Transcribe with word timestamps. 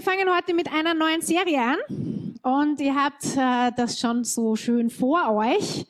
wir 0.00 0.12
fangen 0.12 0.34
heute 0.34 0.54
mit 0.54 0.72
einer 0.72 0.94
neuen 0.94 1.20
Serie 1.20 1.60
an 1.60 2.34
und 2.42 2.80
ihr 2.80 2.94
habt 2.94 3.22
äh, 3.36 3.70
das 3.76 4.00
schon 4.00 4.24
so 4.24 4.56
schön 4.56 4.88
vor 4.88 5.30
euch, 5.34 5.84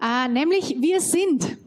äh, 0.00 0.28
nämlich 0.28 0.76
Wir 0.80 1.00
sind. 1.00 1.58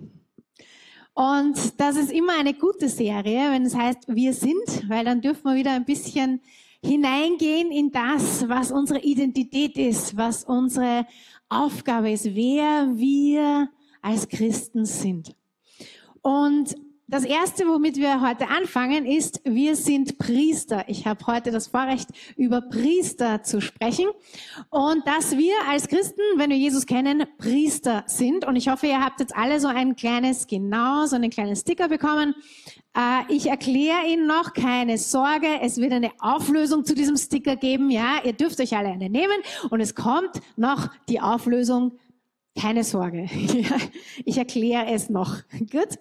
Und 1.13 1.81
das 1.81 1.97
ist 1.97 2.13
immer 2.13 2.39
eine 2.39 2.53
gute 2.53 2.87
Serie, 2.87 3.51
wenn 3.51 3.65
es 3.65 3.75
heißt 3.75 4.03
Wir 4.07 4.33
sind, 4.33 4.87
weil 4.87 5.03
dann 5.03 5.19
dürfen 5.19 5.43
wir 5.43 5.55
wieder 5.55 5.73
ein 5.73 5.83
bisschen 5.83 6.39
hineingehen 6.81 7.73
in 7.73 7.91
das, 7.91 8.47
was 8.47 8.71
unsere 8.71 9.01
Identität 9.01 9.77
ist, 9.77 10.15
was 10.15 10.45
unsere 10.45 11.05
Aufgabe 11.49 12.11
ist, 12.11 12.23
wer 12.33 12.87
wir 12.95 13.69
als 14.01 14.29
Christen 14.29 14.85
sind. 14.85 15.35
Und 16.21 16.73
das 17.11 17.25
erste, 17.25 17.67
womit 17.67 17.97
wir 17.97 18.21
heute 18.21 18.47
anfangen, 18.47 19.05
ist, 19.05 19.41
wir 19.43 19.75
sind 19.75 20.17
Priester. 20.17 20.85
Ich 20.87 21.05
habe 21.05 21.27
heute 21.27 21.51
das 21.51 21.67
Vorrecht, 21.67 22.07
über 22.37 22.61
Priester 22.61 23.43
zu 23.43 23.59
sprechen. 23.59 24.07
Und 24.69 25.05
dass 25.05 25.37
wir 25.37 25.53
als 25.69 25.89
Christen, 25.89 26.21
wenn 26.37 26.49
wir 26.51 26.57
Jesus 26.57 26.85
kennen, 26.85 27.25
Priester 27.37 28.05
sind. 28.07 28.47
Und 28.47 28.55
ich 28.55 28.69
hoffe, 28.69 28.87
ihr 28.87 29.03
habt 29.03 29.19
jetzt 29.19 29.35
alle 29.35 29.59
so 29.59 29.67
ein 29.67 29.97
kleines, 29.97 30.47
genau, 30.47 31.05
so 31.05 31.17
einen 31.17 31.29
kleinen 31.29 31.57
Sticker 31.57 31.89
bekommen. 31.89 32.33
Äh, 32.95 33.23
ich 33.27 33.47
erkläre 33.47 34.07
Ihnen 34.07 34.25
noch, 34.25 34.53
keine 34.53 34.97
Sorge, 34.97 35.59
es 35.61 35.77
wird 35.77 35.91
eine 35.91 36.11
Auflösung 36.19 36.85
zu 36.85 36.95
diesem 36.95 37.17
Sticker 37.17 37.57
geben. 37.57 37.91
Ja, 37.91 38.21
ihr 38.23 38.31
dürft 38.31 38.61
euch 38.61 38.77
alle 38.77 38.87
eine 38.87 39.09
nehmen. 39.09 39.41
Und 39.69 39.81
es 39.81 39.95
kommt 39.95 40.39
noch 40.55 40.87
die 41.09 41.19
Auflösung. 41.19 41.99
Keine 42.57 42.85
Sorge. 42.85 43.29
ich 44.25 44.37
erkläre 44.37 44.87
es 44.87 45.09
noch. 45.09 45.39
Gut. 45.59 45.97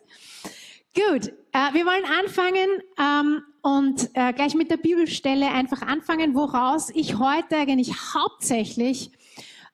Gut, 0.92 1.28
äh, 1.52 1.72
wir 1.72 1.86
wollen 1.86 2.04
anfangen 2.04 2.82
ähm, 2.98 3.42
und 3.62 4.10
äh, 4.14 4.32
gleich 4.32 4.54
mit 4.54 4.72
der 4.72 4.76
Bibelstelle 4.76 5.48
einfach 5.48 5.82
anfangen, 5.82 6.34
woraus 6.34 6.90
ich 6.90 7.16
heute 7.16 7.58
eigentlich 7.58 7.94
hauptsächlich 8.12 9.12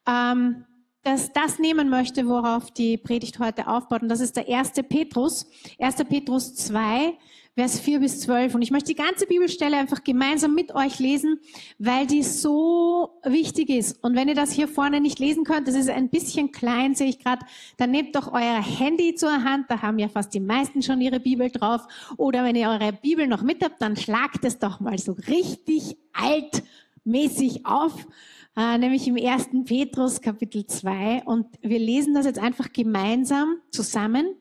ähm, 0.07 0.67
das, 1.05 1.33
das 1.33 1.59
nehmen 1.59 1.89
möchte, 1.89 2.27
worauf 2.27 2.71
die 2.71 2.99
Predigt 2.99 3.39
heute 3.39 3.67
aufbaut. 3.67 4.03
Und 4.03 4.11
das 4.11 4.21
ist 4.21 4.37
der 4.37 4.47
erste 4.47 4.83
Petrus, 4.83 5.47
1. 5.79 6.05
Petrus 6.05 6.55
2, 6.55 7.17
Vers 7.59 7.81
4 7.81 8.01
bis 8.01 8.21
12. 8.21 8.55
Und 8.55 8.61
ich 8.61 8.71
möchte 8.71 8.93
die 8.93 9.03
ganze 9.03 9.27
Bibelstelle 9.27 9.79
einfach 9.79 10.05
gemeinsam 10.05 10.55
mit 10.55 10.75
euch 10.75 10.99
lesen, 10.99 11.41
weil 11.79 12.07
die 12.07 12.23
so 12.23 13.19
wichtig 13.25 13.71
ist. 13.71 14.05
Und 14.05 14.15
wenn 14.15 14.29
ihr 14.29 14.35
das 14.35 14.53
hier 14.53 14.69
vorne 14.69 15.01
nicht 15.01 15.19
lesen 15.19 15.45
könnt, 15.45 15.67
das 15.67 15.75
ist 15.75 15.89
ein 15.89 16.11
bisschen 16.11 16.53
klein, 16.53 16.95
sehe 16.95 17.09
ich 17.09 17.19
gerade, 17.19 17.47
dann 17.79 17.93
nehmt 17.93 18.15
doch 18.15 18.31
euer 18.31 18.63
Handy 18.63 19.15
zur 19.15 19.43
Hand, 19.43 19.71
da 19.71 19.81
haben 19.81 19.99
ja 19.99 20.09
fast 20.09 20.35
die 20.35 20.41
meisten 20.41 20.83
schon 20.83 21.01
ihre 21.01 21.19
Bibel 21.19 21.51
drauf. 21.51 21.81
Oder 22.19 22.45
wenn 22.45 22.57
ihr 22.57 22.69
eure 22.69 22.93
Bibel 22.93 23.27
noch 23.27 23.43
mit 23.43 23.65
habt, 23.65 23.81
dann 23.81 23.97
schlagt 23.97 24.45
es 24.45 24.59
doch 24.59 24.79
mal 24.81 24.99
so 24.99 25.13
richtig 25.13 25.97
altmäßig 26.13 27.65
auf, 27.65 28.07
äh, 28.55 28.77
nämlich 28.77 29.09
im 29.09 29.17
1. 29.17 29.65
Petrus 29.65 30.21
Kapitel 30.21 30.67
2. 30.67 31.23
Und 31.25 31.47
wir 31.63 31.79
lesen 31.79 32.13
das 32.13 32.27
jetzt 32.27 32.39
einfach 32.39 32.71
gemeinsam 32.75 33.57
zusammen 33.71 34.35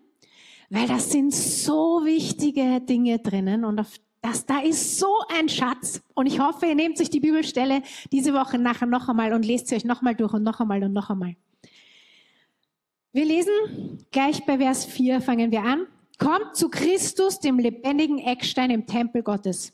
weil 0.70 0.88
das 0.88 1.12
sind 1.12 1.34
so 1.34 2.02
wichtige 2.04 2.82
Dinge 2.82 3.20
drinnen 3.20 3.66
und 3.66 3.80
auf 3.80 3.94
das, 4.22 4.46
da 4.46 4.60
ist 4.60 4.98
so 4.98 5.08
ein 5.38 5.48
Schatz. 5.50 6.02
Und 6.16 6.26
ich 6.26 6.40
hoffe, 6.40 6.66
ihr 6.66 6.74
nehmt 6.74 6.98
sich 6.98 7.12
die 7.12 7.20
Bibelstelle 7.20 7.84
diese 8.12 8.34
Woche 8.34 8.58
nachher 8.58 8.88
noch 8.88 9.08
einmal 9.08 9.34
und 9.34 9.46
lest 9.46 9.68
sie 9.68 9.76
euch 9.76 9.86
noch 9.86 10.02
einmal 10.02 10.16
durch 10.16 10.34
und 10.34 10.42
noch 10.42 10.60
einmal 10.60 10.84
und 10.84 10.94
noch 10.94 11.12
einmal. 11.12 11.36
Wir 13.14 13.24
lesen 13.24 14.04
gleich 14.12 14.44
bei 14.46 14.58
Vers 14.58 14.86
4 14.86 15.22
fangen 15.22 15.52
wir 15.52 15.62
an. 15.62 15.86
Kommt 16.18 16.56
zu 16.56 16.70
Christus, 16.70 17.40
dem 17.40 17.60
lebendigen 17.60 18.18
Eckstein 18.20 18.72
im 18.72 18.88
Tempel 18.88 19.22
Gottes. 19.22 19.74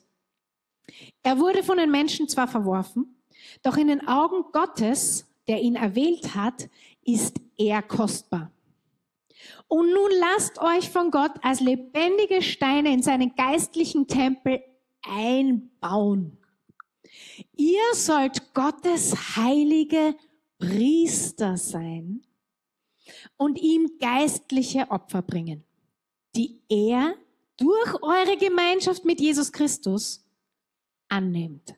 Er 1.23 1.40
wurde 1.40 1.63
von 1.63 1.78
den 1.78 1.90
Menschen 1.90 2.28
zwar 2.28 2.47
verworfen, 2.47 3.16
doch 3.63 3.78
in 3.78 3.88
den 3.88 4.08
Augen 4.08 4.52
Gottes, 4.52 5.25
der 5.47 5.62
ihn 5.62 5.75
erwählt 5.75 6.35
hat, 6.35 6.69
ist 7.03 7.40
er 7.58 7.81
kostbar. 7.81 8.52
Und 9.68 9.91
nun 9.94 10.12
lasst 10.19 10.59
euch 10.59 10.90
von 10.90 11.12
Gott 11.12 11.31
als 11.41 11.59
lebendige 11.59 12.41
Steine 12.41 12.94
in 12.94 13.02
seinen 13.02 13.35
geistlichen 13.35 14.07
Tempel 14.07 14.62
einbauen. 15.03 16.38
Ihr 17.56 17.94
sollt 17.94 18.53
Gottes 18.53 19.35
heilige 19.35 20.16
Priester 20.59 21.57
sein 21.57 22.22
und 23.38 23.59
ihm 23.59 23.97
geistliche 24.00 24.90
Opfer 24.91 25.22
bringen, 25.22 25.63
die 26.35 26.62
er 26.69 27.16
durch 27.58 28.02
eure 28.02 28.38
Gemeinschaft 28.38 29.06
mit 29.06 29.19
Jesus 29.19 29.52
Christus 29.52 30.25
annimmt. 31.09 31.75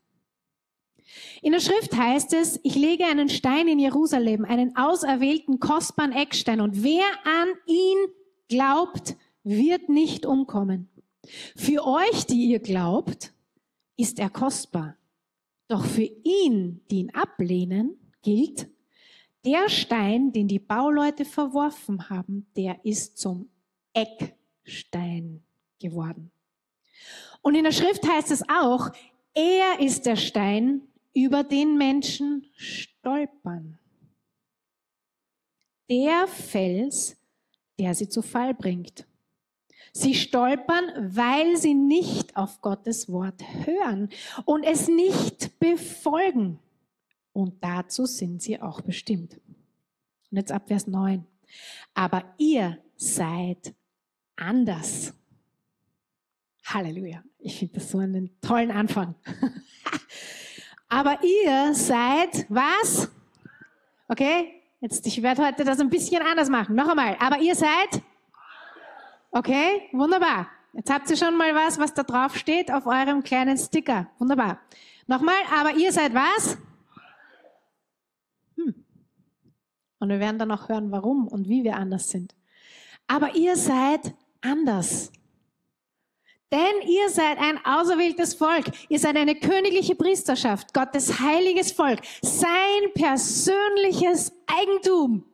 In 1.41 1.51
der 1.51 1.59
Schrift 1.59 1.95
heißt 1.95 2.33
es, 2.33 2.59
ich 2.63 2.75
lege 2.75 3.05
einen 3.05 3.29
Stein 3.29 3.67
in 3.67 3.79
Jerusalem, 3.79 4.45
einen 4.45 4.75
auserwählten, 4.75 5.59
kostbaren 5.59 6.11
Eckstein, 6.11 6.61
und 6.61 6.83
wer 6.83 7.05
an 7.25 7.49
ihn 7.67 7.97
glaubt, 8.47 9.15
wird 9.43 9.89
nicht 9.89 10.25
umkommen. 10.25 10.89
Für 11.55 11.85
euch, 11.85 12.25
die 12.25 12.45
ihr 12.45 12.59
glaubt, 12.59 13.33
ist 13.97 14.19
er 14.19 14.29
kostbar. 14.29 14.97
Doch 15.67 15.85
für 15.85 16.09
ihn, 16.23 16.81
die 16.89 16.99
ihn 16.99 17.15
ablehnen, 17.15 17.97
gilt, 18.21 18.69
der 19.45 19.69
Stein, 19.69 20.31
den 20.31 20.47
die 20.47 20.59
Bauleute 20.59 21.25
verworfen 21.25 22.09
haben, 22.09 22.47
der 22.55 22.83
ist 22.85 23.17
zum 23.17 23.49
Eckstein 23.93 25.43
geworden. 25.79 26.31
Und 27.41 27.55
in 27.55 27.65
der 27.65 27.73
Schrift 27.73 28.07
heißt 28.07 28.31
es 28.31 28.43
auch, 28.47 28.89
er 29.33 29.79
ist 29.79 30.05
der 30.05 30.15
Stein, 30.15 30.81
über 31.13 31.43
den 31.43 31.77
Menschen 31.77 32.47
stolpern. 32.55 33.77
Der 35.89 36.27
Fels, 36.27 37.17
der 37.79 37.93
sie 37.93 38.09
zu 38.09 38.21
Fall 38.21 38.53
bringt. 38.53 39.05
Sie 39.91 40.15
stolpern, 40.15 40.85
weil 41.15 41.55
sie 41.57 41.75
nicht 41.75 42.35
auf 42.35 42.61
Gottes 42.61 43.09
Wort 43.09 43.43
hören 43.65 44.09
und 44.45 44.63
es 44.63 44.87
nicht 44.87 45.59
befolgen. 45.59 46.59
Und 47.31 47.63
dazu 47.63 48.05
sind 48.05 48.41
sie 48.41 48.59
auch 48.59 48.81
bestimmt. 48.81 49.39
Und 50.31 50.37
jetzt 50.37 50.51
ab 50.51 50.67
Vers 50.67 50.87
9. 50.87 51.25
Aber 51.93 52.23
ihr 52.39 52.79
seid 52.95 53.75
anders. 54.35 55.13
Halleluja. 56.65 57.23
Ich 57.37 57.59
finde 57.59 57.75
das 57.75 57.91
so 57.91 57.99
einen 57.99 58.31
tollen 58.41 58.71
Anfang. 58.71 59.15
Aber 60.93 61.17
ihr 61.23 61.73
seid 61.73 62.45
was? 62.49 63.09
Okay? 64.07 64.61
Jetzt, 64.79 65.07
ich 65.07 65.23
werde 65.23 65.43
heute 65.43 65.63
das 65.63 65.79
ein 65.79 65.89
bisschen 65.89 66.21
anders 66.21 66.49
machen. 66.49 66.75
Noch 66.75 66.87
einmal. 66.87 67.17
Aber 67.19 67.39
ihr 67.39 67.55
seid? 67.55 67.99
Okay? 69.31 69.89
Wunderbar. 69.91 70.49
Jetzt 70.73 70.93
habt 70.93 71.09
ihr 71.09 71.17
schon 71.17 71.35
mal 71.35 71.55
was, 71.55 71.79
was 71.79 71.95
da 71.95 72.03
drauf 72.03 72.37
steht 72.37 72.71
auf 72.71 72.85
eurem 72.85 73.23
kleinen 73.23 73.57
Sticker. 73.57 74.05
Wunderbar. 74.19 74.59
Nochmal. 75.07 75.33
Aber 75.51 75.73
ihr 75.73 75.91
seid 75.91 76.13
was? 76.13 76.59
Hm. 78.57 78.75
Und 79.97 80.09
wir 80.09 80.19
werden 80.19 80.37
dann 80.37 80.51
auch 80.51 80.69
hören, 80.69 80.91
warum 80.91 81.27
und 81.27 81.49
wie 81.49 81.63
wir 81.63 81.75
anders 81.75 82.11
sind. 82.11 82.35
Aber 83.07 83.33
ihr 83.33 83.55
seid 83.55 84.13
anders. 84.41 85.11
Denn 86.53 86.87
ihr 86.87 87.09
seid 87.09 87.39
ein 87.39 87.57
auserwähltes 87.65 88.35
Volk. 88.35 88.65
Ihr 88.87 88.99
seid 88.99 89.17
eine 89.17 89.33
königliche 89.33 89.95
Priesterschaft, 89.95 90.71
Gottes 90.71 91.19
heiliges 91.19 91.71
Volk, 91.71 92.01
sein 92.21 92.93
persönliches 92.93 94.31
Eigentum. 94.45 95.25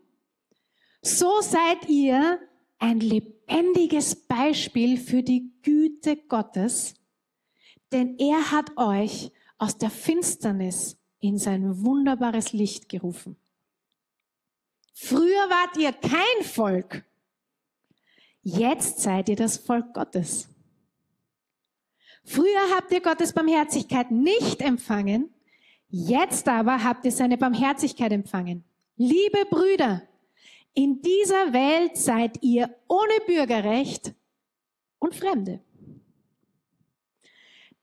So 1.02 1.42
seid 1.42 1.90
ihr 1.90 2.40
ein 2.78 3.02
lebendiges 3.02 4.16
Beispiel 4.16 4.98
für 4.98 5.22
die 5.22 5.52
Güte 5.62 6.16
Gottes, 6.16 6.94
denn 7.92 8.18
er 8.18 8.52
hat 8.52 8.78
euch 8.78 9.34
aus 9.58 9.78
der 9.78 9.90
Finsternis 9.90 10.98
in 11.20 11.38
sein 11.38 11.84
wunderbares 11.84 12.54
Licht 12.54 12.88
gerufen. 12.88 13.36
Früher 14.94 15.50
wart 15.50 15.76
ihr 15.76 15.92
kein 15.92 16.46
Volk, 16.46 17.04
jetzt 18.42 19.02
seid 19.02 19.28
ihr 19.28 19.36
das 19.36 19.58
Volk 19.58 19.94
Gottes. 19.94 20.48
Früher 22.30 22.76
habt 22.76 22.92
ihr 22.92 23.02
Gottes 23.02 23.34
Barmherzigkeit 23.34 24.12
nicht 24.12 24.62
empfangen, 24.62 25.34
jetzt 25.90 26.48
aber 26.48 26.84
habt 26.84 27.04
ihr 27.06 27.12
seine 27.12 27.40
Barmherzigkeit 27.40 28.12
empfangen. 28.12 28.64
Liebe 28.98 29.46
Brüder, 29.50 30.04
in 30.76 31.02
dieser 31.02 31.54
Welt 31.54 31.98
seid 31.98 32.44
ihr 32.44 32.70
ohne 32.88 33.14
Bürgerrecht 33.26 34.14
und 35.00 35.16
Fremde. 35.16 35.60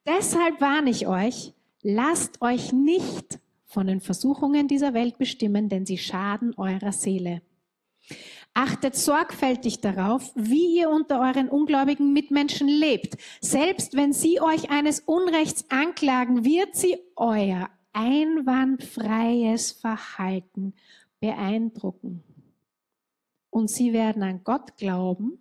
Deshalb 0.06 0.60
warne 0.60 0.90
ich 0.90 1.08
euch, 1.08 1.52
lasst 1.82 2.40
euch 2.40 2.72
nicht 2.72 3.40
von 3.64 3.88
den 3.88 4.00
Versuchungen 4.00 4.68
dieser 4.68 4.94
Welt 4.94 5.18
bestimmen, 5.18 5.68
denn 5.68 5.86
sie 5.86 5.98
schaden 5.98 6.54
eurer 6.56 6.92
Seele. 6.92 7.42
Achtet 8.58 8.96
sorgfältig 8.96 9.82
darauf, 9.82 10.32
wie 10.34 10.78
ihr 10.78 10.88
unter 10.88 11.20
euren 11.20 11.50
ungläubigen 11.50 12.14
Mitmenschen 12.14 12.68
lebt. 12.68 13.18
Selbst 13.42 13.94
wenn 13.94 14.14
sie 14.14 14.40
euch 14.40 14.70
eines 14.70 15.00
Unrechts 15.00 15.66
anklagen, 15.68 16.42
wird 16.42 16.74
sie 16.74 16.96
euer 17.16 17.68
einwandfreies 17.92 19.72
Verhalten 19.72 20.72
beeindrucken. 21.20 22.24
Und 23.50 23.68
sie 23.68 23.92
werden 23.92 24.22
an 24.22 24.42
Gott 24.42 24.78
glauben 24.78 25.38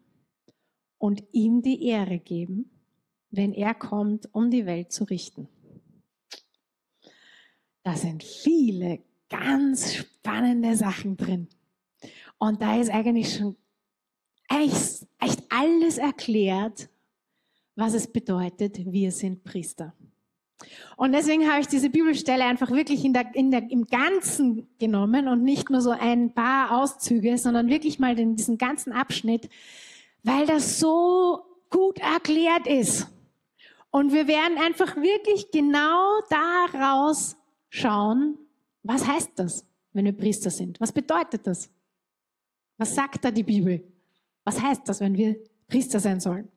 und 0.97 1.23
ihm 1.31 1.61
die 1.61 1.85
Ehre 1.85 2.19
geben, 2.19 2.69
wenn 3.31 3.53
er 3.53 3.75
kommt, 3.75 4.27
um 4.35 4.51
die 4.51 4.65
Welt 4.65 4.91
zu 4.91 5.05
richten. 5.05 5.47
Da 7.83 7.95
sind 7.95 8.25
viele 8.25 8.99
ganz 9.29 9.93
spannende 9.93 10.75
Sachen 10.75 11.15
drin. 11.15 11.47
Und 12.37 12.61
da 12.61 12.79
ist 12.79 12.89
eigentlich 12.89 13.35
schon 13.35 13.55
echt, 14.49 15.07
echt 15.19 15.43
alles 15.49 15.97
erklärt, 15.97 16.89
was 17.75 17.93
es 17.93 18.07
bedeutet, 18.11 18.79
wir 18.91 19.11
sind 19.11 19.43
Priester. 19.43 19.93
Und 20.95 21.11
deswegen 21.11 21.49
habe 21.49 21.61
ich 21.61 21.67
diese 21.67 21.89
Bibelstelle 21.89 22.45
einfach 22.45 22.71
wirklich 22.71 23.03
in 23.03 23.13
der, 23.13 23.35
in 23.35 23.51
der, 23.51 23.69
im 23.69 23.85
Ganzen 23.87 24.67
genommen 24.79 25.27
und 25.27 25.43
nicht 25.43 25.69
nur 25.69 25.81
so 25.81 25.91
ein 25.91 26.33
paar 26.33 26.81
Auszüge, 26.81 27.37
sondern 27.37 27.69
wirklich 27.69 27.99
mal 27.99 28.15
den, 28.15 28.35
diesen 28.35 28.57
ganzen 28.57 28.93
Abschnitt, 28.93 29.49
weil 30.23 30.45
das 30.45 30.79
so 30.79 31.41
gut 31.69 31.99
erklärt 31.99 32.67
ist. 32.67 33.07
Und 33.91 34.13
wir 34.13 34.27
werden 34.27 34.57
einfach 34.57 34.95
wirklich 34.95 35.51
genau 35.51 36.19
daraus 36.29 37.35
schauen, 37.69 38.37
was 38.83 39.05
heißt 39.05 39.31
das, 39.35 39.65
wenn 39.93 40.05
wir 40.05 40.13
Priester 40.13 40.49
sind? 40.49 40.79
Was 40.79 40.91
bedeutet 40.91 41.45
das? 41.47 41.69
Was 42.77 42.95
sagt 42.95 43.23
da 43.23 43.31
die 43.31 43.43
Bibel? 43.43 43.83
Was 44.43 44.61
heißt 44.61 44.87
das, 44.87 44.99
wenn 44.99 45.15
wir 45.17 45.37
Priester 45.67 45.99
sein 45.99 46.19
sollen? 46.19 46.49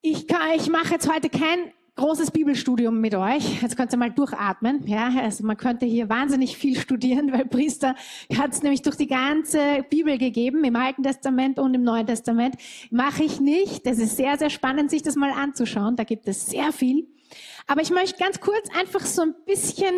Ich, 0.00 0.26
ich 0.56 0.68
mache 0.68 0.94
jetzt 0.94 1.12
heute 1.12 1.28
kein 1.28 1.72
großes 1.96 2.30
Bibelstudium 2.30 3.00
mit 3.00 3.14
euch. 3.14 3.62
Jetzt 3.62 3.76
könnt 3.76 3.92
ihr 3.92 3.98
mal 3.98 4.10
durchatmen. 4.10 4.86
Ja, 4.86 5.10
also 5.20 5.44
man 5.44 5.56
könnte 5.56 5.86
hier 5.86 6.08
wahnsinnig 6.08 6.56
viel 6.56 6.76
studieren, 6.76 7.32
weil 7.32 7.44
Priester 7.44 7.94
hat 8.36 8.52
es 8.52 8.62
nämlich 8.62 8.82
durch 8.82 8.96
die 8.96 9.06
ganze 9.06 9.84
Bibel 9.90 10.18
gegeben, 10.18 10.64
im 10.64 10.76
Alten 10.76 11.02
Testament 11.02 11.58
und 11.58 11.74
im 11.74 11.82
Neuen 11.82 12.06
Testament. 12.06 12.56
Mache 12.90 13.24
ich 13.24 13.40
nicht. 13.40 13.86
Das 13.86 13.98
ist 13.98 14.16
sehr, 14.16 14.38
sehr 14.38 14.50
spannend, 14.50 14.90
sich 14.90 15.02
das 15.02 15.16
mal 15.16 15.32
anzuschauen. 15.32 15.96
Da 15.96 16.04
gibt 16.04 16.26
es 16.28 16.46
sehr 16.46 16.72
viel. 16.72 17.06
Aber 17.66 17.82
ich 17.82 17.90
möchte 17.90 18.18
ganz 18.18 18.40
kurz 18.40 18.68
einfach 18.76 19.00
so 19.00 19.22
ein 19.22 19.34
bisschen 19.46 19.94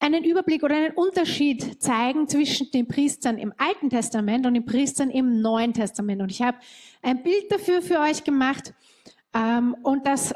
einen 0.00 0.24
Überblick 0.24 0.62
oder 0.62 0.76
einen 0.76 0.94
Unterschied 0.94 1.80
zeigen 1.82 2.26
zwischen 2.26 2.70
den 2.70 2.88
Priestern 2.88 3.38
im 3.38 3.52
Alten 3.58 3.90
Testament 3.90 4.46
und 4.46 4.54
den 4.54 4.64
Priestern 4.64 5.10
im 5.10 5.42
Neuen 5.42 5.74
Testament. 5.74 6.22
Und 6.22 6.30
ich 6.30 6.40
habe 6.42 6.58
ein 7.02 7.22
Bild 7.22 7.52
dafür 7.52 7.82
für 7.82 8.00
euch 8.00 8.24
gemacht 8.24 8.72
ähm, 9.34 9.76
und 9.82 10.06
das 10.06 10.34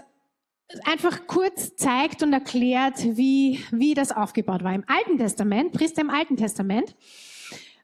einfach 0.84 1.26
kurz 1.26 1.76
zeigt 1.76 2.22
und 2.22 2.32
erklärt, 2.32 3.02
wie, 3.16 3.64
wie 3.70 3.94
das 3.94 4.12
aufgebaut 4.12 4.62
war. 4.62 4.74
Im 4.74 4.84
Alten 4.86 5.18
Testament, 5.18 5.72
Priester 5.72 6.02
im 6.02 6.10
Alten 6.10 6.36
Testament, 6.36 6.94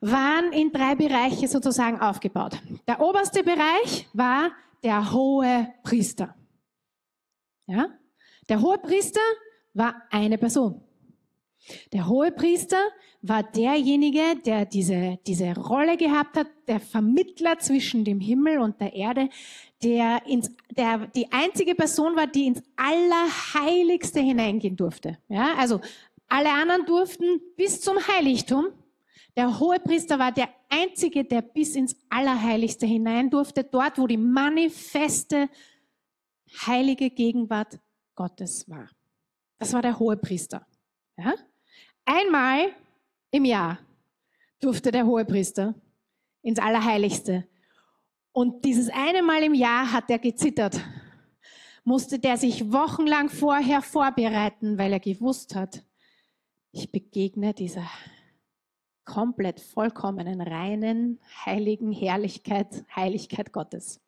waren 0.03 0.53
in 0.53 0.73
drei 0.73 0.95
Bereiche 0.95 1.49
sozusagen 1.49 2.01
aufgebaut. 2.01 2.61
Der 2.87 3.01
oberste 3.01 3.43
Bereich 3.43 4.09
war 4.13 4.51
der 4.83 5.13
hohe 5.13 5.73
Priester. 5.83 6.35
Ja? 7.67 7.89
Der 8.49 8.61
hohe 8.61 8.79
Priester 8.79 9.21
war 9.75 10.03
eine 10.11 10.39
Person. 10.39 10.83
Der 11.93 12.09
hohe 12.09 12.33
Priester 12.33 12.81
war 13.23 13.43
derjenige, 13.43 14.37
der 14.45 14.65
diese, 14.65 15.19
diese 15.27 15.55
Rolle 15.55 15.97
gehabt 15.97 16.37
hat, 16.37 16.47
der 16.67 16.81
Vermittler 16.81 17.59
zwischen 17.59 18.05
dem 18.05 18.21
Himmel 18.21 18.59
und 18.59 18.81
der 18.81 18.95
Erde, 18.95 19.29
der, 19.83 20.27
ins, 20.27 20.51
der 20.71 21.07
die 21.09 21.31
einzige 21.31 21.75
Person 21.75 22.17
war, 22.17 22.27
die 22.27 22.47
ins 22.47 22.63
Allerheiligste 22.77 24.21
hineingehen 24.21 24.77
durfte. 24.77 25.19
Ja, 25.29 25.55
also 25.57 25.81
alle 26.29 26.53
anderen 26.53 26.87
durften 26.87 27.41
bis 27.57 27.81
zum 27.81 27.97
Heiligtum. 28.07 28.69
Der 29.37 29.59
hohe 29.61 29.79
Priester 29.81 30.19
war 30.19 30.33
der 30.33 30.49
einzige, 30.69 31.25
der 31.25 31.43
bis 31.43 31.77
ins 31.77 31.97
Allerheiligste 32.09 32.87
hinein 32.87 33.31
durfte, 33.31 33.65
dort, 33.65 33.99
wo 33.99 34.07
die 34.07 34.17
manifeste 34.17 35.49
heilige 36.67 37.11
Gegenwart 37.11 37.79
Gottes 38.15 38.69
war. 38.69 38.89
Das 39.59 39.73
war 39.73 39.83
der 39.83 39.99
hohe 39.99 40.17
Priester. 40.17 40.67
Ja? 41.17 41.35
Einmal 42.13 42.73
im 43.31 43.45
Jahr 43.45 43.79
durfte 44.59 44.91
der 44.91 45.07
hohe 45.07 45.25
Priester 45.25 45.77
ins 46.43 46.59
Allerheiligste. 46.59 47.47
Und 48.33 48.65
dieses 48.65 48.91
eine 48.91 49.23
Mal 49.23 49.45
im 49.45 49.55
Jahr 49.55 49.93
hat 49.93 50.11
er 50.11 50.19
gezittert. 50.19 50.81
Musste 51.85 52.19
der 52.19 52.37
sich 52.37 52.73
wochenlang 52.73 53.29
vorher 53.29 53.81
vorbereiten, 53.81 54.77
weil 54.77 54.93
er 54.93 54.99
gewusst 54.99 55.55
hat, 55.55 55.85
ich 56.73 56.91
begegne 56.91 57.55
dieser 57.55 57.89
komplett 59.05 59.61
vollkommenen, 59.61 60.41
reinen, 60.41 61.21
heiligen 61.47 61.93
Herrlichkeit, 61.93 62.85
Heiligkeit 62.95 63.53
Gottes. 63.53 64.01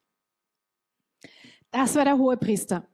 Das 1.71 1.95
war 1.95 2.05
der 2.05 2.19
hohe 2.19 2.37
Priester. 2.37 2.85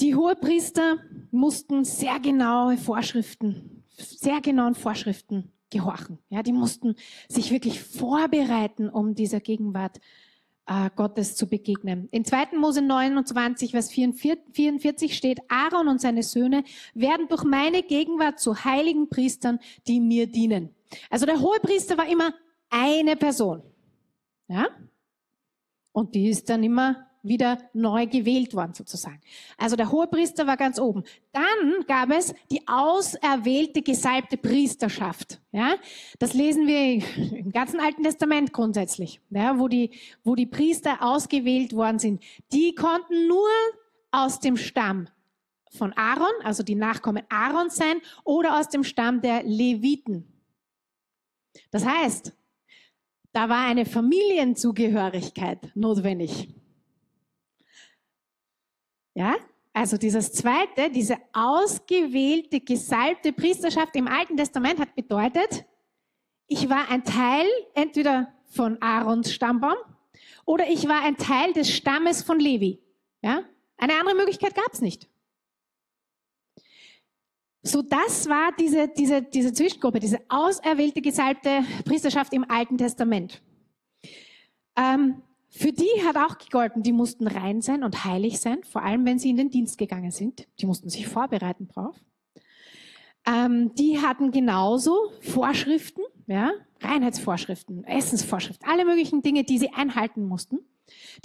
Die 0.00 0.14
Hohepriester 0.14 0.98
mussten 1.30 1.84
sehr 1.84 2.20
genaue 2.20 2.78
Vorschriften, 2.78 3.84
sehr 3.96 4.40
genauen 4.40 4.74
Vorschriften 4.74 5.52
gehorchen. 5.68 6.18
Ja, 6.30 6.42
die 6.42 6.52
mussten 6.54 6.94
sich 7.28 7.50
wirklich 7.50 7.82
vorbereiten, 7.82 8.88
um 8.88 9.14
dieser 9.14 9.40
Gegenwart 9.40 10.00
äh, 10.66 10.88
Gottes 10.96 11.36
zu 11.36 11.48
begegnen. 11.48 12.08
In 12.12 12.24
2. 12.24 12.56
Mose 12.56 12.80
29, 12.80 13.72
Vers 13.72 13.92
44 13.92 15.14
steht, 15.14 15.40
Aaron 15.48 15.88
und 15.88 16.00
seine 16.00 16.22
Söhne 16.22 16.64
werden 16.94 17.28
durch 17.28 17.44
meine 17.44 17.82
Gegenwart 17.82 18.40
zu 18.40 18.64
heiligen 18.64 19.10
Priestern, 19.10 19.58
die 19.86 20.00
mir 20.00 20.26
dienen. 20.26 20.74
Also 21.10 21.26
der 21.26 21.40
Hohepriester 21.40 21.98
war 21.98 22.08
immer 22.08 22.32
eine 22.70 23.16
Person. 23.16 23.62
Ja? 24.48 24.68
Und 25.92 26.14
die 26.14 26.30
ist 26.30 26.48
dann 26.48 26.64
immer 26.64 27.09
wieder 27.22 27.58
neu 27.72 28.06
gewählt 28.06 28.54
worden 28.54 28.74
sozusagen. 28.74 29.20
Also 29.58 29.76
der 29.76 29.90
Hohepriester 29.90 30.46
war 30.46 30.56
ganz 30.56 30.78
oben. 30.78 31.04
Dann 31.32 31.84
gab 31.86 32.10
es 32.10 32.34
die 32.50 32.66
auserwählte, 32.66 33.82
gesalbte 33.82 34.36
Priesterschaft. 34.36 35.40
Ja, 35.52 35.76
das 36.18 36.34
lesen 36.34 36.66
wir 36.66 37.02
im 37.36 37.52
ganzen 37.52 37.80
Alten 37.80 38.02
Testament 38.02 38.52
grundsätzlich, 38.52 39.20
ja, 39.30 39.58
wo 39.58 39.68
die, 39.68 39.90
wo 40.24 40.34
die 40.34 40.46
Priester 40.46 40.98
ausgewählt 41.00 41.74
worden 41.74 41.98
sind. 41.98 42.22
Die 42.52 42.74
konnten 42.74 43.26
nur 43.28 43.48
aus 44.10 44.40
dem 44.40 44.56
Stamm 44.56 45.08
von 45.70 45.92
Aaron, 45.92 46.32
also 46.42 46.62
die 46.62 46.74
Nachkommen 46.74 47.22
Aarons 47.28 47.76
sein, 47.76 48.00
oder 48.24 48.58
aus 48.58 48.68
dem 48.68 48.84
Stamm 48.84 49.20
der 49.20 49.42
Leviten. 49.44 50.26
Das 51.70 51.84
heißt, 51.84 52.32
da 53.32 53.48
war 53.48 53.66
eine 53.66 53.86
Familienzugehörigkeit 53.86 55.70
notwendig. 55.74 56.48
Ja? 59.14 59.36
Also 59.72 59.96
dieses 59.96 60.32
zweite, 60.32 60.90
diese 60.90 61.16
ausgewählte, 61.32 62.60
gesalbte 62.60 63.32
Priesterschaft 63.32 63.94
im 63.96 64.08
Alten 64.08 64.36
Testament 64.36 64.80
hat 64.80 64.94
bedeutet, 64.94 65.64
ich 66.46 66.68
war 66.68 66.90
ein 66.90 67.04
Teil 67.04 67.46
entweder 67.74 68.32
von 68.46 68.80
Aarons 68.82 69.32
Stammbaum 69.32 69.76
oder 70.44 70.68
ich 70.68 70.88
war 70.88 71.02
ein 71.02 71.16
Teil 71.16 71.52
des 71.52 71.70
Stammes 71.70 72.22
von 72.22 72.40
Levi. 72.40 72.80
Ja? 73.22 73.44
Eine 73.76 73.94
andere 73.94 74.16
Möglichkeit 74.16 74.54
gab 74.54 74.72
es 74.72 74.80
nicht. 74.80 75.08
So, 77.62 77.82
das 77.82 78.28
war 78.28 78.52
diese, 78.58 78.88
diese, 78.88 79.22
diese 79.22 79.52
Zwischengruppe, 79.52 80.00
diese 80.00 80.20
auserwählte, 80.28 81.02
gesalbte 81.02 81.62
Priesterschaft 81.84 82.32
im 82.32 82.50
Alten 82.50 82.78
Testament. 82.78 83.42
Ähm, 84.76 85.22
für 85.50 85.72
die 85.72 85.90
hat 86.06 86.16
auch 86.16 86.38
gegolten, 86.38 86.82
die 86.82 86.92
mussten 86.92 87.26
rein 87.26 87.60
sein 87.60 87.82
und 87.82 88.04
heilig 88.04 88.38
sein, 88.38 88.62
vor 88.62 88.82
allem 88.82 89.04
wenn 89.04 89.18
sie 89.18 89.30
in 89.30 89.36
den 89.36 89.50
Dienst 89.50 89.78
gegangen 89.78 90.12
sind. 90.12 90.46
Die 90.60 90.66
mussten 90.66 90.88
sich 90.88 91.08
vorbereiten 91.08 91.66
drauf. 91.68 91.96
Ähm, 93.26 93.74
die 93.74 93.98
hatten 93.98 94.30
genauso 94.30 95.12
Vorschriften, 95.20 96.02
ja, 96.26 96.52
Reinheitsvorschriften, 96.80 97.84
Essensvorschriften, 97.84 98.66
alle 98.68 98.84
möglichen 98.84 99.22
Dinge, 99.22 99.44
die 99.44 99.58
sie 99.58 99.72
einhalten 99.72 100.24
mussten. 100.24 100.60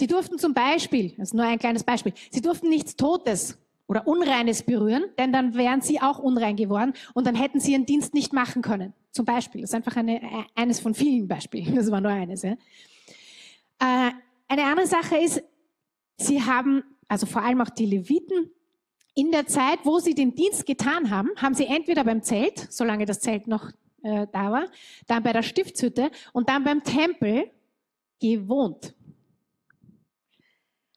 Die 0.00 0.06
durften 0.06 0.38
zum 0.38 0.52
Beispiel, 0.54 1.10
das 1.16 1.28
ist 1.28 1.34
nur 1.34 1.44
ein 1.44 1.58
kleines 1.58 1.84
Beispiel, 1.84 2.12
sie 2.30 2.40
durften 2.40 2.68
nichts 2.68 2.96
Totes 2.96 3.58
oder 3.86 4.06
Unreines 4.06 4.64
berühren, 4.64 5.04
denn 5.18 5.32
dann 5.32 5.54
wären 5.54 5.80
sie 5.80 6.00
auch 6.00 6.18
unrein 6.18 6.56
geworden 6.56 6.92
und 7.14 7.26
dann 7.26 7.36
hätten 7.36 7.60
sie 7.60 7.72
ihren 7.72 7.86
Dienst 7.86 8.12
nicht 8.12 8.32
machen 8.32 8.60
können. 8.60 8.92
Zum 9.12 9.24
Beispiel, 9.24 9.62
das 9.62 9.70
ist 9.70 9.74
einfach 9.74 9.96
eine, 9.96 10.20
eines 10.54 10.80
von 10.80 10.94
vielen 10.94 11.28
Beispielen, 11.28 11.74
das 11.76 11.90
war 11.90 12.00
nur 12.00 12.10
eines. 12.10 12.42
Ja. 12.42 12.56
Äh, 13.78 14.10
eine 14.48 14.64
andere 14.64 14.86
Sache 14.86 15.16
ist, 15.16 15.42
sie 16.16 16.42
haben, 16.42 16.82
also 17.08 17.26
vor 17.26 17.42
allem 17.42 17.60
auch 17.60 17.70
die 17.70 17.86
Leviten, 17.86 18.50
in 19.14 19.32
der 19.32 19.46
Zeit, 19.46 19.78
wo 19.84 19.98
sie 19.98 20.14
den 20.14 20.34
Dienst 20.34 20.66
getan 20.66 21.10
haben, 21.10 21.30
haben 21.36 21.54
sie 21.54 21.66
entweder 21.66 22.04
beim 22.04 22.22
Zelt, 22.22 22.70
solange 22.70 23.06
das 23.06 23.20
Zelt 23.20 23.46
noch 23.46 23.70
äh, 24.02 24.26
da 24.30 24.52
war, 24.52 24.66
dann 25.06 25.22
bei 25.22 25.32
der 25.32 25.42
Stiftshütte 25.42 26.10
und 26.32 26.48
dann 26.48 26.64
beim 26.64 26.84
Tempel 26.84 27.50
gewohnt. 28.20 28.94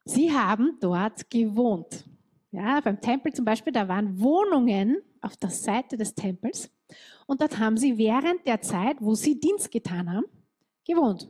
Sie 0.04 0.32
haben 0.32 0.78
dort 0.82 1.30
gewohnt. 1.30 2.06
Ja, 2.52 2.82
beim 2.82 3.00
Tempel 3.00 3.32
zum 3.32 3.46
Beispiel, 3.46 3.72
da 3.72 3.88
waren 3.88 4.20
Wohnungen 4.20 4.98
auf 5.22 5.38
der 5.38 5.52
Seite 5.52 5.98
des 5.98 6.14
Tempels 6.14 6.70
und 7.26 7.42
dort 7.42 7.58
haben 7.60 7.78
sie 7.78 7.98
während 7.98 8.46
der 8.46 8.62
Zeit, 8.62 8.98
wo 9.00 9.14
sie 9.16 9.40
Dienst 9.40 9.72
getan 9.72 10.12
haben, 10.12 10.26
gewohnt. 10.86 11.30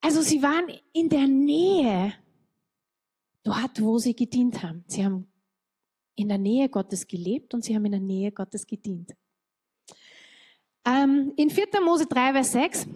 Also 0.00 0.22
sie 0.22 0.42
waren 0.42 0.66
in 0.92 1.08
der 1.08 1.26
Nähe 1.26 2.14
dort, 3.42 3.80
wo 3.80 3.98
sie 3.98 4.14
gedient 4.14 4.62
haben. 4.62 4.84
Sie 4.86 5.04
haben 5.04 5.30
in 6.16 6.28
der 6.28 6.38
Nähe 6.38 6.68
Gottes 6.68 7.06
gelebt 7.06 7.54
und 7.54 7.64
sie 7.64 7.74
haben 7.74 7.84
in 7.86 7.92
der 7.92 8.00
Nähe 8.00 8.32
Gottes 8.32 8.66
gedient. 8.66 9.14
Ähm, 10.84 11.32
in 11.36 11.50
4. 11.50 11.66
Mose 11.84 12.06
3, 12.06 12.32
Vers 12.32 12.52
6, 12.52 12.88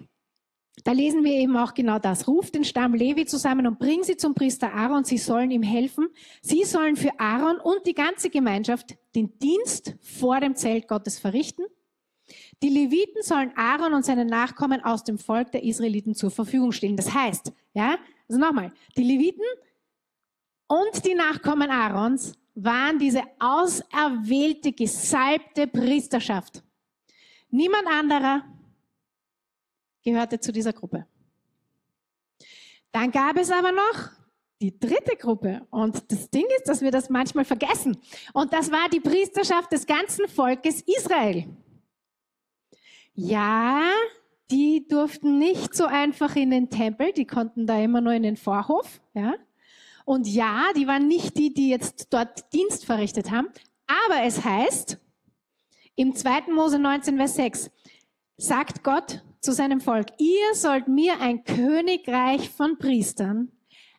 da 0.83 0.93
lesen 0.93 1.25
wir 1.25 1.33
eben 1.33 1.57
auch 1.57 1.73
genau 1.75 1.99
das. 1.99 2.27
Ruf 2.27 2.51
den 2.51 2.65
Stamm 2.65 2.95
Levi 2.95 3.27
zusammen 3.27 3.67
und 3.67 3.79
bring 3.79 4.03
sie 4.03 4.17
zum 4.17 4.35
Priester 4.35 4.73
Aaron. 4.73 5.05
Sie 5.05 5.19
sollen 5.19 5.51
ihm 5.51 5.63
helfen. 5.63 6.09
Sie 6.43 6.65
sollen 6.65 6.97
für 6.97 7.19
Aaron 7.19 7.59
und 7.59 7.87
die 7.87 7.95
ganze 7.95 8.29
Gemeinschaft 8.29 8.97
den 9.15 9.39
Dienst 9.39 9.97
vor 10.01 10.41
dem 10.41 10.57
Zelt 10.57 10.89
Gottes 10.89 11.19
verrichten. 11.19 11.65
Die 12.63 12.69
Leviten 12.69 13.23
sollen 13.23 13.53
Aaron 13.57 13.95
und 13.95 14.05
seinen 14.05 14.29
Nachkommen 14.29 14.83
aus 14.85 15.05
dem 15.05 15.19
Volk 15.19 15.53
der 15.53 15.63
Israeliten 15.63 16.15
zur 16.15 16.31
Verfügung 16.31 16.73
stellen. 16.73 16.97
Das 16.97 17.13
heißt, 17.13 17.53
ja, 17.75 17.99
also 18.29 18.41
nochmal, 18.41 18.73
die 18.97 19.05
Leviten 19.05 19.45
und 20.67 21.05
die 21.05 21.15
Nachkommen 21.15 21.71
Aarons 21.71 22.33
waren 22.55 22.99
diese 22.99 23.23
auserwählte, 23.39 24.73
gesalbte 24.73 25.67
Priesterschaft. 25.67 26.63
Niemand 27.51 27.87
anderer 27.87 28.45
gehörte 30.03 30.39
zu 30.39 30.53
dieser 30.53 30.73
Gruppe. 30.73 31.07
Dann 32.93 33.11
gab 33.11 33.37
es 33.37 33.51
aber 33.51 33.73
noch 33.73 34.11
die 34.61 34.79
dritte 34.79 35.17
Gruppe. 35.17 35.67
Und 35.71 36.11
das 36.11 36.31
Ding 36.31 36.47
ist, 36.57 36.69
dass 36.69 36.81
wir 36.81 36.91
das 36.91 37.11
manchmal 37.11 37.45
vergessen. 37.45 37.97
Und 38.33 38.53
das 38.53 38.71
war 38.71 38.89
die 38.89 39.01
Priesterschaft 39.01 39.73
des 39.73 39.85
ganzen 39.85 40.29
Volkes 40.29 40.83
Israel. 40.83 41.47
Ja, 43.15 43.91
die 44.51 44.87
durften 44.89 45.39
nicht 45.39 45.75
so 45.75 45.87
einfach 45.87 46.37
in 46.37 46.51
den 46.51 46.71
Tempel, 46.71 47.13
die 47.13 47.27
konnten 47.27 47.67
da 47.67 47.81
immer 47.81 48.01
nur 48.01 48.13
in 48.13 48.23
den 48.23 48.37
Vorhof, 48.37 49.01
ja. 49.15 49.35
Und 50.05 50.27
ja, 50.27 50.67
die 50.77 50.87
waren 50.87 51.09
nicht 51.09 51.39
die, 51.39 51.55
die 51.55 51.71
jetzt 51.71 52.09
dort 52.13 52.53
Dienst 52.53 52.85
verrichtet 52.85 53.31
haben. 53.31 53.49
Aber 53.87 54.23
es 54.23 54.45
heißt, 54.45 54.99
im 55.97 56.15
2. 56.15 56.53
Mose 56.53 56.79
19, 56.79 57.17
Vers 57.17 57.37
6, 57.37 57.71
sagt 58.37 58.83
Gott 58.83 59.23
zu 59.41 59.53
seinem 59.53 59.81
Volk, 59.81 60.09
ihr 60.19 60.55
sollt 60.55 60.89
mir 60.89 61.21
ein 61.21 61.45
Königreich 61.45 62.51
von 62.51 62.79
Priestern, 62.79 63.51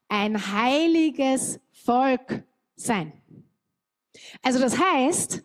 ein 0.08 0.54
heiliges 0.54 1.60
Volk 1.72 2.44
sein. 2.76 3.14
Also 4.44 4.60
das 4.60 4.78
heißt, 4.78 5.44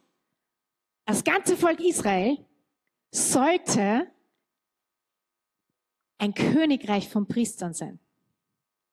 das 1.06 1.24
ganze 1.24 1.56
Volk 1.56 1.80
Israel 1.80 2.38
sollte 3.10 4.06
ein 6.18 6.34
Königreich 6.34 7.08
von 7.08 7.26
Priestern 7.26 7.72
sein. 7.72 7.98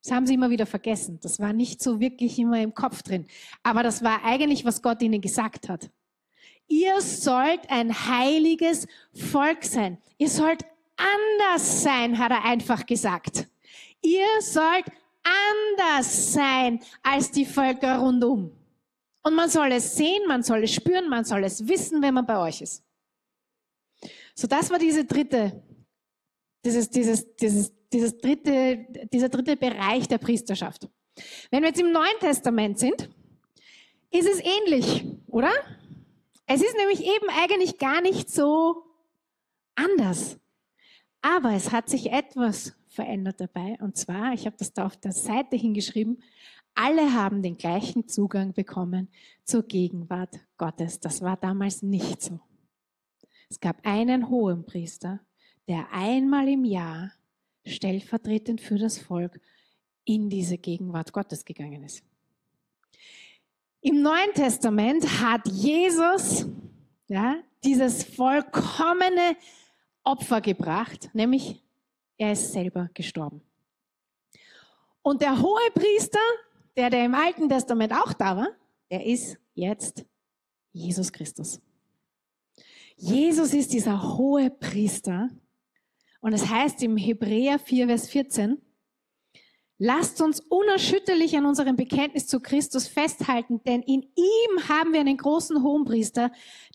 Das 0.04 0.12
haben 0.12 0.26
sie 0.26 0.36
immer 0.36 0.50
wieder 0.50 0.66
vergessen. 0.66 1.20
Das 1.22 1.40
war 1.40 1.52
nicht 1.52 1.82
so 1.82 2.00
wirklich 2.00 2.40
immer 2.40 2.62
im 2.62 2.74
Kopf 2.74 3.04
drin. 3.04 3.28
Aber 3.64 3.84
das 3.84 4.04
war 4.04 4.24
eigentlich, 4.24 4.64
was 4.64 4.82
Gott 4.82 5.02
ihnen 5.02 5.20
gesagt 5.20 5.68
hat. 5.68 5.90
Ihr 6.68 7.02
sollt 7.02 7.70
ein 7.70 7.94
heiliges 8.08 8.88
Volk 9.14 9.64
sein. 9.64 9.98
Ihr 10.18 10.30
sollt 10.30 10.66
anders 10.96 11.84
sein, 11.84 12.18
hat 12.18 12.32
er 12.32 12.46
einfach 12.46 12.86
gesagt. 12.86 13.48
Ihr 14.02 14.28
sollt 14.40 14.86
anders 15.60 16.34
sein 16.34 16.80
als 17.04 17.32
die 17.32 17.46
Völker 17.46 18.00
rundum. 18.00 18.52
Und 19.24 19.36
man 19.36 19.50
soll 19.50 19.72
es 19.74 19.96
sehen, 19.96 20.26
man 20.28 20.44
soll 20.44 20.64
es 20.64 20.74
spüren, 20.74 21.10
man 21.10 21.26
soll 21.26 21.44
es 21.44 21.68
wissen, 21.68 22.02
wenn 22.02 22.14
man 22.14 22.26
bei 22.26 22.38
euch 22.38 22.62
ist. 22.62 22.87
So, 24.38 24.48
das 24.48 24.70
war 24.70 24.78
diese 24.78 25.06
dritte, 25.06 25.64
dieses, 26.64 26.90
dieses, 26.90 27.36
dieses 27.36 27.78
dieses 27.94 28.18
dritte, 28.18 28.86
dieser 29.12 29.30
dritte 29.30 29.56
Bereich 29.56 30.08
der 30.08 30.18
Priesterschaft. 30.18 30.90
Wenn 31.52 31.62
wir 31.62 31.70
jetzt 31.70 31.80
im 31.80 31.92
Neuen 31.92 32.20
Testament 32.20 32.78
sind, 32.80 33.10
ist 34.12 34.28
es 34.28 34.40
ähnlich, 34.40 35.06
oder? 35.28 35.52
Es 36.46 36.62
ist 36.62 36.76
nämlich 36.78 37.02
eben 37.02 37.30
eigentlich 37.42 37.78
gar 37.78 38.02
nicht 38.02 38.30
so 38.30 38.84
anders. 39.76 40.38
Aber 41.22 41.54
es 41.54 41.72
hat 41.72 41.90
sich 41.90 42.12
etwas 42.12 42.74
verändert 42.88 43.40
dabei. 43.40 43.78
Und 43.82 43.98
zwar, 43.98 44.34
ich 44.34 44.46
habe 44.46 44.56
das 44.58 44.74
da 44.74 44.86
auf 44.86 44.98
der 44.98 45.12
Seite 45.12 45.56
hingeschrieben, 45.56 46.22
alle 46.74 47.14
haben 47.14 47.42
den 47.42 47.58
gleichen 47.58 48.08
Zugang 48.08 48.54
bekommen 48.54 49.10
zur 49.44 49.64
Gegenwart 49.64 50.40
Gottes. 50.58 51.00
Das 51.00 51.22
war 51.22 51.36
damals 51.36 51.82
nicht 51.82 52.22
so. 52.22 52.40
Es 53.50 53.60
gab 53.60 53.86
einen 53.86 54.30
hohen 54.30 54.66
Priester, 54.66 55.20
der 55.68 55.92
einmal 55.92 56.48
im 56.50 56.66
Jahr 56.66 57.12
stellvertretend 57.66 58.62
für 58.62 58.78
das 58.78 58.98
Volk 58.98 59.40
in 60.06 60.30
diese 60.30 60.58
Gegenwart 60.58 61.12
Gottes 61.14 61.46
gegangen 61.46 61.84
ist. 61.84 62.04
Im 63.82 64.02
Neuen 64.02 64.34
Testament 64.34 65.06
hat 65.22 65.48
Jesus 65.48 66.46
ja, 67.08 67.38
dieses 67.64 68.04
vollkommene 68.04 69.38
Opfer 70.04 70.42
gebracht, 70.42 71.10
nämlich 71.14 71.62
er 72.18 72.34
ist 72.34 72.52
selber 72.52 72.90
gestorben. 72.94 73.42
Und 75.02 75.22
der 75.22 75.42
hohe 75.42 75.72
Priester, 75.74 76.20
der, 76.76 76.90
der 76.90 77.06
im 77.06 77.16
Alten 77.16 77.48
Testament 77.48 77.94
auch 77.94 78.14
da 78.14 78.36
war, 78.36 78.50
der 78.90 79.06
ist 79.06 79.38
jetzt 79.54 80.06
Jesus 80.74 81.12
Christus. 81.12 81.62
Jesus 82.98 83.54
ist 83.54 83.74
dieser 83.74 84.18
hohe 84.18 84.50
Priester, 84.50 85.30
und 86.20 86.34
es 86.34 86.50
heißt 86.50 86.82
im 86.82 86.98
Hebräer 86.98 87.60
4, 87.60 87.88
Vers 87.88 88.10
14, 88.10 88.60
lasst 89.78 90.20
uns 90.20 90.40
unerschütterlich 90.40 91.38
an 91.38 91.46
unserem 91.46 91.76
Bekenntnis 91.76 92.26
zu 92.26 92.40
Christus 92.40 92.88
festhalten, 92.88 93.62
denn 93.66 93.84
in 93.84 94.02
ihm 94.02 94.68
haben 94.68 94.94
wir 94.94 95.00
einen 95.00 95.18
großen 95.18 95.62
Hohenpriester, 95.62 96.32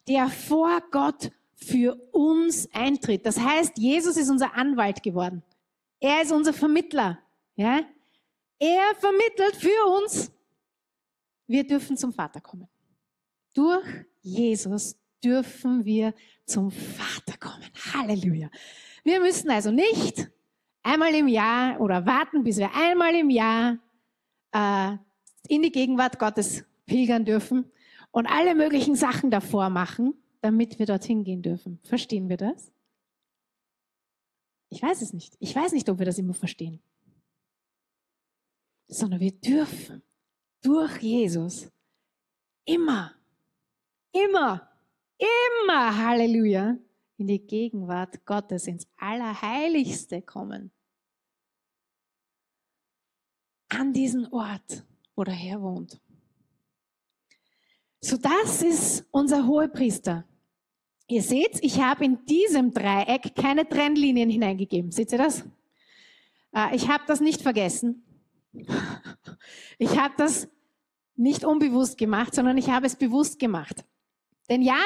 der 0.07 0.29
vor 0.29 0.81
Gott 0.93 1.33
für 1.57 1.97
uns 2.13 2.69
eintritt. 2.73 3.27
Das 3.27 3.39
heißt, 3.39 3.77
Jesus 3.79 4.17
ist 4.17 4.31
unser 4.31 4.55
Anwalt 4.55 5.03
geworden. 5.03 5.43
Er 5.99 6.23
ist 6.23 6.31
unser 6.31 6.53
Vermittler. 6.53 7.19
Ja? 7.57 7.81
Er 8.61 8.95
vermittelt 9.01 9.57
für 9.57 9.87
uns. 10.01 10.31
Wir 11.49 11.67
dürfen 11.67 11.97
zum 11.97 12.13
Vater 12.13 12.41
kommen. 12.41 12.69
Durch 13.55 13.85
Jesus 14.23 14.97
dürfen 15.23 15.85
wir 15.85 16.15
zum 16.47 16.71
Vater 16.71 17.39
kommen. 17.39 17.65
Halleluja. 17.95 18.51
Wir 19.05 19.21
müssen 19.21 19.51
also 19.51 19.71
nicht 19.71 20.31
einmal 20.83 21.15
im 21.15 21.29
Jahr 21.29 21.81
oder 21.81 22.07
warten, 22.07 22.45
bis 22.45 22.59
wir 22.59 22.75
einmal 22.75 23.15
im 23.15 23.31
Jahr 23.31 23.79
äh, 24.53 24.97
in 25.49 25.63
die 25.63 25.73
Gegenwart 25.73 26.19
Gottes 26.19 26.65
pilgern 26.87 27.25
dürfen 27.25 27.71
und 28.11 28.27
alle 28.27 28.55
möglichen 28.55 28.95
Sachen 28.95 29.31
davor 29.31 29.71
machen, 29.71 30.15
damit 30.41 30.79
wir 30.79 30.87
dorthin 30.87 31.25
gehen 31.25 31.43
dürfen. 31.43 31.79
Verstehen 31.83 32.29
wir 32.29 32.37
das? 32.37 32.73
Ich 34.69 34.83
weiß 34.83 35.03
es 35.03 35.13
nicht. 35.13 35.37
Ich 35.39 35.55
weiß 35.55 35.73
nicht, 35.73 35.89
ob 35.89 35.99
wir 35.99 36.07
das 36.07 36.19
immer 36.19 36.35
verstehen. 36.35 36.83
Sondern 38.89 39.21
wir 39.21 39.33
dürfen 39.33 40.03
durch 40.63 40.99
Jesus 40.99 41.71
immer, 42.65 43.15
immer, 44.13 44.72
immer, 45.23 45.97
Halleluja, 45.97 46.77
in 47.17 47.27
die 47.27 47.39
Gegenwart 47.39 48.25
Gottes, 48.27 48.67
ins 48.67 48.87
Allerheiligste 48.97 50.23
kommen. 50.23 50.73
An 53.69 53.93
diesen 53.93 54.27
Ort, 54.33 54.85
wo 55.15 55.25
der 55.25 55.35
Herr 55.35 55.63
wohnt. 55.63 56.01
So, 58.01 58.17
das 58.17 58.63
ist 58.63 59.07
unser 59.11 59.47
Hohepriester. 59.47 60.25
Ihr 61.07 61.23
seht, 61.23 61.63
ich 61.63 61.81
habe 61.81 62.05
in 62.05 62.25
diesem 62.27 62.73
Dreieck 62.73 63.35
keine 63.35 63.69
Trennlinien 63.69 64.29
hineingegeben. 64.29 64.91
Seht 64.91 65.13
ihr 65.13 65.19
das? 65.19 65.45
Äh, 66.55 66.75
ich 66.75 66.89
habe 66.89 67.05
das 67.07 67.21
nicht 67.21 67.43
vergessen. 67.43 68.05
Ich 69.79 69.99
habe 69.99 70.15
das 70.17 70.49
nicht 71.17 71.45
unbewusst 71.45 71.99
gemacht, 71.99 72.37
sondern 72.37 72.57
ich 72.57 72.71
habe 72.71 72.87
es 72.87 72.95
bewusst 72.95 73.41
gemacht. 73.41 73.85
Denn 74.49 74.63
ja, 74.63 74.81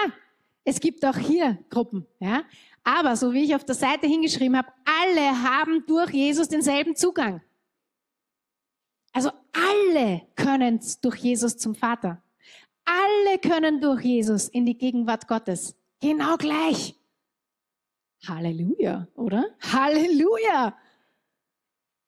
es 0.67 0.81
gibt 0.81 1.05
auch 1.05 1.17
hier 1.17 1.59
Gruppen, 1.71 2.07
ja. 2.19 2.43
Aber 2.83 3.17
so 3.17 3.33
wie 3.33 3.45
ich 3.45 3.55
auf 3.55 3.65
der 3.65 3.77
Seite 3.77 4.07
hingeschrieben 4.07 4.57
habe, 4.57 4.73
alle 4.85 5.43
haben 5.43 5.85
durch 5.87 6.11
Jesus 6.11 6.49
denselben 6.49 6.97
Zugang. 6.97 7.41
Also 9.13 9.31
alle 9.53 10.23
können 10.35 10.81
durch 11.03 11.17
Jesus 11.17 11.57
zum 11.57 11.75
Vater. 11.75 12.23
Alle 12.85 13.39
können 13.39 13.81
durch 13.81 14.03
Jesus 14.03 14.49
in 14.49 14.67
die 14.67 14.77
Gegenwart 14.77 15.27
Gottes. 15.29 15.77
Genau 16.01 16.37
gleich. 16.37 16.95
Halleluja, 18.27 19.07
oder? 19.15 19.45
Halleluja. 19.61 20.77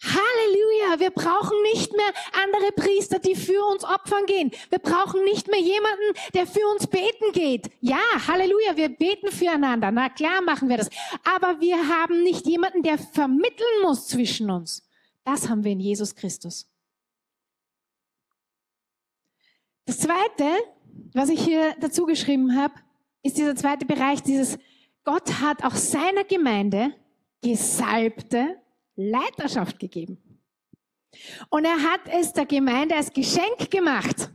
Halleluja, 0.01 1.01
wir 1.01 1.11
brauchen 1.11 1.61
nicht 1.75 1.93
mehr 1.93 2.13
andere 2.45 2.71
Priester, 2.73 3.19
die 3.19 3.35
für 3.35 3.65
uns 3.65 3.83
opfern 3.83 4.27
gehen. 4.27 4.53
Wir 4.71 4.79
brauchen 4.79 5.25
nicht 5.25 5.49
mehr 5.49 5.59
jemanden, 5.59 6.15
der 6.35 6.47
für 6.47 6.65
uns 6.73 6.87
beten 6.87 7.33
geht. 7.33 7.71
Ja, 7.81 7.99
Halleluja, 8.29 8.77
wir 8.77 8.91
beten 8.91 9.33
füreinander. 9.33 9.91
Na 9.91 10.09
klar 10.09 10.41
machen 10.41 10.69
wir 10.69 10.77
das. 10.77 10.89
Aber 11.25 11.61
wir 11.61 11.89
haben 11.89 12.23
nicht 12.23 12.47
jemanden, 12.47 12.83
der 12.83 12.97
vermitteln 12.97 13.83
muss 13.83 14.07
zwischen 14.07 14.51
uns. 14.51 14.89
Das 15.25 15.49
haben 15.49 15.65
wir 15.65 15.73
in 15.73 15.81
Jesus 15.81 16.15
Christus. 16.15 16.71
Das 19.85 19.99
Zweite, 19.99 20.45
was 21.13 21.29
ich 21.29 21.43
hier 21.43 21.75
dazu 21.81 22.07
geschrieben 22.07 22.57
habe, 22.57 22.75
ist 23.23 23.37
dieser 23.37 23.57
zweite 23.57 23.85
Bereich, 23.85 24.23
dieses 24.23 24.59
Gott 25.03 25.41
hat 25.41 25.65
auch 25.65 25.75
seiner 25.75 26.23
Gemeinde 26.23 26.95
gesalbte 27.43 28.61
Leiterschaft 28.99 29.79
gegeben. 29.79 30.19
Und 31.49 31.65
er 31.65 31.81
hat 31.83 32.01
es 32.11 32.33
der 32.33 32.47
Gemeinde 32.47 32.97
als 32.97 33.13
Geschenk 33.13 33.71
gemacht. 33.71 34.31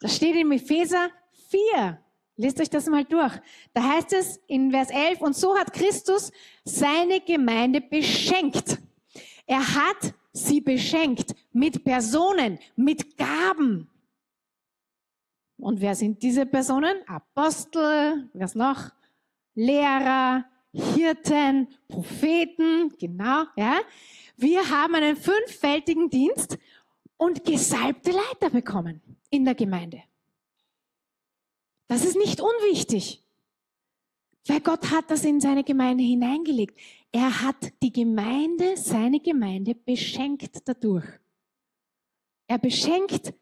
Das 0.00 0.16
steht 0.16 0.34
in 0.34 0.50
Epheser 0.50 1.10
4. 1.50 2.02
Lest 2.36 2.58
euch 2.58 2.70
das 2.70 2.86
mal 2.86 3.04
durch. 3.04 3.34
Da 3.74 3.82
heißt 3.82 4.14
es 4.14 4.40
in 4.46 4.70
Vers 4.70 4.90
11, 4.90 5.20
und 5.20 5.36
so 5.36 5.56
hat 5.58 5.74
Christus 5.74 6.32
seine 6.64 7.20
Gemeinde 7.20 7.82
beschenkt. 7.82 8.78
Er 9.46 9.60
hat 9.60 10.14
sie 10.32 10.62
beschenkt 10.62 11.34
mit 11.52 11.84
Personen, 11.84 12.58
mit 12.76 13.18
Gaben. 13.18 13.90
Und 15.58 15.82
wer 15.82 15.94
sind 15.94 16.22
diese 16.22 16.46
Personen? 16.46 17.06
Apostel, 17.06 18.30
was 18.32 18.54
noch? 18.54 18.90
Lehrer, 19.54 20.46
Hirten, 20.72 21.68
Propheten, 21.88 22.94
genau, 22.98 23.44
ja. 23.56 23.80
Wir 24.36 24.70
haben 24.70 24.94
einen 24.94 25.16
fünffältigen 25.16 26.08
Dienst 26.08 26.58
und 27.16 27.44
gesalbte 27.44 28.12
Leiter 28.12 28.50
bekommen 28.50 29.02
in 29.30 29.44
der 29.44 29.54
Gemeinde. 29.54 30.02
Das 31.88 32.04
ist 32.04 32.16
nicht 32.16 32.40
unwichtig, 32.40 33.22
weil 34.46 34.60
Gott 34.60 34.90
hat 34.90 35.10
das 35.10 35.24
in 35.24 35.40
seine 35.40 35.64
Gemeinde 35.64 36.04
hineingelegt. 36.04 36.78
Er 37.12 37.42
hat 37.42 37.72
die 37.82 37.92
Gemeinde, 37.92 38.76
seine 38.76 39.20
Gemeinde 39.20 39.74
beschenkt 39.74 40.62
dadurch. 40.64 41.04
Er 42.46 42.58
beschenkt 42.58 43.34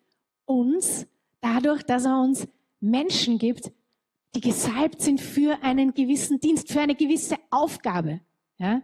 uns 0.47 1.07
dadurch, 1.41 1.83
dass 1.83 2.07
er 2.07 2.21
uns 2.21 2.49
Menschen 2.81 3.39
gibt, 3.39 3.71
die 4.35 4.41
gesalbt 4.41 5.01
sind 5.01 5.21
für 5.21 5.63
einen 5.63 5.95
gewissen 5.95 6.41
Dienst, 6.41 6.71
für 6.71 6.81
eine 6.81 6.95
gewisse 6.95 7.37
Aufgabe. 7.51 8.21
Ja? 8.59 8.83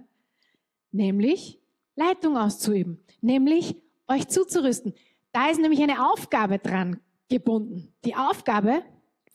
Nämlich 0.90 1.60
Leitung 1.96 2.36
auszuüben, 2.36 3.02
nämlich 3.20 3.76
euch 4.08 4.28
zuzurüsten. 4.28 4.94
Da 5.32 5.50
ist 5.50 5.60
nämlich 5.60 5.82
eine 5.82 6.10
Aufgabe 6.10 6.58
dran 6.58 7.00
gebunden. 7.28 7.92
Die 8.04 8.14
Aufgabe 8.14 8.82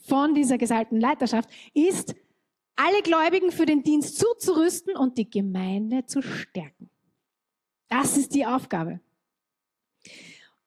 von 0.02 0.34
dieser 0.34 0.58
gesalbten 0.58 1.00
Leiterschaft 1.00 1.50
ist, 1.74 2.16
alle 2.76 3.02
Gläubigen 3.02 3.52
für 3.52 3.66
den 3.66 3.84
Dienst 3.84 4.18
zuzurüsten 4.18 4.96
und 4.96 5.18
die 5.18 5.30
Gemeinde 5.30 6.06
zu 6.06 6.22
stärken. 6.22 6.90
Das 7.90 8.16
ist 8.16 8.34
die 8.34 8.46
Aufgabe. 8.46 9.02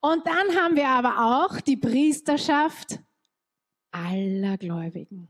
Und 0.00 0.26
dann 0.26 0.56
haben 0.56 0.76
wir 0.76 0.88
aber 0.88 1.46
auch 1.49 1.61
die 1.61 1.76
Priesterschaft 1.76 2.99
aller 3.92 4.59
Gläubigen. 4.59 5.28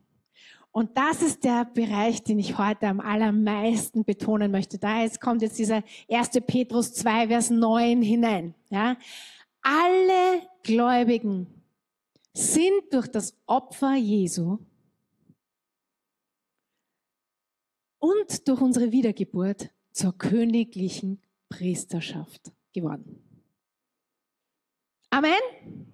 Und 0.71 0.97
das 0.97 1.21
ist 1.21 1.45
der 1.45 1.67
Bereich, 1.67 2.23
den 2.23 2.39
ich 2.39 2.57
heute 2.57 2.87
am 2.87 3.01
allermeisten 3.01 4.05
betonen 4.05 4.51
möchte. 4.51 4.79
Da 4.79 5.03
jetzt 5.03 5.21
kommt 5.21 5.43
jetzt 5.43 5.59
dieser 5.59 5.85
1. 6.09 6.31
Petrus 6.47 6.95
2, 6.95 7.29
Vers 7.29 7.51
9 7.51 8.01
hinein. 8.01 8.55
Ja? 8.71 8.97
Alle 9.61 10.49
Gläubigen 10.63 11.47
sind 12.33 12.91
durch 12.91 13.09
das 13.09 13.37
Opfer 13.47 13.95
Jesu 13.97 14.59
und 17.99 18.49
durch 18.49 18.61
unsere 18.63 18.91
Wiedergeburt 18.93 19.69
zur 19.93 20.17
königlichen 20.17 21.21
Priesterschaft 21.51 22.51
geworden. 22.73 23.23
Amen. 25.11 25.92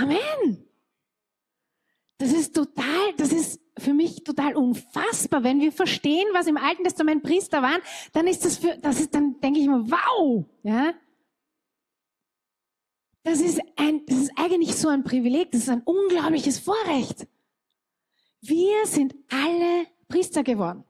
Amen. 0.00 0.64
Das 2.18 2.32
ist 2.32 2.54
total, 2.54 3.12
das 3.16 3.32
ist 3.32 3.60
für 3.78 3.94
mich 3.94 4.24
total 4.24 4.56
unfassbar. 4.56 5.44
Wenn 5.44 5.60
wir 5.60 5.70
verstehen, 5.70 6.26
was 6.32 6.46
im 6.46 6.56
Alten 6.56 6.82
Testament 6.82 7.22
Priester 7.22 7.62
waren, 7.62 7.80
dann 8.12 8.26
ist 8.26 8.44
das 8.44 8.58
für, 8.58 8.76
das 8.78 9.00
ist, 9.00 9.14
dann 9.14 9.40
denke 9.40 9.60
ich 9.60 9.68
mir, 9.68 9.88
wow, 9.90 10.44
ja. 10.62 10.94
Das 13.22 13.40
ist 13.40 13.60
ein, 13.76 14.04
das 14.06 14.18
ist 14.18 14.32
eigentlich 14.36 14.74
so 14.74 14.88
ein 14.88 15.04
Privileg, 15.04 15.52
das 15.52 15.62
ist 15.62 15.68
ein 15.68 15.82
unglaubliches 15.82 16.58
Vorrecht. 16.58 17.26
Wir 18.40 18.86
sind 18.86 19.14
alle 19.30 19.86
Priester 20.08 20.42
geworden. 20.42 20.84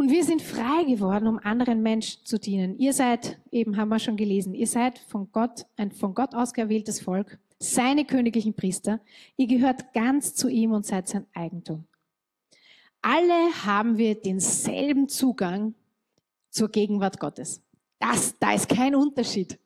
Und 0.00 0.10
wir 0.10 0.24
sind 0.24 0.40
frei 0.40 0.84
geworden, 0.84 1.26
um 1.26 1.38
anderen 1.40 1.82
Menschen 1.82 2.24
zu 2.24 2.38
dienen. 2.38 2.78
Ihr 2.78 2.94
seid, 2.94 3.38
eben 3.50 3.76
haben 3.76 3.90
wir 3.90 3.98
schon 3.98 4.16
gelesen, 4.16 4.54
ihr 4.54 4.66
seid 4.66 4.98
von 4.98 5.30
Gott, 5.30 5.66
ein 5.76 5.92
von 5.92 6.14
Gott 6.14 6.34
ausgewähltes 6.34 7.02
Volk 7.02 7.38
seine 7.58 8.06
königlichen 8.06 8.54
Priester. 8.54 9.00
Ihr 9.36 9.46
gehört 9.46 9.92
ganz 9.92 10.34
zu 10.34 10.48
ihm 10.48 10.72
und 10.72 10.86
seid 10.86 11.06
sein 11.06 11.26
Eigentum. 11.34 11.84
Alle 13.02 13.50
haben 13.66 13.98
wir 13.98 14.18
denselben 14.18 15.06
Zugang 15.10 15.74
zur 16.48 16.70
Gegenwart 16.70 17.20
Gottes. 17.20 17.62
Das, 17.98 18.38
da 18.38 18.54
ist 18.54 18.70
kein 18.70 18.94
Unterschied. 18.94 19.58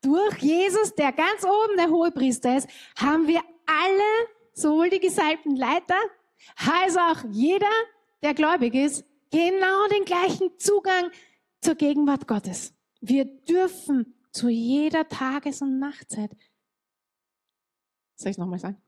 Durch 0.00 0.38
Jesus, 0.38 0.94
der 0.94 1.10
ganz 1.10 1.42
oben 1.42 1.76
der 1.76 1.90
hohe 1.90 2.12
Priester 2.12 2.56
ist, 2.56 2.68
haben 2.96 3.26
wir 3.26 3.40
alle, 3.66 4.28
sowohl 4.52 4.90
die 4.90 5.00
gesalbten 5.00 5.56
Leiter, 5.56 5.98
als 6.70 6.96
auch 6.96 7.24
jeder, 7.32 7.66
der 8.22 8.34
gläubig 8.34 8.76
ist, 8.76 9.04
genau 9.32 9.88
den 9.88 10.04
gleichen 10.04 10.56
Zugang 10.58 11.10
zur 11.60 11.74
Gegenwart 11.74 12.28
Gottes. 12.28 12.72
Wir 13.00 13.24
dürfen 13.24 14.14
zu 14.30 14.48
jeder 14.48 15.08
Tages- 15.08 15.60
und 15.62 15.80
Nachtzeit 15.80 16.30
soll 18.22 18.30
ich 18.30 18.34
es 18.34 18.38
nochmal 18.38 18.58
sagen? 18.58 18.80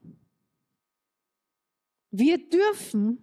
Wir 2.11 2.49
dürfen 2.49 3.23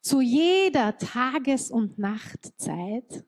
zu 0.00 0.20
jeder 0.20 0.96
Tages- 0.96 1.70
und 1.70 1.98
Nachtzeit 1.98 3.24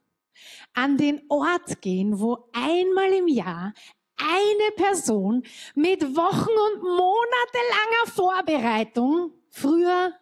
an 0.72 0.96
den 0.96 1.22
Ort 1.28 1.82
gehen, 1.82 2.18
wo 2.18 2.48
einmal 2.52 3.12
im 3.12 3.28
Jahr 3.28 3.74
eine 4.16 4.70
Person 4.76 5.42
mit 5.74 6.02
Wochen 6.16 6.48
und 6.48 6.82
monatelanger 6.82 8.06
Vorbereitung 8.06 9.34
früher 9.50 10.14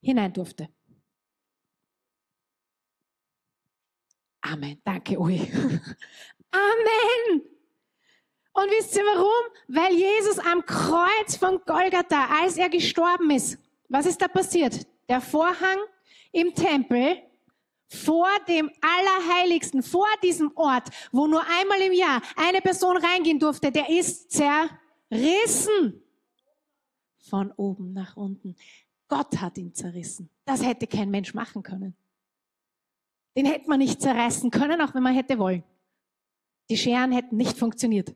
hinein 0.00 0.32
durfte. 0.32 0.70
Amen. 4.50 4.80
Danke, 4.84 5.16
Ui. 5.16 5.36
Amen. 6.50 7.42
Und 8.52 8.70
wisst 8.70 8.96
ihr 8.96 9.04
warum? 9.04 9.54
Weil 9.68 9.94
Jesus 9.94 10.40
am 10.40 10.64
Kreuz 10.66 11.36
von 11.36 11.60
Golgatha, 11.64 12.28
als 12.42 12.56
er 12.56 12.68
gestorben 12.68 13.30
ist, 13.30 13.58
was 13.88 14.06
ist 14.06 14.20
da 14.20 14.26
passiert? 14.26 14.86
Der 15.08 15.20
Vorhang 15.20 15.78
im 16.32 16.52
Tempel 16.52 17.18
vor 17.88 18.28
dem 18.48 18.70
Allerheiligsten, 18.80 19.82
vor 19.84 20.08
diesem 20.22 20.50
Ort, 20.56 20.88
wo 21.12 21.28
nur 21.28 21.42
einmal 21.42 21.80
im 21.80 21.92
Jahr 21.92 22.20
eine 22.36 22.60
Person 22.60 22.96
reingehen 22.96 23.38
durfte, 23.38 23.70
der 23.70 23.88
ist 23.88 24.32
zerrissen. 24.32 26.02
Von 27.18 27.52
oben 27.52 27.92
nach 27.92 28.16
unten. 28.16 28.56
Gott 29.06 29.40
hat 29.40 29.58
ihn 29.58 29.74
zerrissen. 29.74 30.28
Das 30.44 30.64
hätte 30.64 30.88
kein 30.88 31.10
Mensch 31.10 31.34
machen 31.34 31.62
können. 31.62 31.94
Den 33.40 33.46
hätte 33.46 33.70
man 33.70 33.78
nicht 33.78 34.02
zerreißen 34.02 34.50
können, 34.50 34.82
auch 34.82 34.94
wenn 34.94 35.02
man 35.02 35.14
hätte 35.14 35.38
wollen. 35.38 35.64
Die 36.68 36.76
Scheren 36.76 37.10
hätten 37.10 37.38
nicht 37.38 37.56
funktioniert. 37.56 38.14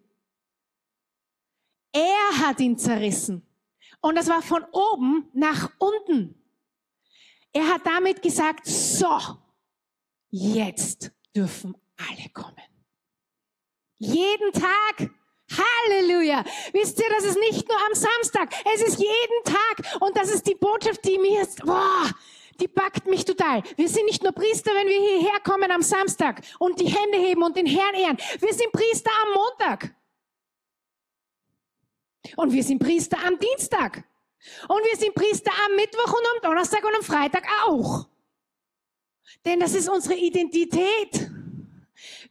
Er 1.93 2.47
hat 2.47 2.61
ihn 2.61 2.77
zerrissen. 2.77 3.41
Und 4.03 4.17
das 4.17 4.29
war 4.29 4.43
von 4.43 4.63
oben 4.71 5.31
nach 5.33 5.73
unten. 5.79 6.35
Er 7.55 7.67
hat 7.73 7.87
damit 7.87 8.21
gesagt, 8.21 8.67
so, 8.67 9.19
jetzt 10.29 11.11
dürfen 11.35 11.75
alle 11.97 12.29
kommen. 12.35 12.61
Jeden 13.97 14.53
Tag. 14.53 15.11
Halleluja. 15.51 16.45
Wisst 16.75 16.99
ihr, 16.99 17.09
das 17.17 17.25
ist 17.25 17.39
nicht 17.39 17.67
nur 17.67 17.79
am 17.79 17.95
Samstag, 17.95 18.55
es 18.75 18.83
ist 18.83 18.99
jeden 18.99 19.45
Tag. 19.45 20.03
Und 20.03 20.15
das 20.19 20.29
ist 20.29 20.47
die 20.47 20.55
Botschaft, 20.55 21.03
die 21.03 21.17
mir 21.17 21.39
jetzt, 21.39 21.65
boah, 21.65 22.11
die 22.61 22.69
packt 22.69 23.07
mich 23.07 23.25
total. 23.25 23.63
Wir 23.77 23.89
sind 23.89 24.07
nicht 24.07 24.23
nur 24.23 24.33
Priester, 24.33 24.73
wenn 24.75 24.87
wir 24.87 24.99
hierher 24.99 25.41
kommen 25.41 25.71
am 25.71 25.83
Samstag 25.83 26.43
und 26.59 26.81
die 26.81 26.87
Hände 26.87 27.19
heben 27.19 27.43
und 27.43 27.57
den 27.57 27.67
Herrn 27.67 27.95
ehren. 27.95 28.19
Wir 28.41 28.53
sind 28.53 28.73
Priester 28.73 29.11
am 29.23 29.33
Montag. 29.35 29.95
Und 32.37 32.53
wir 32.53 32.63
sind 32.63 32.79
Priester 32.79 33.19
am 33.25 33.39
Dienstag. 33.39 34.05
Und 34.69 34.85
wir 34.85 34.97
sind 34.97 35.15
Priester 35.15 35.53
am 35.67 35.77
Mittwoch 35.77 36.13
und 36.13 36.27
am 36.35 36.51
Donnerstag 36.51 36.85
und 36.85 36.95
am 36.97 37.03
Freitag 37.03 37.47
auch. 37.67 38.07
Denn 39.45 39.61
das 39.61 39.75
ist 39.75 39.89
unsere 39.89 40.15
Identität. 40.15 41.31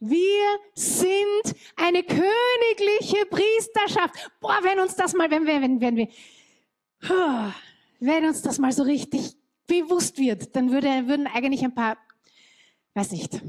Wir 0.00 0.58
sind 0.74 1.54
eine 1.76 2.02
königliche 2.02 3.26
Priesterschaft. 3.26 4.30
Boah, 4.40 4.58
wenn 4.62 4.80
uns 4.80 4.96
das 4.96 5.14
mal, 5.14 5.30
wenn 5.30 5.46
wir, 5.46 5.60
wenn, 5.60 5.80
wenn 5.80 5.96
wir, 5.96 6.08
wenn 8.00 8.24
uns 8.26 8.42
das 8.42 8.58
mal 8.58 8.72
so 8.72 8.82
richtig 8.82 9.36
bewusst 9.66 10.18
wird, 10.18 10.54
dann 10.56 10.70
würde, 10.70 11.06
würden 11.06 11.26
eigentlich 11.26 11.64
ein 11.64 11.74
paar, 11.74 11.96
weiß 12.94 13.12
nicht, 13.12 13.40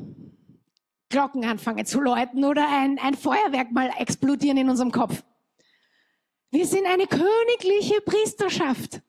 Glocken 1.10 1.46
anfangen 1.46 1.86
zu 1.86 2.02
läuten 2.02 2.44
oder 2.44 2.68
ein, 2.68 3.00
ein 3.00 3.14
Feuerwerk 3.14 3.72
mal 3.72 3.92
explodieren 3.98 4.58
in 4.58 4.70
unserem 4.70 4.92
Kopf. 4.92 5.24
Wir 6.52 6.66
sind 6.66 6.86
eine 6.86 7.08
königliche 7.08 8.02
Priesterschaft. 8.02 9.02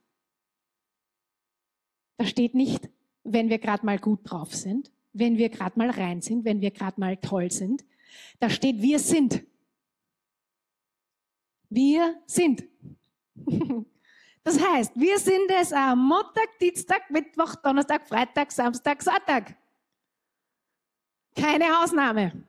Da 2.19 2.27
steht 2.27 2.55
nicht, 2.55 2.89
wenn 3.25 3.49
wir 3.49 3.59
gerade 3.59 3.85
mal 3.85 3.99
gut 3.99 4.21
drauf 4.25 4.55
sind, 4.55 4.91
wenn 5.13 5.39
wir 5.39 5.49
gerade 5.49 5.79
mal 5.79 5.91
rein 5.91 6.23
sind, 6.23 6.45
wenn 6.45 6.61
wir 6.61 6.71
gerade 6.71 7.01
mal 7.01 7.17
toll 7.17 7.51
sind. 7.51 7.85
Da 8.39 8.51
steht, 8.51 8.83
wir 8.83 8.99
sind. 8.99 9.45
Wir 11.69 12.21
sind. 12.27 12.65
Das 14.47 14.61
heißt, 14.61 14.93
wir 14.95 15.19
sind 15.19 15.51
es 15.61 15.73
am 15.73 16.07
Montag, 16.07 16.57
Dienstag, 16.61 17.11
Mittwoch, 17.11 17.57
Donnerstag, 17.57 18.07
Freitag, 18.07 18.53
Samstag, 18.53 19.03
Sonntag. 19.03 19.57
Keine 21.35 21.83
Ausnahme. 21.83 22.45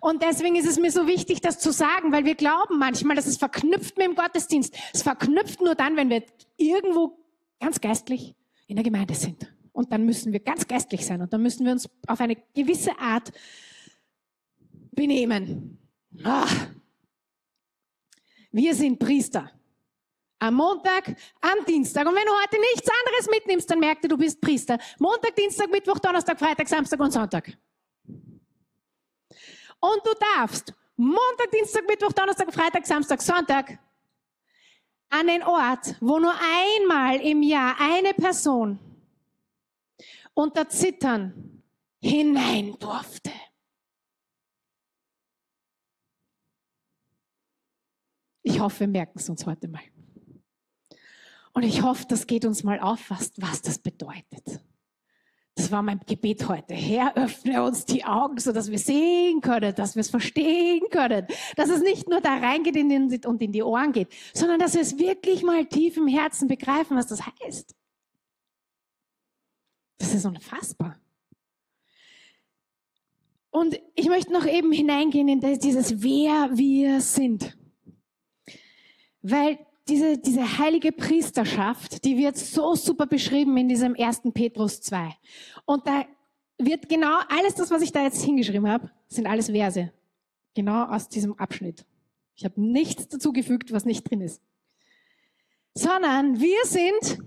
Und 0.00 0.22
deswegen 0.22 0.56
ist 0.56 0.66
es 0.66 0.78
mir 0.78 0.90
so 0.90 1.06
wichtig, 1.06 1.42
das 1.42 1.58
zu 1.58 1.70
sagen, 1.70 2.10
weil 2.10 2.24
wir 2.24 2.36
glauben 2.36 2.78
manchmal, 2.78 3.16
dass 3.16 3.26
es 3.26 3.36
verknüpft 3.36 3.98
mit 3.98 4.06
dem 4.06 4.14
Gottesdienst. 4.14 4.74
Es 4.94 5.02
verknüpft 5.02 5.60
nur 5.60 5.74
dann, 5.74 5.94
wenn 5.94 6.08
wir 6.08 6.24
irgendwo 6.56 7.18
ganz 7.60 7.82
geistlich 7.82 8.34
in 8.66 8.76
der 8.76 8.84
Gemeinde 8.84 9.14
sind. 9.14 9.54
Und 9.72 9.92
dann 9.92 10.06
müssen 10.06 10.32
wir 10.32 10.40
ganz 10.40 10.66
geistlich 10.66 11.04
sein 11.04 11.20
und 11.20 11.34
dann 11.34 11.42
müssen 11.42 11.66
wir 11.66 11.72
uns 11.72 11.86
auf 12.06 12.20
eine 12.22 12.36
gewisse 12.54 12.98
Art 12.98 13.30
benehmen. 14.92 15.76
Ach. 16.24 16.68
Wir 18.52 18.74
sind 18.74 18.98
Priester. 18.98 19.50
Am 20.42 20.54
Montag, 20.54 21.06
am 21.40 21.64
Dienstag. 21.64 22.04
Und 22.04 22.16
wenn 22.16 22.26
du 22.26 22.32
heute 22.32 22.58
nichts 22.58 22.90
anderes 22.90 23.30
mitnimmst, 23.30 23.70
dann 23.70 23.78
merkst 23.78 24.02
du, 24.02 24.08
du 24.08 24.18
bist 24.18 24.40
Priester. 24.40 24.76
Montag, 24.98 25.36
Dienstag, 25.36 25.70
Mittwoch, 25.70 26.00
Donnerstag, 26.00 26.36
Freitag, 26.36 26.66
Samstag 26.66 26.98
und 26.98 27.12
Sonntag. 27.12 27.56
Und 28.08 30.00
du 30.04 30.10
darfst 30.34 30.74
Montag, 30.96 31.48
Dienstag, 31.52 31.86
Mittwoch, 31.86 32.12
Donnerstag, 32.12 32.52
Freitag, 32.52 32.84
Samstag, 32.84 33.22
Sonntag 33.22 33.78
an 35.10 35.28
den 35.28 35.44
Ort, 35.44 35.94
wo 36.00 36.18
nur 36.18 36.34
einmal 36.34 37.20
im 37.20 37.44
Jahr 37.44 37.76
eine 37.78 38.12
Person 38.12 38.80
unter 40.34 40.68
Zittern 40.68 41.62
hinein 42.00 42.76
durfte. 42.80 43.30
Ich 48.42 48.58
hoffe, 48.58 48.80
wir 48.80 48.88
merken 48.88 49.20
es 49.20 49.28
uns 49.28 49.46
heute 49.46 49.68
mal. 49.68 49.91
Und 51.52 51.64
ich 51.64 51.82
hoffe, 51.82 52.06
das 52.08 52.26
geht 52.26 52.44
uns 52.44 52.64
mal 52.64 52.80
auf, 52.80 53.10
was, 53.10 53.32
was 53.36 53.62
das 53.62 53.78
bedeutet. 53.78 54.60
Das 55.54 55.70
war 55.70 55.82
mein 55.82 56.00
Gebet 56.06 56.48
heute. 56.48 56.72
Herr, 56.72 57.14
öffne 57.14 57.62
uns 57.62 57.84
die 57.84 58.04
Augen, 58.04 58.38
so 58.38 58.52
dass 58.52 58.70
wir 58.70 58.78
sehen 58.78 59.42
können, 59.42 59.74
dass 59.74 59.94
wir 59.94 60.00
es 60.00 60.08
verstehen 60.08 60.88
können, 60.90 61.26
dass 61.56 61.68
es 61.68 61.82
nicht 61.82 62.08
nur 62.08 62.22
da 62.22 62.38
reingeht 62.38 63.26
und 63.26 63.42
in 63.42 63.52
die 63.52 63.62
Ohren 63.62 63.92
geht, 63.92 64.08
sondern 64.32 64.58
dass 64.58 64.74
wir 64.74 64.80
es 64.80 64.98
wirklich 64.98 65.42
mal 65.42 65.66
tief 65.66 65.98
im 65.98 66.08
Herzen 66.08 66.48
begreifen, 66.48 66.96
was 66.96 67.06
das 67.06 67.20
heißt. 67.26 67.74
Das 69.98 70.14
ist 70.14 70.24
unfassbar. 70.24 70.98
Und 73.50 73.78
ich 73.94 74.08
möchte 74.08 74.32
noch 74.32 74.46
eben 74.46 74.72
hineingehen 74.72 75.28
in 75.28 75.40
dieses 75.60 76.02
Wer 76.02 76.56
wir 76.56 77.02
sind. 77.02 77.58
Weil 79.20 79.58
diese, 79.88 80.18
diese 80.18 80.58
heilige 80.58 80.92
Priesterschaft, 80.92 82.04
die 82.04 82.16
wird 82.16 82.36
so 82.36 82.74
super 82.74 83.06
beschrieben 83.06 83.56
in 83.56 83.68
diesem 83.68 83.94
ersten 83.94 84.32
Petrus 84.32 84.80
2. 84.80 85.16
Und 85.64 85.86
da 85.86 86.04
wird 86.58 86.88
genau 86.88 87.18
alles 87.28 87.54
das, 87.54 87.70
was 87.70 87.82
ich 87.82 87.92
da 87.92 88.02
jetzt 88.02 88.22
hingeschrieben 88.22 88.68
habe, 88.68 88.90
sind 89.08 89.26
alles 89.26 89.50
Verse. 89.50 89.92
Genau 90.54 90.84
aus 90.84 91.08
diesem 91.08 91.38
Abschnitt. 91.38 91.84
Ich 92.34 92.44
habe 92.44 92.60
nichts 92.60 93.08
dazugefügt, 93.08 93.72
was 93.72 93.84
nicht 93.84 94.08
drin 94.08 94.20
ist. 94.20 94.40
Sondern 95.74 96.40
wir 96.40 96.64
sind 96.64 97.18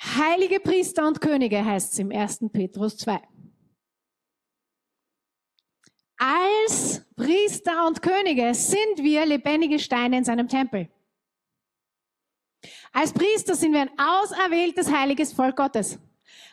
heilige 0.00 0.60
Priester 0.60 1.06
und 1.06 1.20
Könige, 1.20 1.64
heißt 1.64 1.92
es 1.92 1.98
im 1.98 2.10
ersten 2.10 2.50
Petrus 2.50 2.96
2. 2.98 3.20
Als 6.16 7.04
Priester 7.16 7.86
und 7.86 8.02
Könige 8.02 8.54
sind 8.54 8.98
wir 8.98 9.26
lebendige 9.26 9.78
Steine 9.78 10.18
in 10.18 10.24
seinem 10.24 10.48
Tempel. 10.48 10.88
Als 12.92 13.12
Priester 13.12 13.54
sind 13.54 13.72
wir 13.72 13.82
ein 13.82 13.98
auserwähltes, 13.98 14.90
heiliges 14.90 15.32
Volk 15.32 15.56
Gottes. 15.56 15.98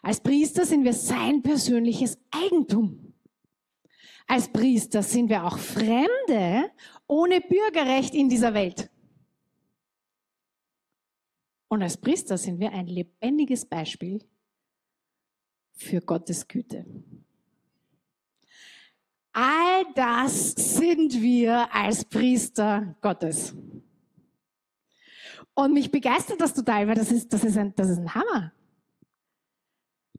Als 0.02 0.20
Priester 0.20 0.65
sind 0.65 0.84
wir 0.84 0.94
sein 0.94 1.41
persönliches 1.41 2.18
Eigentum. 2.32 3.13
Als 4.28 4.48
Priester 4.52 5.04
sind 5.04 5.30
wir 5.30 5.44
auch 5.44 5.58
Fremde 5.58 6.72
ohne 7.08 7.41
Bürgerrecht 7.41 8.13
in 8.13 8.30
dieser 8.30 8.54
Welt. 8.54 8.89
Und 11.68 11.84
als 11.84 11.98
Priester 11.98 12.38
sind 12.38 12.60
wir 12.60 12.72
ein 12.72 12.88
lebendiges 12.88 13.65
Beispiel 13.65 14.24
für 15.74 16.02
Gottes 16.02 16.48
Güte. 16.48 16.86
All 19.34 19.86
das 19.96 20.52
sind 20.52 21.22
wir 21.22 21.74
als 21.74 22.06
Priester 22.06 22.96
Gottes. 23.02 23.54
Und 25.56 25.74
mich 25.74 25.89
begeistert 25.89 26.41
das 26.41 26.54
total, 26.54 26.88
weil 26.88 26.96
das 26.96 27.12
ist, 27.12 27.32
das 27.32 27.44
ist, 27.44 27.58
ein, 27.58 27.74
das 27.76 27.89
ist 27.89 27.98
ein 27.98 28.13
Hammer. 28.13 28.52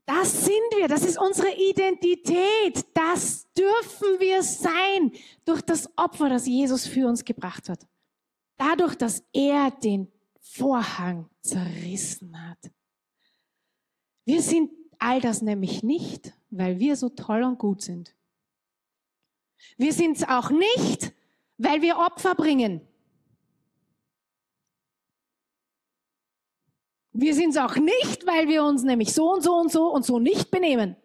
Das 0.07 0.45
sind 0.45 0.71
wir, 0.77 0.89
das 0.89 1.05
ist 1.05 1.19
unsere 1.19 1.53
Identität, 1.53 2.87
das 2.95 3.53
dürfen 3.53 4.21
wir 4.21 4.43
sein 4.43 5.13
durch 5.45 5.61
das 5.63 5.91
Opfer, 5.99 6.29
das 6.29 6.47
Jesus 6.47 6.87
für 6.87 7.09
uns 7.09 7.25
gebracht 7.25 7.69
hat. 7.69 7.87
Dadurch, 8.57 8.95
dass 8.95 9.25
er 9.33 9.71
den 9.71 10.11
Vorhang 10.41 11.29
zerrissen 11.43 12.49
hat. 12.49 12.71
Wir 14.25 14.41
sind 14.41 14.71
all 14.99 15.21
das 15.21 15.43
nämlich 15.43 15.83
nicht, 15.83 16.33
weil 16.51 16.79
wir 16.79 16.97
so 16.97 17.09
toll 17.09 17.43
und 17.43 17.59
gut 17.59 17.83
sind. 17.83 18.15
Wir 19.77 19.93
sind 19.93 20.19
es 20.19 20.29
auch 20.29 20.51
nicht, 20.51 21.13
weil 21.59 21.83
wir 21.83 21.99
Opfer 21.99 22.35
bringen. 22.35 22.86
Wir 27.19 27.35
sind 27.35 27.51
es 27.51 27.57
auch 27.57 27.77
nicht, 27.77 28.27
weil 28.27 28.47
wir 28.47 28.63
uns 28.63 28.83
nämlich 28.83 29.15
so 29.15 29.33
und 29.33 29.43
so 29.43 29.55
und 29.55 29.73
so 29.73 29.89
und 29.89 30.05
so 30.05 30.19
nicht 30.19 30.51
benehmen. 30.51 30.97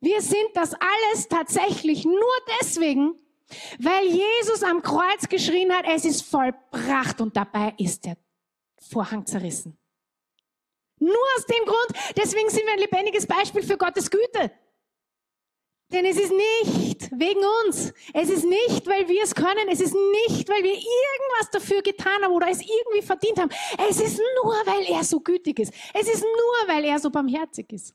Wir 0.00 0.22
sind 0.22 0.50
das 0.54 0.74
alles 0.74 1.28
tatsächlich 1.28 2.04
nur 2.04 2.32
deswegen, 2.60 3.18
weil 3.80 4.06
Jesus 4.06 4.62
am 4.62 4.80
Kreuz 4.80 5.28
geschrien 5.28 5.72
hat, 5.72 5.84
es 5.88 6.04
ist 6.04 6.22
vollbracht 6.22 7.20
und 7.20 7.36
dabei 7.36 7.74
ist 7.78 8.06
der 8.06 8.16
Vorhang 8.78 9.26
zerrissen. 9.26 9.76
Nur 11.00 11.26
aus 11.36 11.46
dem 11.46 11.64
Grund, 11.64 12.14
deswegen 12.16 12.48
sind 12.48 12.66
wir 12.66 12.74
ein 12.74 12.78
lebendiges 12.78 13.26
Beispiel 13.26 13.62
für 13.62 13.76
Gottes 13.76 14.08
Güte. 14.08 14.52
Denn 15.92 16.04
es 16.04 16.16
ist 16.16 16.32
nicht 16.32 17.10
wegen 17.10 17.40
uns. 17.64 17.92
Es 18.14 18.30
ist 18.30 18.44
nicht, 18.44 18.86
weil 18.86 19.08
wir 19.08 19.24
es 19.24 19.34
können. 19.34 19.68
Es 19.68 19.80
ist 19.80 19.94
nicht, 19.94 20.48
weil 20.48 20.62
wir 20.62 20.74
irgendwas 20.74 21.50
dafür 21.50 21.82
getan 21.82 22.22
haben 22.22 22.32
oder 22.32 22.48
es 22.48 22.60
irgendwie 22.60 23.02
verdient 23.02 23.38
haben. 23.38 23.50
Es 23.88 24.00
ist 24.00 24.18
nur, 24.18 24.52
weil 24.66 24.84
er 24.84 25.02
so 25.02 25.20
gütig 25.20 25.58
ist. 25.58 25.74
Es 25.92 26.08
ist 26.08 26.22
nur, 26.22 26.74
weil 26.74 26.84
er 26.84 26.98
so 26.98 27.10
barmherzig 27.10 27.72
ist. 27.72 27.94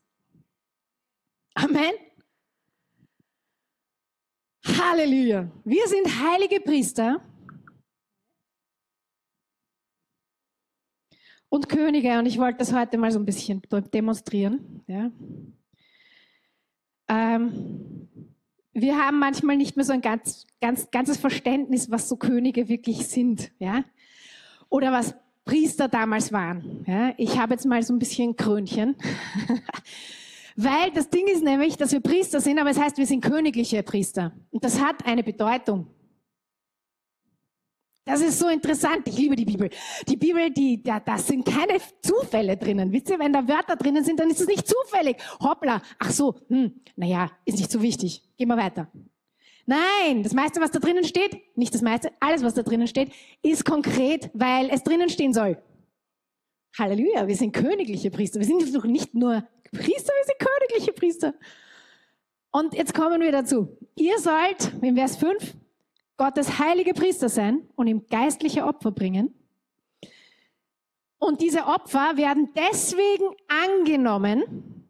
Amen. 1.53 1.93
Halleluja. 4.65 5.49
Wir 5.63 5.87
sind 5.87 6.07
heilige 6.21 6.59
Priester 6.59 7.21
und 11.47 11.69
Könige. 11.69 12.19
Und 12.19 12.25
ich 12.25 12.37
wollte 12.37 12.57
das 12.57 12.73
heute 12.73 12.97
mal 12.97 13.11
so 13.11 13.19
ein 13.19 13.25
bisschen 13.25 13.61
demonstrieren. 13.93 14.83
Ja. 14.87 15.11
Ähm, 17.07 18.07
wir 18.73 18.97
haben 18.97 19.19
manchmal 19.19 19.55
nicht 19.55 19.77
mehr 19.77 19.85
so 19.85 19.93
ein 19.93 20.01
ganz, 20.01 20.45
ganz, 20.61 20.91
ganzes 20.91 21.17
Verständnis, 21.17 21.89
was 21.89 22.09
so 22.09 22.17
Könige 22.17 22.67
wirklich 22.67 23.07
sind, 23.07 23.51
ja, 23.57 23.83
oder 24.69 24.91
was 24.91 25.15
Priester 25.45 25.87
damals 25.87 26.33
waren. 26.33 26.83
Ja. 26.87 27.13
Ich 27.17 27.39
habe 27.39 27.53
jetzt 27.53 27.65
mal 27.65 27.81
so 27.83 27.93
ein 27.93 27.99
bisschen 27.99 28.35
Krönchen, 28.35 28.95
weil 30.55 30.91
das 30.93 31.09
Ding 31.09 31.27
ist 31.27 31.43
nämlich, 31.43 31.77
dass 31.77 31.91
wir 31.93 32.01
Priester 32.01 32.41
sind, 32.41 32.59
aber 32.59 32.71
es 32.71 32.79
heißt, 32.79 32.97
wir 32.97 33.05
sind 33.05 33.23
königliche 33.23 33.81
Priester 33.83 34.33
und 34.51 34.63
das 34.63 34.81
hat 34.81 35.05
eine 35.05 35.23
Bedeutung. 35.23 35.87
Das 38.05 38.21
ist 38.21 38.37
so 38.37 38.47
interessant. 38.47 39.07
Ich 39.07 39.17
liebe 39.17 39.35
die 39.35 39.45
Bibel. 39.45 39.69
Die 40.07 40.15
Bibel, 40.15 40.51
die, 40.51 40.81
da, 40.81 40.99
da 40.99 41.17
sind 41.17 41.43
keine 41.43 41.79
Zufälle 42.03 42.55
drinnen. 42.55 42.91
Wisst 42.91 43.09
ihr, 43.09 43.17
wenn 43.17 43.33
da 43.33 43.47
Wörter 43.47 43.75
drinnen 43.75 44.03
sind, 44.03 44.19
dann 44.19 44.29
ist 44.29 44.39
es 44.39 44.47
nicht 44.47 44.67
zufällig. 44.67 45.17
Hoppla. 45.39 45.81
Ach 45.97 46.11
so, 46.11 46.35
hm, 46.47 46.81
naja, 46.95 47.31
ist 47.45 47.57
nicht 47.57 47.71
so 47.71 47.81
wichtig. 47.81 48.21
Gehen 48.37 48.47
wir 48.47 48.57
weiter. 48.57 48.91
Nein, 49.65 50.21
das 50.21 50.33
meiste, 50.33 50.61
was 50.61 50.69
da 50.69 50.77
drinnen 50.77 51.03
steht, 51.03 51.57
nicht 51.57 51.73
das 51.73 51.81
meiste, 51.81 52.11
alles, 52.19 52.43
was 52.43 52.53
da 52.53 52.61
drinnen 52.61 52.87
steht, 52.87 53.11
ist 53.41 53.65
konkret, 53.65 54.29
weil 54.35 54.69
es 54.69 54.83
drinnen 54.83 55.09
stehen 55.09 55.33
soll. 55.33 55.57
Halleluja, 56.77 57.27
wir 57.27 57.35
sind 57.35 57.53
königliche 57.53 58.11
Priester. 58.11 58.39
Wir 58.39 58.45
sind 58.45 58.71
noch 58.71 58.85
nicht 58.85 59.15
nur 59.15 59.43
Priester, 59.71 60.13
wir 60.13 60.25
sind 60.25 60.39
königliche 60.39 60.93
Priester. 60.93 61.33
Und 62.51 62.75
jetzt 62.75 62.93
kommen 62.93 63.19
wir 63.21 63.31
dazu. 63.31 63.75
Ihr 63.95 64.19
sollt, 64.19 64.71
im 64.83 64.95
Vers 64.95 65.17
5, 65.17 65.55
Gottes 66.17 66.59
heilige 66.59 66.93
Priester 66.93 67.29
sein 67.29 67.67
und 67.75 67.87
ihm 67.87 68.07
geistliche 68.07 68.65
Opfer 68.65 68.91
bringen. 68.91 69.33
Und 71.17 71.41
diese 71.41 71.65
Opfer 71.65 72.17
werden 72.17 72.49
deswegen 72.55 73.35
angenommen. 73.47 74.89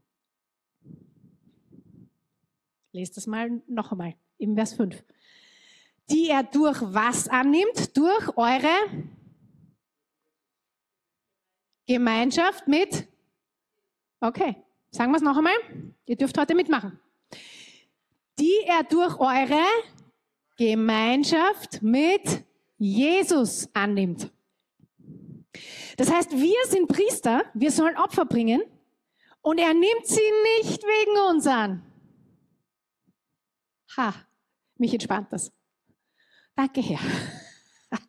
Lest 2.92 3.18
das 3.18 3.28
mal 3.28 3.62
noch 3.68 3.92
einmal 3.92 4.16
im 4.38 4.56
Vers 4.56 4.74
5. 4.74 5.04
Die 6.10 6.30
er 6.30 6.44
durch 6.44 6.82
was 6.82 7.28
annimmt? 7.28 7.96
Durch 7.98 8.38
eure 8.38 9.08
Gemeinschaft 11.88 12.68
mit. 12.68 13.08
Okay, 14.20 14.56
sagen 14.92 15.12
wir 15.12 15.18
es 15.18 15.24
noch 15.24 15.38
einmal. 15.38 15.54
Ihr 16.06 16.16
dürft 16.16 16.38
heute 16.38 16.56
mitmachen. 16.56 17.00
Die 18.40 18.60
er 18.66 18.84
durch 18.84 19.20
eure 19.20 19.64
Gemeinschaft 20.58 21.82
mit 21.82 22.44
Jesus 22.78 23.70
annimmt. 23.74 24.32
Das 25.98 26.12
heißt, 26.12 26.32
wir 26.32 26.65
sind 26.68 26.88
Priester, 26.88 27.46
wir 27.54 27.72
sollen 27.72 27.98
Opfer 27.98 28.26
bringen 28.26 28.62
und 29.41 29.60
er 29.60 29.74
nimmt 29.74 30.06
sie 30.06 30.32
nicht 30.60 30.84
wegen 30.84 31.30
uns 31.30 31.48
an. 31.48 31.82
Ha, 33.98 34.13
mich 34.78 34.94
entspannt 34.94 35.32
das. 35.32 35.52
Danke, 36.56 36.82
Herr. 36.82 37.00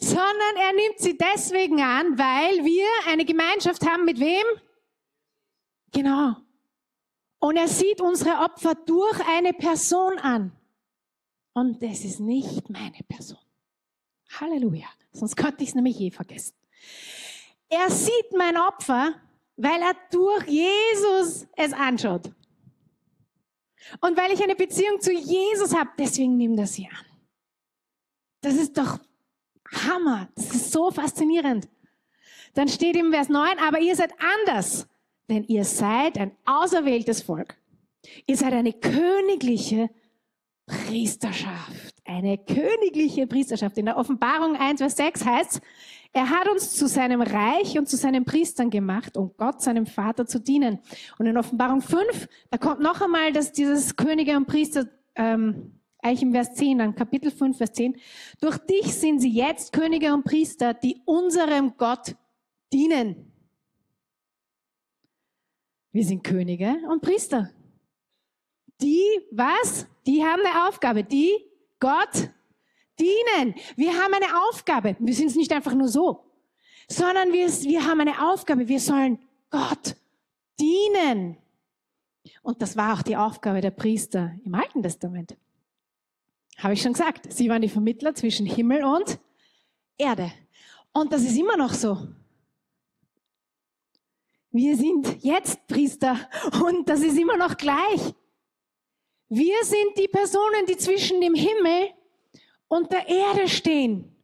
Sondern 0.00 0.56
er 0.56 0.72
nimmt 0.72 0.98
sie 0.98 1.16
deswegen 1.16 1.82
an, 1.82 2.18
weil 2.18 2.64
wir 2.64 2.86
eine 3.06 3.24
Gemeinschaft 3.24 3.86
haben 3.86 4.04
mit 4.04 4.18
wem? 4.18 4.44
Genau. 5.92 6.36
Und 7.38 7.56
er 7.56 7.68
sieht 7.68 8.00
unsere 8.00 8.38
Opfer 8.38 8.74
durch 8.74 9.20
eine 9.26 9.52
Person 9.52 10.18
an. 10.18 10.52
Und 11.52 11.82
es 11.82 12.04
ist 12.04 12.20
nicht 12.20 12.70
meine 12.70 12.98
Person. 13.08 13.38
Halleluja. 14.38 14.86
Sonst 15.12 15.36
könnte 15.36 15.62
ich 15.62 15.70
es 15.70 15.74
nämlich 15.74 15.98
je 15.98 16.10
vergessen. 16.10 16.54
Er 17.68 17.90
sieht 17.90 18.32
mein 18.36 18.56
Opfer, 18.56 19.14
weil 19.56 19.80
er 19.82 19.96
durch 20.10 20.46
Jesus 20.46 21.46
es 21.56 21.72
anschaut. 21.72 22.32
Und 24.00 24.16
weil 24.16 24.32
ich 24.32 24.42
eine 24.42 24.54
Beziehung 24.54 25.00
zu 25.00 25.12
Jesus 25.12 25.74
habe, 25.74 25.90
deswegen 25.98 26.36
nimmt 26.36 26.58
er 26.58 26.66
sie 26.66 26.86
an. 26.86 27.06
Das 28.40 28.54
ist 28.54 28.76
doch 28.78 28.98
Hammer. 29.72 30.28
Das 30.34 30.54
ist 30.54 30.72
so 30.72 30.90
faszinierend. 30.90 31.68
Dann 32.54 32.68
steht 32.68 32.96
im 32.96 33.12
Vers 33.12 33.28
9, 33.28 33.58
aber 33.58 33.80
ihr 33.80 33.94
seid 33.94 34.12
anders, 34.18 34.86
denn 35.28 35.44
ihr 35.44 35.64
seid 35.64 36.18
ein 36.18 36.36
auserwähltes 36.44 37.22
Volk. 37.22 37.56
Ihr 38.26 38.36
seid 38.36 38.52
eine 38.52 38.72
königliche 38.72 39.90
Priesterschaft. 40.70 41.94
Eine 42.04 42.38
königliche 42.38 43.26
Priesterschaft. 43.26 43.76
In 43.78 43.86
der 43.86 43.96
Offenbarung 43.96 44.56
1, 44.56 44.80
Vers 44.80 44.96
6 44.96 45.24
heißt 45.24 45.60
er 46.12 46.28
hat 46.28 46.48
uns 46.48 46.74
zu 46.74 46.88
seinem 46.88 47.22
Reich 47.22 47.78
und 47.78 47.88
zu 47.88 47.96
seinen 47.96 48.24
Priestern 48.24 48.68
gemacht, 48.68 49.16
um 49.16 49.32
Gott, 49.36 49.62
seinem 49.62 49.86
Vater, 49.86 50.26
zu 50.26 50.40
dienen. 50.40 50.80
Und 51.18 51.26
in 51.26 51.36
Offenbarung 51.36 51.82
5, 51.82 52.28
da 52.50 52.58
kommt 52.58 52.80
noch 52.80 53.00
einmal 53.00 53.32
dass 53.32 53.52
dieses 53.52 53.94
Könige 53.94 54.36
und 54.36 54.46
Priester, 54.46 54.88
ähm, 55.14 55.78
eigentlich 56.02 56.22
im 56.22 56.32
Vers 56.32 56.54
10, 56.54 56.78
dann 56.78 56.94
Kapitel 56.96 57.30
5, 57.30 57.56
Vers 57.56 57.74
10. 57.74 57.96
Durch 58.40 58.58
dich 58.58 58.92
sind 58.92 59.20
sie 59.20 59.30
jetzt 59.30 59.72
Könige 59.72 60.12
und 60.12 60.24
Priester, 60.24 60.74
die 60.74 61.00
unserem 61.04 61.76
Gott 61.76 62.16
dienen. 62.72 63.32
Wir 65.92 66.04
sind 66.04 66.24
Könige 66.24 66.76
und 66.90 67.02
Priester. 67.02 67.50
Die, 68.80 69.04
was? 69.30 69.86
Die 70.06 70.24
haben 70.24 70.40
eine 70.44 70.68
Aufgabe, 70.68 71.04
die 71.04 71.32
Gott 71.78 72.30
dienen. 72.98 73.54
Wir 73.76 73.92
haben 73.94 74.14
eine 74.14 74.48
Aufgabe. 74.48 74.96
Wir 74.98 75.14
sind 75.14 75.28
es 75.28 75.36
nicht 75.36 75.52
einfach 75.52 75.74
nur 75.74 75.88
so, 75.88 76.24
sondern 76.88 77.32
wir, 77.32 77.48
wir 77.48 77.86
haben 77.86 78.00
eine 78.00 78.30
Aufgabe. 78.30 78.68
Wir 78.68 78.80
sollen 78.80 79.18
Gott 79.50 79.96
dienen. 80.58 81.36
Und 82.42 82.62
das 82.62 82.76
war 82.76 82.94
auch 82.94 83.02
die 83.02 83.16
Aufgabe 83.16 83.60
der 83.60 83.70
Priester 83.70 84.32
im 84.44 84.54
Alten 84.54 84.82
Testament. 84.82 85.36
Habe 86.58 86.74
ich 86.74 86.82
schon 86.82 86.92
gesagt. 86.92 87.32
Sie 87.32 87.48
waren 87.48 87.62
die 87.62 87.68
Vermittler 87.68 88.14
zwischen 88.14 88.46
Himmel 88.46 88.84
und 88.84 89.18
Erde. 89.96 90.32
Und 90.92 91.12
das 91.12 91.22
ist 91.22 91.38
immer 91.38 91.56
noch 91.56 91.72
so. 91.72 92.08
Wir 94.50 94.76
sind 94.76 95.22
jetzt 95.22 95.66
Priester 95.68 96.18
und 96.64 96.88
das 96.88 97.00
ist 97.00 97.16
immer 97.16 97.36
noch 97.36 97.56
gleich. 97.56 98.14
Wir 99.30 99.64
sind 99.64 99.96
die 99.96 100.08
Personen, 100.08 100.66
die 100.66 100.76
zwischen 100.76 101.20
dem 101.20 101.34
Himmel 101.34 101.94
und 102.66 102.90
der 102.90 103.08
Erde 103.08 103.48
stehen. 103.48 104.16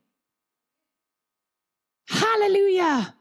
Halleluja! 2.10 3.14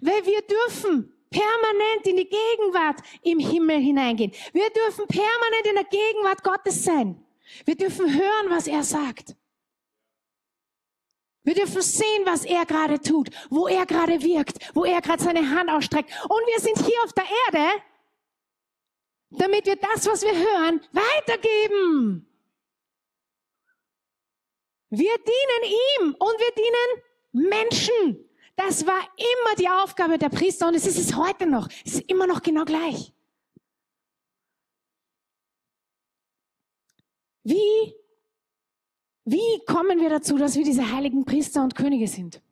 Weil 0.00 0.26
wir 0.26 0.42
dürfen 0.42 1.12
permanent 1.30 2.06
in 2.06 2.16
die 2.16 2.28
Gegenwart 2.28 3.00
im 3.22 3.38
Himmel 3.38 3.78
hineingehen. 3.78 4.32
Wir 4.52 4.70
dürfen 4.70 5.06
permanent 5.06 5.66
in 5.68 5.74
der 5.76 5.84
Gegenwart 5.84 6.42
Gottes 6.42 6.84
sein. 6.84 7.24
Wir 7.64 7.76
dürfen 7.76 8.12
hören, 8.12 8.50
was 8.50 8.66
er 8.66 8.82
sagt. 8.82 9.36
Wir 11.44 11.54
dürfen 11.54 11.82
sehen, 11.82 12.22
was 12.24 12.44
er 12.44 12.66
gerade 12.66 13.00
tut, 13.00 13.30
wo 13.50 13.68
er 13.68 13.86
gerade 13.86 14.20
wirkt, 14.22 14.58
wo 14.74 14.84
er 14.84 15.00
gerade 15.00 15.22
seine 15.22 15.48
Hand 15.48 15.70
ausstreckt. 15.70 16.10
Und 16.24 16.46
wir 16.46 16.60
sind 16.60 16.78
hier 16.78 17.02
auf 17.04 17.12
der 17.12 17.24
Erde, 17.46 17.82
damit 19.38 19.66
wir 19.66 19.76
das, 19.76 20.06
was 20.06 20.22
wir 20.22 20.34
hören, 20.34 20.80
weitergeben. 20.92 22.26
Wir 24.90 25.16
dienen 25.16 25.72
ihm 26.04 26.14
und 26.14 26.38
wir 26.38 26.52
dienen 26.54 27.48
Menschen. 27.48 28.28
Das 28.56 28.86
war 28.86 29.00
immer 29.16 29.56
die 29.58 29.68
Aufgabe 29.68 30.18
der 30.18 30.28
Priester 30.28 30.68
und 30.68 30.74
es 30.74 30.86
ist 30.86 30.98
es 30.98 31.16
heute 31.16 31.46
noch. 31.46 31.68
Es 31.84 31.94
ist 31.94 32.10
immer 32.10 32.26
noch 32.26 32.42
genau 32.42 32.64
gleich. 32.64 33.12
Wie, 37.44 37.94
wie 39.24 39.64
kommen 39.66 40.00
wir 40.00 40.10
dazu, 40.10 40.36
dass 40.36 40.56
wir 40.56 40.64
diese 40.64 40.92
heiligen 40.92 41.24
Priester 41.24 41.62
und 41.62 41.74
Könige 41.74 42.06
sind? 42.06 42.42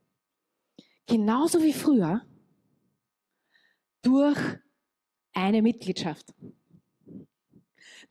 Genauso 1.07 1.63
wie 1.63 1.73
früher 1.73 2.23
durch 4.03 4.39
eine 5.33 5.63
Mitgliedschaft 5.63 6.33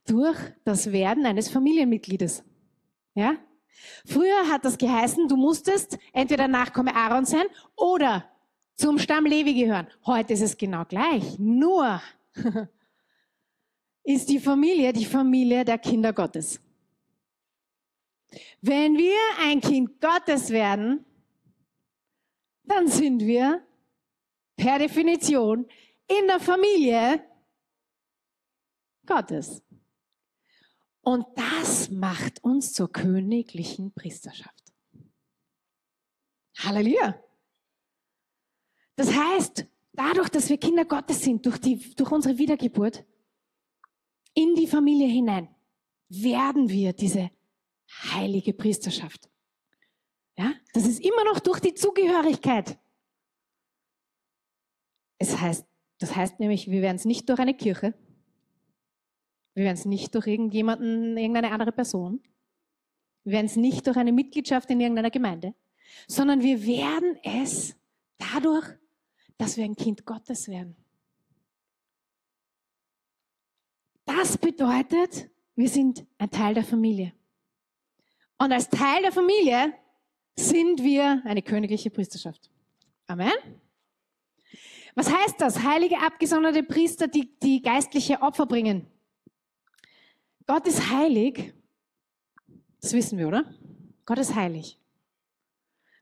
durch 0.09 0.37
das 0.63 0.91
Werden 0.91 1.25
eines 1.25 1.49
Familienmitgliedes. 1.49 2.43
Ja? 3.13 3.35
Früher 4.05 4.49
hat 4.49 4.65
das 4.65 4.77
geheißen, 4.77 5.27
du 5.27 5.37
musstest 5.37 5.97
entweder 6.13 6.47
Nachkomme 6.47 6.95
Aaron 6.95 7.25
sein 7.25 7.45
oder 7.75 8.25
zum 8.75 8.97
Stamm 8.97 9.25
Levi 9.25 9.53
gehören. 9.53 9.87
Heute 10.05 10.33
ist 10.33 10.41
es 10.41 10.57
genau 10.57 10.85
gleich. 10.85 11.37
Nur 11.37 12.01
ist 14.03 14.29
die 14.29 14.39
Familie 14.39 14.93
die 14.93 15.05
Familie 15.05 15.63
der 15.63 15.77
Kinder 15.77 16.13
Gottes. 16.13 16.59
Wenn 18.61 18.97
wir 18.97 19.17
ein 19.41 19.61
Kind 19.61 19.99
Gottes 20.01 20.49
werden, 20.49 21.05
dann 22.63 22.87
sind 22.87 23.21
wir 23.21 23.61
per 24.55 24.79
Definition 24.79 25.65
in 26.07 26.27
der 26.27 26.39
Familie 26.39 27.23
Gottes. 29.05 29.63
Und 31.09 31.25
das 31.35 31.89
macht 31.89 32.43
uns 32.43 32.71
zur 32.71 32.91
königlichen 32.91 33.91
Priesterschaft. 33.91 34.63
Halleluja. 36.59 37.19
Das 38.95 39.11
heißt, 39.11 39.65
dadurch, 39.93 40.29
dass 40.29 40.49
wir 40.49 40.59
Kinder 40.59 40.85
Gottes 40.85 41.21
sind, 41.23 41.43
durch, 41.47 41.57
die, 41.57 41.95
durch 41.95 42.11
unsere 42.11 42.37
Wiedergeburt, 42.37 43.03
in 44.35 44.53
die 44.53 44.67
Familie 44.67 45.07
hinein, 45.07 45.49
werden 46.09 46.69
wir 46.69 46.93
diese 46.93 47.31
heilige 48.13 48.53
Priesterschaft. 48.53 49.31
Ja, 50.37 50.53
das 50.73 50.85
ist 50.85 51.03
immer 51.03 51.23
noch 51.23 51.39
durch 51.39 51.59
die 51.59 51.73
Zugehörigkeit. 51.73 52.77
Es 55.17 55.41
heißt, 55.41 55.65
das 55.97 56.15
heißt 56.15 56.39
nämlich, 56.39 56.69
wir 56.69 56.83
werden 56.83 56.97
es 56.97 57.05
nicht 57.05 57.27
durch 57.29 57.39
eine 57.39 57.55
Kirche, 57.55 57.95
wir 59.53 59.65
werden 59.65 59.77
es 59.77 59.85
nicht 59.85 60.15
durch 60.15 60.27
irgendjemanden, 60.27 61.17
irgendeine 61.17 61.51
andere 61.51 61.71
Person. 61.71 62.21
Wir 63.23 63.33
werden 63.33 63.47
es 63.47 63.55
nicht 63.55 63.85
durch 63.87 63.97
eine 63.97 64.11
Mitgliedschaft 64.11 64.69
in 64.69 64.79
irgendeiner 64.79 65.11
Gemeinde, 65.11 65.53
sondern 66.07 66.41
wir 66.41 66.65
werden 66.65 67.17
es 67.23 67.75
dadurch, 68.17 68.65
dass 69.37 69.57
wir 69.57 69.65
ein 69.65 69.75
Kind 69.75 70.05
Gottes 70.05 70.47
werden. 70.47 70.75
Das 74.05 74.37
bedeutet, 74.37 75.29
wir 75.55 75.69
sind 75.69 76.05
ein 76.17 76.31
Teil 76.31 76.53
der 76.53 76.63
Familie. 76.63 77.13
Und 78.37 78.51
als 78.51 78.69
Teil 78.69 79.01
der 79.01 79.11
Familie 79.11 79.73
sind 80.37 80.81
wir 80.81 81.21
eine 81.25 81.41
königliche 81.41 81.89
Priesterschaft. 81.89 82.49
Amen. 83.07 83.31
Was 84.95 85.13
heißt 85.13 85.39
das? 85.39 85.63
Heilige, 85.63 85.99
abgesonderte 85.99 86.63
Priester, 86.63 87.07
die, 87.07 87.37
die 87.39 87.61
geistliche 87.61 88.21
Opfer 88.21 88.45
bringen. 88.45 88.87
Gott 90.49 90.65
ist 90.65 90.89
heilig. 90.89 91.53
Das 92.81 92.93
wissen 92.93 93.19
wir, 93.19 93.27
oder? 93.27 93.45
Gott 94.03 94.17
ist 94.17 94.33
heilig. 94.33 94.79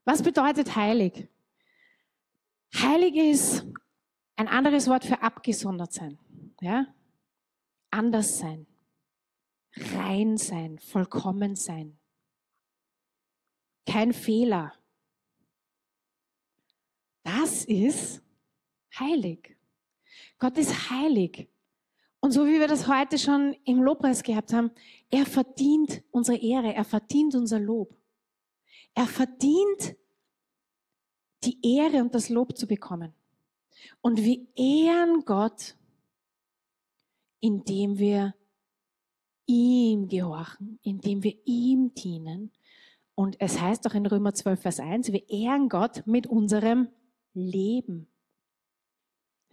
Was 0.06 0.24
bedeutet 0.24 0.74
heilig? 0.74 1.28
Heilig 2.74 3.18
ist 3.18 3.66
ein 4.38 4.48
anderes 4.48 4.88
Wort 4.88 5.04
für 5.04 5.22
abgesondert 5.22 5.92
sein. 5.92 6.18
Ja? 6.62 6.88
Anders 7.92 8.40
sein. 8.40 8.66
Rein 9.76 10.38
sein. 10.38 10.80
Vollkommen 10.80 11.58
sein. 11.58 12.00
Kein 13.86 14.14
Fehler. 14.14 14.74
Das 17.24 17.66
ist 17.66 18.22
heilig. 18.98 19.58
Gott 20.40 20.58
ist 20.58 20.90
heilig. 20.90 21.50
Und 22.28 22.34
so 22.34 22.46
wie 22.46 22.60
wir 22.60 22.68
das 22.68 22.90
heute 22.90 23.18
schon 23.18 23.56
im 23.64 23.82
Lobpreis 23.82 24.22
gehabt 24.22 24.52
haben, 24.52 24.72
er 25.10 25.26
verdient 25.26 26.04
unsere 26.12 26.38
Ehre, 26.38 26.74
er 26.74 26.84
verdient 26.84 27.36
unser 27.36 27.58
Lob. 27.58 27.96
Er 28.94 29.06
verdient 29.06 29.96
die 31.46 31.58
Ehre 31.78 32.02
und 32.02 32.14
das 32.14 32.28
Lob 32.28 32.58
zu 32.58 32.68
bekommen. 32.68 33.14
Und 34.02 34.26
wir 34.26 34.46
ehren 34.58 35.24
Gott, 35.24 35.78
indem 37.40 37.98
wir 37.98 38.36
ihm 39.46 40.10
gehorchen, 40.10 40.80
indem 40.84 41.24
wir 41.24 41.38
ihm 41.46 41.94
dienen. 41.94 42.52
Und 43.16 43.40
es 43.40 43.62
heißt 43.62 43.88
auch 43.88 43.94
in 43.94 44.06
Römer 44.06 44.34
12, 44.34 44.62
Vers 44.62 44.80
1, 44.82 45.14
wir 45.14 45.30
ehren 45.30 45.70
Gott 45.70 46.06
mit 46.06 46.28
unserem 46.28 46.90
Leben. 47.34 48.10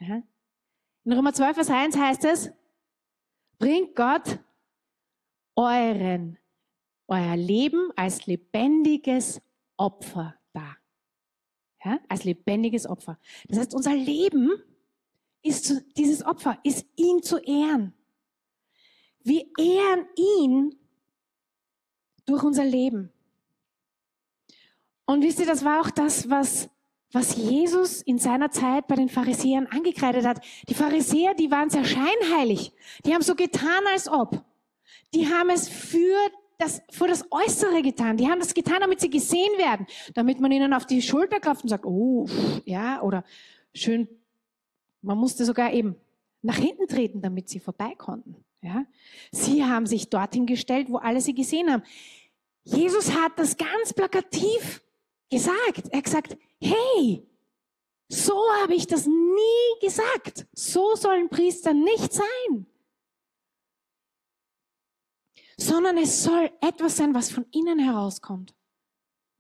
In 0.00 1.12
Römer 1.12 1.32
12, 1.32 1.54
Vers 1.54 1.70
1 1.70 1.96
heißt 1.96 2.24
es, 2.24 2.50
bringt 3.58 3.94
Gott 3.96 4.38
euren, 5.56 6.38
euer 7.06 7.36
Leben 7.36 7.90
als 7.96 8.26
lebendiges 8.26 9.40
Opfer 9.76 10.34
dar. 10.52 10.76
Ja? 11.84 12.00
Als 12.08 12.24
lebendiges 12.24 12.86
Opfer. 12.86 13.18
Das 13.48 13.58
heißt, 13.58 13.74
unser 13.74 13.94
Leben 13.94 14.50
ist 15.42 15.66
zu, 15.66 15.82
dieses 15.96 16.24
Opfer, 16.24 16.58
ist 16.64 16.86
ihn 16.96 17.22
zu 17.22 17.38
ehren. 17.38 17.94
Wir 19.20 19.46
ehren 19.58 20.06
ihn 20.16 20.78
durch 22.26 22.42
unser 22.42 22.64
Leben. 22.64 23.12
Und 25.06 25.22
wisst 25.22 25.38
ihr, 25.38 25.46
das 25.46 25.64
war 25.64 25.80
auch 25.80 25.90
das, 25.90 26.30
was 26.30 26.70
was 27.14 27.37
Jesus 27.37 28.03
in 28.03 28.18
seiner 28.18 28.50
Zeit 28.50 28.88
bei 28.88 28.96
den 28.96 29.09
Pharisäern 29.09 29.66
angekreidet 29.68 30.27
hat. 30.27 30.44
Die 30.68 30.74
Pharisäer, 30.74 31.35
die 31.35 31.50
waren 31.50 31.70
sehr 31.70 31.85
scheinheilig. 31.85 32.72
Die 33.07 33.14
haben 33.14 33.22
so 33.22 33.35
getan, 33.35 33.85
als 33.92 34.09
ob. 34.09 34.44
Die 35.14 35.29
haben 35.29 35.50
es 35.50 35.68
für 35.68 36.16
das, 36.59 36.83
für 36.90 37.07
das 37.07 37.24
Äußere 37.31 37.83
getan. 37.83 38.16
Die 38.16 38.29
haben 38.29 38.40
das 38.40 38.53
getan, 38.53 38.81
damit 38.81 39.00
sie 39.00 39.11
gesehen 39.11 39.59
werden, 39.59 39.87
damit 40.14 40.40
man 40.40 40.50
ihnen 40.50 40.72
auf 40.72 40.87
die 40.87 41.03
Schulter 41.03 41.38
klopft 41.38 41.62
und 41.62 41.68
sagt, 41.68 41.87
oh, 41.87 42.27
ja, 42.64 43.00
oder 43.00 43.24
schön, 43.72 44.09
man 45.00 45.18
musste 45.18 45.44
sogar 45.44 45.72
eben 45.72 45.96
nach 46.42 46.57
hinten 46.57 46.88
treten, 46.88 47.22
damit 47.22 47.48
sie 47.48 47.61
vorbei 47.61 47.94
konnten. 47.96 48.37
Ja? 48.61 48.85
Sie 49.31 49.64
haben 49.64 49.87
sich 49.87 50.11
dorthin 50.11 50.46
gestellt, 50.46 50.88
wo 50.90 50.96
alle 50.96 51.20
sie 51.20 51.35
gesehen 51.35 51.70
haben. 51.70 51.83
Jesus 52.64 53.12
hat 53.12 53.33
das 53.37 53.57
ganz 53.57 53.92
plakativ 53.92 54.84
gesagt. 55.35 55.88
Er 55.90 55.99
hat 55.99 56.05
gesagt, 56.05 56.38
hey, 56.61 57.27
so 58.09 58.37
habe 58.61 58.75
ich 58.75 58.87
das 58.87 59.07
nie 59.07 59.81
gesagt. 59.81 60.47
So 60.53 60.94
sollen 60.94 61.29
Priester 61.29 61.75
nicht 61.75 62.12
sein. 62.12 62.66
Sondern 65.57 65.99
es 65.99 66.23
soll 66.23 66.53
etwas 66.61 66.97
sein, 66.97 67.14
was 67.14 67.31
von 67.31 67.47
innen 67.51 67.81
herauskommt. 67.81 68.55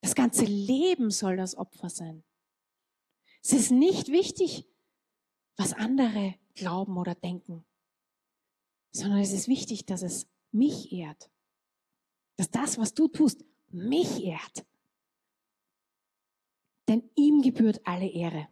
Das 0.00 0.14
ganze 0.14 0.44
Leben 0.44 1.10
soll 1.10 1.36
das 1.36 1.56
Opfer 1.56 1.88
sein. 1.88 2.24
Es 3.42 3.52
ist 3.52 3.70
nicht 3.70 4.08
wichtig, 4.08 4.66
was 5.56 5.72
andere 5.74 6.34
glauben 6.54 6.96
oder 6.96 7.14
denken, 7.14 7.64
sondern 8.90 9.20
es 9.20 9.32
ist 9.32 9.48
wichtig, 9.48 9.86
dass 9.86 10.02
es 10.02 10.26
mich 10.50 10.92
ehrt. 10.92 11.30
Dass 12.36 12.50
das, 12.50 12.78
was 12.78 12.94
du 12.94 13.06
tust, 13.06 13.44
mich 13.68 14.24
ehrt 14.24 14.64
denn 16.88 17.08
ihm 17.14 17.42
gebührt 17.42 17.80
alle 17.84 18.08
Ehre. 18.08 18.48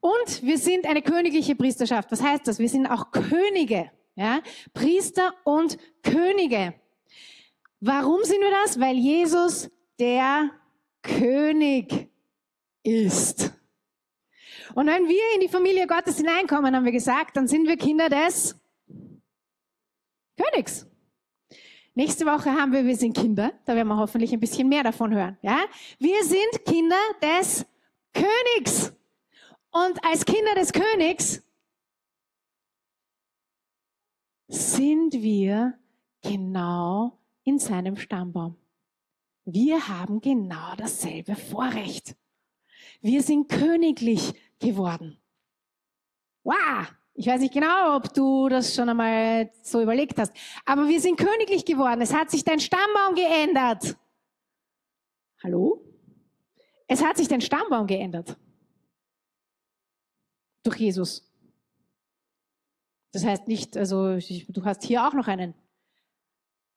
Und 0.00 0.42
wir 0.42 0.58
sind 0.58 0.86
eine 0.86 1.02
königliche 1.02 1.56
Priesterschaft. 1.56 2.12
Was 2.12 2.22
heißt 2.22 2.46
das? 2.46 2.58
Wir 2.58 2.68
sind 2.68 2.86
auch 2.86 3.10
Könige, 3.10 3.90
ja? 4.14 4.40
Priester 4.72 5.34
und 5.44 5.78
Könige. 6.02 6.74
Warum 7.80 8.22
sind 8.24 8.40
wir 8.40 8.50
das? 8.64 8.78
Weil 8.78 8.96
Jesus 8.96 9.70
der 9.98 10.50
König 11.02 12.08
ist. 12.82 13.52
Und 14.74 14.86
wenn 14.86 15.08
wir 15.08 15.34
in 15.34 15.40
die 15.40 15.48
Familie 15.48 15.86
Gottes 15.86 16.18
hineinkommen, 16.18 16.74
haben 16.74 16.84
wir 16.84 16.92
gesagt, 16.92 17.36
dann 17.36 17.48
sind 17.48 17.66
wir 17.66 17.76
Kinder 17.76 18.08
des 18.08 18.56
Königs. 20.36 20.86
Nächste 21.96 22.26
Woche 22.26 22.52
haben 22.52 22.72
wir, 22.72 22.84
wir 22.84 22.94
sind 22.94 23.16
Kinder, 23.16 23.54
da 23.64 23.74
werden 23.74 23.88
wir 23.88 23.96
hoffentlich 23.96 24.30
ein 24.30 24.38
bisschen 24.38 24.68
mehr 24.68 24.82
davon 24.82 25.14
hören. 25.14 25.38
Ja? 25.40 25.64
Wir 25.98 26.22
sind 26.24 26.62
Kinder 26.66 27.00
des 27.22 27.64
Königs. 28.12 28.92
Und 29.70 30.04
als 30.04 30.26
Kinder 30.26 30.54
des 30.54 30.74
Königs 30.74 31.42
sind 34.46 35.14
wir 35.14 35.78
genau 36.20 37.18
in 37.44 37.58
seinem 37.58 37.96
Stammbaum. 37.96 38.58
Wir 39.46 39.88
haben 39.88 40.20
genau 40.20 40.74
dasselbe 40.76 41.34
Vorrecht. 41.34 42.14
Wir 43.00 43.22
sind 43.22 43.48
königlich 43.48 44.34
geworden. 44.58 45.18
Wow! 46.44 46.94
Ich 47.18 47.26
weiß 47.26 47.40
nicht 47.40 47.54
genau, 47.54 47.96
ob 47.96 48.12
du 48.12 48.50
das 48.50 48.74
schon 48.74 48.90
einmal 48.90 49.50
so 49.62 49.80
überlegt 49.80 50.18
hast. 50.18 50.34
Aber 50.66 50.86
wir 50.86 51.00
sind 51.00 51.16
königlich 51.16 51.64
geworden. 51.64 52.02
Es 52.02 52.12
hat 52.12 52.30
sich 52.30 52.44
dein 52.44 52.60
Stammbaum 52.60 53.14
geändert. 53.14 53.96
Hallo? 55.42 55.82
Es 56.86 57.02
hat 57.02 57.16
sich 57.16 57.26
dein 57.26 57.40
Stammbaum 57.40 57.86
geändert. 57.86 58.36
Durch 60.62 60.76
Jesus. 60.76 61.26
Das 63.12 63.24
heißt 63.24 63.48
nicht, 63.48 63.78
also 63.78 64.18
du 64.18 64.64
hast 64.66 64.82
hier 64.82 65.06
auch 65.06 65.14
noch 65.14 65.26
einen. 65.26 65.54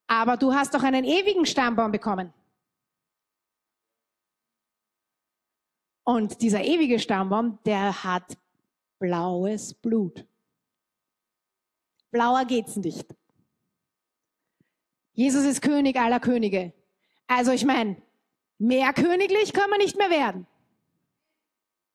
Aber 0.07 0.37
du 0.37 0.53
hast 0.53 0.73
doch 0.73 0.83
einen 0.83 1.03
ewigen 1.03 1.45
Stammbaum 1.45 1.91
bekommen. 1.91 2.33
Und 6.05 6.41
dieser 6.41 6.63
ewige 6.63 6.97
Stammbaum, 6.97 7.59
der 7.65 8.05
hat 8.05 8.37
blaues 8.99 9.73
Blut. 9.73 10.28
Blauer 12.11 12.45
geht's 12.45 12.75
nicht. 12.75 13.05
Jesus 15.13 15.45
ist 15.45 15.61
König 15.61 15.97
aller 15.97 16.19
Könige. 16.19 16.73
Also 17.27 17.51
ich 17.51 17.65
meine, 17.65 17.97
mehr 18.57 18.93
königlich 18.93 19.53
kann 19.53 19.69
man 19.69 19.79
nicht 19.79 19.97
mehr 19.97 20.09
werden. 20.09 20.47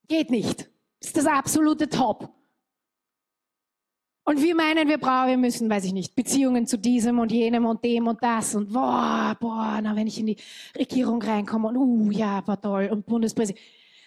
Geht 0.08 0.30
nicht. 0.30 0.68
ist 1.00 1.16
das 1.16 1.26
absolute 1.26 1.88
Top. 1.88 2.34
Und 4.26 4.42
wir 4.42 4.54
meinen, 4.54 4.88
wir 4.88 4.96
brauchen, 4.96 5.28
wir 5.28 5.36
müssen, 5.36 5.68
weiß 5.68 5.84
ich 5.84 5.92
nicht, 5.92 6.14
Beziehungen 6.14 6.66
zu 6.66 6.78
diesem 6.78 7.18
und 7.18 7.30
jenem 7.30 7.66
und 7.66 7.84
dem 7.84 8.06
und 8.06 8.22
das 8.22 8.54
und 8.54 8.72
boah, 8.72 9.36
boah, 9.38 9.80
na, 9.82 9.94
wenn 9.96 10.06
ich 10.06 10.18
in 10.18 10.26
die 10.26 10.36
Regierung 10.76 11.20
reinkomme 11.20 11.68
und 11.68 11.76
uh, 11.76 12.10
ja, 12.10 12.46
war 12.46 12.60
toll 12.60 12.88
und 12.90 13.04
Bundespräsident. 13.04 13.60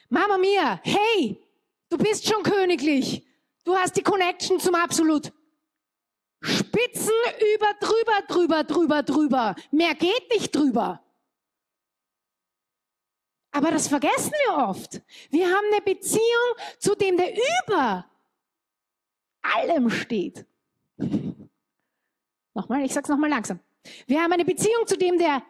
Mama 0.10 0.40
mia, 0.40 0.80
hey, 0.84 1.40
du 1.90 1.98
bist 1.98 2.28
schon 2.28 2.42
königlich. 2.42 3.24
Du 3.64 3.76
hast 3.76 3.96
die 3.96 4.02
Connection 4.02 4.60
zum 4.60 4.74
Absolut. 4.74 5.32
Spitzen 6.42 7.12
über, 7.56 7.74
drüber, 7.80 8.22
drüber, 8.28 8.64
drüber, 8.64 9.04
drüber. 9.04 9.56
Mehr 9.72 9.96
geht 9.96 10.30
nicht 10.32 10.56
drüber. 10.56 11.04
Aber 13.52 13.72
das 13.72 13.88
vergessen 13.88 14.34
wir 14.46 14.58
oft. 14.58 15.02
Wir 15.32 15.48
haben 15.48 15.66
eine 15.72 15.82
Beziehung 15.82 16.22
zu 16.78 16.96
dem, 16.96 17.18
der 17.18 17.34
über 17.34 18.06
allem 19.42 19.90
steht. 19.90 20.46
Nochmal, 22.54 22.86
ich 22.86 22.94
sag's 22.94 23.10
nochmal 23.10 23.30
langsam. 23.30 23.60
Wir 24.06 24.22
haben 24.22 24.34
eine 24.34 24.46
Beziehung 24.46 24.86
zu 24.86 24.98
dem, 24.98 25.18
der 25.18 25.44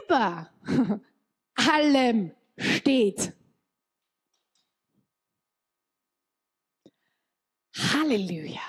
über 0.00 0.50
allem 1.54 2.32
steht. 2.58 3.32
Halleluja. 7.76 8.60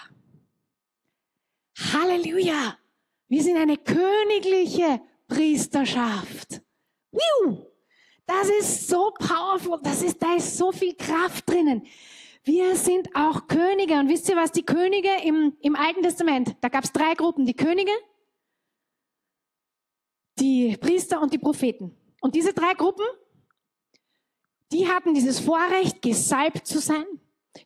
Halleluja. 1.78 2.78
Wir 3.28 3.44
sind 3.44 3.58
eine 3.58 3.78
königliche 3.78 5.02
Priesterschaft. 5.28 6.62
Das 8.26 8.50
ist 8.50 8.88
so 8.88 9.12
powerful. 9.12 9.80
Das 9.84 10.02
ist, 10.02 10.22
da 10.22 10.36
ist 10.36 10.58
so 10.58 10.72
viel 10.72 10.96
Kraft 10.96 11.50
drinnen. 11.50 11.86
Wir 12.44 12.76
sind 12.76 13.16
auch 13.16 13.48
Könige. 13.48 13.96
Und 13.96 14.10
wisst 14.10 14.30
ihr 14.30 14.36
was? 14.36 14.52
Die 14.52 14.66
Könige 14.66 15.10
im, 15.24 15.56
im 15.62 15.76
Alten 15.76 16.02
Testament, 16.02 16.56
da 16.62 16.70
gab 16.70 16.84
es 16.84 16.92
drei 16.92 17.14
Gruppen. 17.14 17.46
Die 17.46 17.56
Könige, 17.56 17.92
die 20.40 20.78
Priester 20.78 21.22
und 21.22 21.34
die 21.34 21.38
Propheten. 21.38 21.96
Und 22.22 22.36
diese 22.36 22.54
drei 22.54 22.74
Gruppen, 22.74 23.06
die 24.72 24.88
hatten 24.88 25.14
dieses 25.14 25.40
Vorrecht, 25.40 26.02
gesalbt 26.02 26.68
zu 26.68 26.80
sein. 26.80 27.06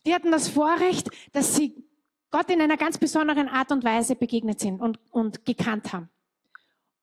Die 0.05 0.13
hatten 0.13 0.31
das 0.31 0.49
Vorrecht, 0.49 1.09
dass 1.31 1.55
sie 1.55 1.88
Gott 2.31 2.49
in 2.49 2.61
einer 2.61 2.77
ganz 2.77 2.97
besonderen 2.97 3.47
Art 3.47 3.71
und 3.71 3.83
Weise 3.83 4.15
begegnet 4.15 4.59
sind 4.59 4.81
und, 4.81 4.99
und 5.11 5.45
gekannt 5.45 5.93
haben. 5.93 6.09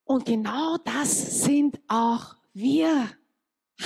Und 0.05 0.25
genau 0.25 0.77
das 0.79 1.43
sind 1.43 1.81
auch 1.89 2.37
wir. 2.55 3.11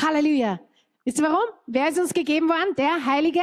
Halleluja. 0.00 0.60
Wisst 1.04 1.18
ihr 1.18 1.24
warum? 1.24 1.48
Wer 1.66 1.88
ist 1.88 1.98
uns 1.98 2.12
gegeben 2.12 2.48
worden? 2.48 2.74
Der 2.76 3.04
Heilige 3.06 3.40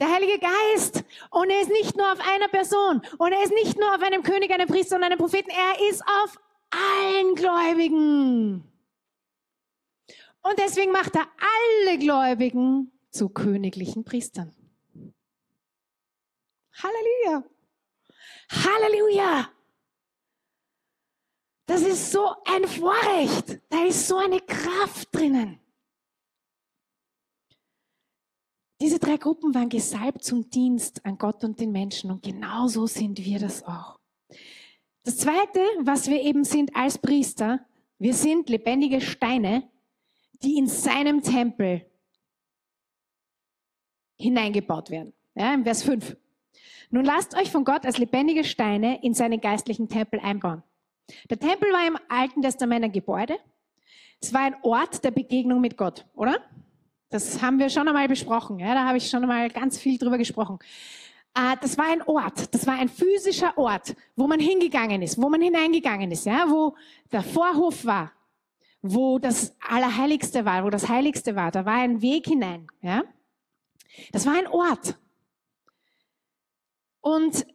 der 0.00 0.10
Heilige 0.10 0.38
Geist. 0.38 1.04
Und 1.30 1.50
er 1.50 1.60
ist 1.60 1.70
nicht 1.70 1.96
nur 1.96 2.10
auf 2.10 2.18
einer 2.20 2.48
Person. 2.48 3.02
Und 3.18 3.32
er 3.32 3.42
ist 3.44 3.52
nicht 3.52 3.78
nur 3.78 3.94
auf 3.94 4.02
einem 4.02 4.22
König, 4.22 4.50
einem 4.50 4.66
Priester 4.66 4.96
und 4.96 5.04
einem 5.04 5.18
Propheten. 5.18 5.50
Er 5.50 5.90
ist 5.90 6.02
auf 6.02 6.40
allen 6.70 7.34
Gläubigen. 7.34 8.64
Und 10.42 10.58
deswegen 10.58 10.90
macht 10.90 11.14
er 11.14 11.26
alle 11.84 11.98
Gläubigen 11.98 12.90
zu 13.10 13.28
königlichen 13.28 14.04
Priestern. 14.04 14.54
Halleluja. 16.82 17.44
Halleluja. 18.50 19.50
Das 21.66 21.82
ist 21.82 22.10
so 22.10 22.34
ein 22.44 22.64
Vorrecht. 22.64 23.60
Da 23.68 23.84
ist 23.84 24.08
so 24.08 24.16
eine 24.16 24.40
Kraft 24.40 25.08
drinnen. 25.14 25.60
Diese 28.80 28.98
drei 28.98 29.18
Gruppen 29.18 29.54
waren 29.54 29.68
gesalbt 29.68 30.24
zum 30.24 30.48
Dienst 30.48 31.04
an 31.04 31.18
Gott 31.18 31.44
und 31.44 31.60
den 31.60 31.70
Menschen 31.70 32.10
und 32.10 32.22
genauso 32.22 32.86
sind 32.86 33.18
wir 33.18 33.38
das 33.38 33.62
auch. 33.62 34.00
Das 35.04 35.18
Zweite, 35.18 35.60
was 35.80 36.08
wir 36.08 36.22
eben 36.22 36.44
sind 36.44 36.74
als 36.74 36.96
Priester, 36.96 37.64
wir 37.98 38.14
sind 38.14 38.48
lebendige 38.48 39.02
Steine, 39.02 39.70
die 40.42 40.56
in 40.56 40.66
seinem 40.66 41.22
Tempel 41.22 41.86
hineingebaut 44.18 44.90
werden. 44.90 45.12
Ja, 45.34 45.52
Im 45.52 45.64
Vers 45.64 45.82
5. 45.82 46.16
Nun 46.90 47.04
lasst 47.04 47.36
euch 47.36 47.50
von 47.50 47.64
Gott 47.64 47.86
als 47.86 47.98
lebendige 47.98 48.44
Steine 48.44 49.02
in 49.02 49.14
seinen 49.14 49.40
geistlichen 49.40 49.88
Tempel 49.88 50.18
einbauen. 50.20 50.62
Der 51.28 51.38
Tempel 51.38 51.72
war 51.72 51.86
im 51.86 51.96
Alten 52.08 52.42
Testament 52.42 52.84
ein 52.84 52.92
Gebäude. 52.92 53.36
Es 54.20 54.34
war 54.34 54.42
ein 54.42 54.56
Ort 54.62 55.02
der 55.04 55.12
Begegnung 55.12 55.60
mit 55.60 55.76
Gott, 55.76 56.04
oder? 56.14 56.40
Das 57.08 57.42
haben 57.42 57.58
wir 57.58 57.70
schon 57.70 57.88
einmal 57.88 58.08
besprochen. 58.08 58.58
Ja, 58.58 58.74
da 58.74 58.86
habe 58.86 58.98
ich 58.98 59.08
schon 59.08 59.22
einmal 59.22 59.50
ganz 59.50 59.78
viel 59.78 59.98
drüber 59.98 60.18
gesprochen. 60.18 60.58
Äh, 61.34 61.56
das 61.60 61.78
war 61.78 61.86
ein 61.86 62.02
Ort, 62.02 62.52
das 62.54 62.66
war 62.66 62.74
ein 62.74 62.88
physischer 62.88 63.56
Ort, 63.56 63.94
wo 64.16 64.26
man 64.26 64.40
hingegangen 64.40 65.02
ist, 65.02 65.20
wo 65.20 65.28
man 65.28 65.40
hineingegangen 65.40 66.10
ist, 66.10 66.26
ja, 66.26 66.46
wo 66.48 66.74
der 67.12 67.22
Vorhof 67.22 67.84
war, 67.84 68.12
wo 68.82 69.18
das 69.18 69.56
Allerheiligste 69.68 70.44
war, 70.44 70.64
wo 70.64 70.70
das 70.70 70.88
Heiligste 70.88 71.36
war. 71.36 71.50
Da 71.50 71.64
war 71.64 71.74
ein 71.74 72.02
Weg 72.02 72.26
hinein. 72.26 72.66
Ja. 72.82 73.04
Das 74.12 74.26
war 74.26 74.34
ein 74.34 74.46
Ort. 74.48 74.98
Und 77.00 77.46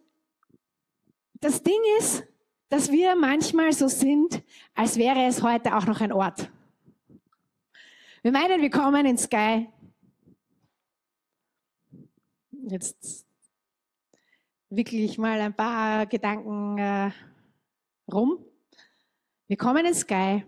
das 1.34 1.62
Ding 1.62 1.80
ist, 1.98 2.24
dass 2.68 2.90
wir 2.90 3.14
manchmal 3.14 3.72
so 3.72 3.88
sind, 3.88 4.42
als 4.74 4.96
wäre 4.96 5.26
es 5.26 5.42
heute 5.42 5.76
auch 5.76 5.86
noch 5.86 6.00
ein 6.00 6.12
Ort. 6.12 6.50
Wir 8.22 8.32
meinen, 8.32 8.60
wir 8.60 8.70
kommen 8.70 9.06
in 9.06 9.16
Sky. 9.16 9.68
Jetzt 12.68 13.24
wirklich 14.68 15.16
mal 15.18 15.40
ein 15.40 15.54
paar 15.54 16.06
Gedanken 16.06 16.78
äh, 16.78 17.12
rum. 18.12 18.44
Wir 19.46 19.56
kommen 19.56 19.86
in 19.86 19.94
Sky 19.94 20.44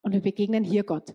und 0.00 0.12
wir 0.12 0.20
begegnen 0.20 0.64
hier 0.64 0.82
Gott. 0.82 1.14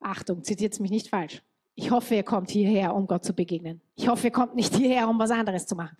Achtung, 0.00 0.44
zitiert 0.44 0.78
mich 0.80 0.90
nicht 0.90 1.08
falsch. 1.08 1.42
Ich 1.74 1.90
hoffe, 1.90 2.14
ihr 2.14 2.22
kommt 2.22 2.50
hierher, 2.50 2.94
um 2.94 3.06
Gott 3.06 3.24
zu 3.24 3.32
begegnen. 3.32 3.80
Ich 3.94 4.08
hoffe, 4.08 4.26
ihr 4.28 4.32
kommt 4.32 4.54
nicht 4.54 4.74
hierher, 4.76 5.08
um 5.08 5.18
was 5.18 5.30
anderes 5.30 5.66
zu 5.66 5.74
machen. 5.74 5.96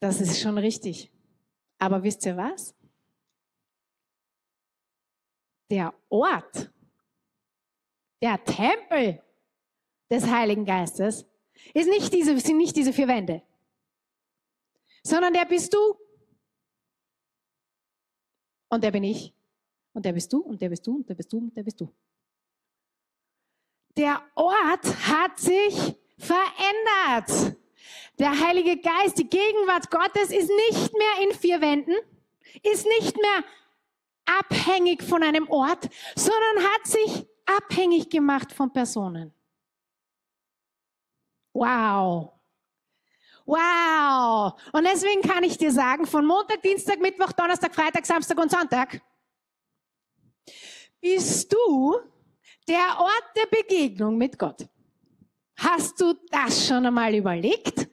Das 0.00 0.20
ist 0.20 0.40
schon 0.40 0.56
richtig. 0.58 1.10
Aber 1.78 2.02
wisst 2.02 2.24
ihr 2.26 2.36
was? 2.36 2.74
der 5.70 5.94
Ort, 6.08 6.70
der 8.20 8.42
Tempel 8.44 9.22
des 10.10 10.26
Heiligen 10.26 10.64
Geistes 10.64 11.24
ist 11.72 11.88
nicht 11.88 12.12
diese, 12.12 12.38
sind 12.38 12.58
nicht 12.58 12.76
diese 12.76 12.92
vier 12.92 13.08
Wände, 13.08 13.42
sondern 15.02 15.32
der 15.32 15.44
bist 15.44 15.72
du. 15.72 15.78
Und 18.68 18.84
der 18.84 18.90
bin 18.90 19.04
ich. 19.04 19.34
Und 19.92 20.04
der 20.04 20.12
bist 20.12 20.32
du, 20.32 20.40
und 20.40 20.60
der 20.60 20.68
bist 20.68 20.86
du, 20.86 20.96
und 20.96 21.08
der 21.08 21.14
bist 21.14 21.32
du, 21.32 21.38
und 21.38 21.56
der 21.56 21.62
bist 21.64 21.80
du. 21.80 21.86
Der 21.86 21.92
Ort 24.34 24.84
hat 25.08 25.38
sich 25.38 25.96
verändert. 26.18 27.56
Der 28.18 28.38
Heilige 28.38 28.76
Geist, 28.76 29.18
die 29.18 29.28
Gegenwart 29.28 29.90
Gottes 29.90 30.30
ist 30.30 30.50
nicht 30.68 30.92
mehr 30.92 31.28
in 31.28 31.34
vier 31.34 31.60
Wänden, 31.60 31.94
ist 32.62 32.86
nicht 32.86 33.16
mehr 33.16 33.44
abhängig 34.38 35.02
von 35.02 35.22
einem 35.22 35.48
Ort, 35.48 35.88
sondern 36.14 36.64
hat 36.72 36.86
sich 36.86 37.26
abhängig 37.46 38.10
gemacht 38.10 38.52
von 38.52 38.72
Personen. 38.72 39.32
Wow. 41.52 42.32
Wow. 43.46 44.52
Und 44.72 44.84
deswegen 44.84 45.22
kann 45.22 45.42
ich 45.42 45.58
dir 45.58 45.72
sagen, 45.72 46.06
von 46.06 46.24
Montag, 46.24 46.62
Dienstag, 46.62 47.00
Mittwoch, 47.00 47.32
Donnerstag, 47.32 47.74
Freitag, 47.74 48.06
Samstag 48.06 48.38
und 48.38 48.50
Sonntag 48.50 49.00
bist 51.00 51.52
du 51.52 51.98
der 52.70 53.00
Ort 53.00 53.24
der 53.36 53.46
Begegnung 53.46 54.16
mit 54.16 54.38
Gott. 54.38 54.66
Hast 55.58 56.00
du 56.00 56.14
das 56.30 56.66
schon 56.66 56.86
einmal 56.86 57.14
überlegt? 57.14 57.90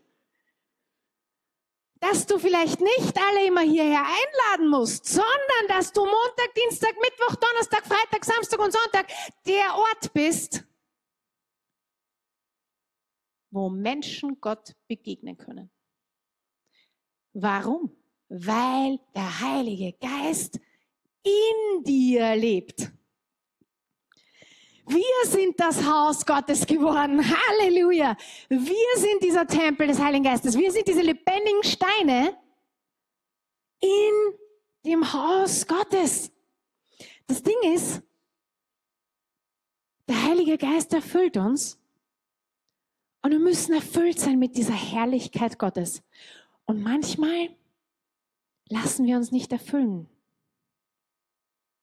dass 2.00 2.28
du 2.28 2.38
vielleicht 2.38 2.80
nicht 2.80 3.18
alle 3.18 3.48
immer 3.48 3.62
hierher 3.62 4.06
einladen 4.06 4.70
musst, 4.70 5.06
sondern 5.06 5.68
dass 5.68 5.92
du 5.92 6.02
Montag, 6.02 6.54
Dienstag, 6.56 6.94
Mittwoch, 7.02 7.36
Donnerstag, 7.36 7.86
Freitag, 7.86 8.24
Samstag 8.24 8.60
und 8.60 8.72
Sonntag 8.72 9.08
der 9.48 9.76
Ort 9.76 10.14
bist, 10.14 10.64
wo 13.50 13.70
Menschen 13.70 14.40
Gott 14.40 14.76
begegnen 14.88 15.38
können. 15.38 15.72
Warum? 17.34 17.96
Weil 18.30 19.00
der 19.16 19.40
Heilige 19.40 19.94
Geist 19.94 20.60
in 21.24 21.84
dir 21.84 22.36
lebt. 22.36 22.92
Wir 24.88 25.30
sind 25.30 25.60
das 25.60 25.84
Haus 25.84 26.26
Gottes 26.26 26.66
geworden. 26.66 27.22
Halleluja. 27.22 28.16
Wir 28.48 28.96
sind 28.96 29.22
dieser 29.22 29.46
Tempel 29.46 29.88
des 29.88 30.00
Heiligen 30.00 30.24
Geistes. 30.24 30.58
Wir 30.58 30.72
sind 30.72 30.88
diese 30.88 31.02
lebendigen 31.02 31.64
Steine 31.64 32.38
in 33.82 34.38
dem 34.86 35.12
Haus 35.12 35.68
Gottes. 35.68 36.32
Das 37.28 37.44
Ding 37.44 37.58
ist, 37.74 38.02
der 40.08 40.24
Heilige 40.24 40.58
Geist 40.58 40.94
erfüllt 40.94 41.36
uns 41.36 41.78
und 43.22 43.32
wir 43.32 43.40
müssen 43.40 43.74
erfüllt 43.74 44.20
sein 44.20 44.40
mit 44.40 44.56
dieser 44.56 44.74
Herrlichkeit 44.74 45.60
Gottes. 45.60 46.02
Und 46.66 46.82
manchmal 46.82 47.50
lassen 48.70 49.06
wir 49.06 49.18
uns 49.18 49.32
nicht 49.34 49.52
erfüllen 49.52 50.10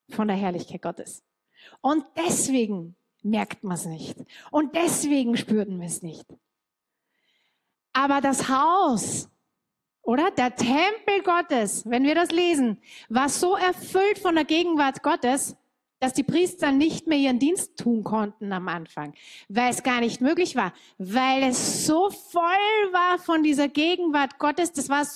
von 0.09 0.29
der 0.29 0.39
Herrlichkeit 0.39 0.81
Gottes. 0.81 1.23
Und 1.81 2.05
deswegen 2.17 2.97
merkt 3.23 3.65
man 3.65 3.75
es 3.75 3.87
nicht. 3.87 4.17
Und 4.51 4.75
deswegen 4.75 5.37
spürten 5.37 5.81
wir 5.81 5.87
es 5.87 6.03
nicht. 6.03 6.27
Aber 7.93 8.21
das 8.21 8.49
Haus, 8.49 9.29
oder? 10.03 10.31
Der 10.31 10.55
Tempel 10.55 11.23
Gottes, 11.23 11.89
wenn 11.89 12.05
wir 12.05 12.15
das 12.15 12.31
lesen, 12.31 12.79
war 13.09 13.29
so 13.29 13.57
erfüllt 13.57 14.19
von 14.19 14.35
der 14.35 14.45
Gegenwart 14.45 15.03
Gottes, 15.03 15.57
dass 15.99 16.13
die 16.13 16.23
Priester 16.23 16.73
nicht 16.73 17.07
mehr 17.07 17.17
ihren 17.17 17.39
Dienst 17.39 17.79
tun 17.79 18.05
konnten 18.05 18.53
am 18.53 18.69
Anfang, 18.69 19.15
weil 19.49 19.71
es 19.71 19.83
gar 19.83 20.01
nicht 20.01 20.21
möglich 20.21 20.55
war, 20.55 20.75
weil 20.99 21.45
es 21.45 21.87
so 21.87 22.11
voll 22.11 22.93
war 22.93 23.19
von 23.19 23.43
dieser 23.43 23.69
Gegenwart 23.69 24.39
Gottes, 24.39 24.73
das 24.73 24.91
war, 24.91 25.07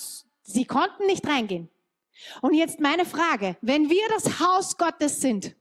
sie 0.42 0.64
konnten 0.64 1.04
nicht 1.06 1.26
reingehen. 1.26 1.68
Und 2.40 2.54
jetzt 2.54 2.80
meine 2.80 3.04
Frage, 3.04 3.56
wenn 3.60 3.90
wir 3.90 4.08
das 4.08 4.40
Haus 4.40 4.78
Gottes 4.78 5.20
sind, 5.20 5.54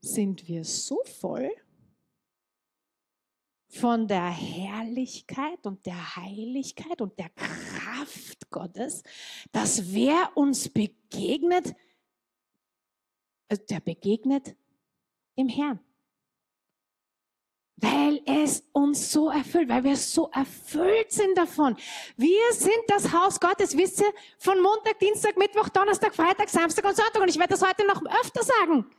sind 0.00 0.46
wir 0.46 0.64
so 0.64 1.02
voll 1.20 1.50
von 3.68 4.08
der 4.08 4.30
Herrlichkeit 4.30 5.66
und 5.66 5.84
der 5.84 6.16
Heiligkeit 6.16 7.00
und 7.00 7.18
der 7.18 7.28
Kraft 7.30 8.50
Gottes, 8.50 9.02
dass 9.52 9.92
wer 9.92 10.36
uns 10.36 10.68
begegnet, 10.68 11.74
äh, 13.48 13.58
der 13.68 13.80
begegnet 13.80 14.56
dem 15.36 15.48
Herrn. 15.48 15.80
Weil 17.80 18.20
es 18.26 18.64
uns 18.72 19.12
so 19.12 19.28
erfüllt, 19.28 19.68
weil 19.68 19.84
wir 19.84 19.96
so 19.96 20.28
erfüllt 20.30 21.12
sind 21.12 21.38
davon. 21.38 21.76
Wir 22.16 22.52
sind 22.52 22.82
das 22.88 23.12
Haus 23.12 23.38
Gottes, 23.38 23.76
wisst 23.76 24.00
ihr, 24.00 24.12
von 24.38 24.60
Montag, 24.60 24.98
Dienstag, 24.98 25.36
Mittwoch, 25.36 25.68
Donnerstag, 25.68 26.12
Freitag, 26.12 26.48
Samstag 26.48 26.84
und 26.84 26.96
Sonntag. 26.96 27.22
Und 27.22 27.28
ich 27.28 27.38
werde 27.38 27.54
das 27.54 27.62
heute 27.62 27.86
noch 27.86 28.02
öfter 28.04 28.42
sagen. 28.42 28.90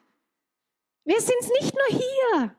Wir 1.06 1.22
sind 1.22 1.38
es 1.42 1.50
nicht 1.50 1.74
nur 1.74 2.00
hier 2.00 2.56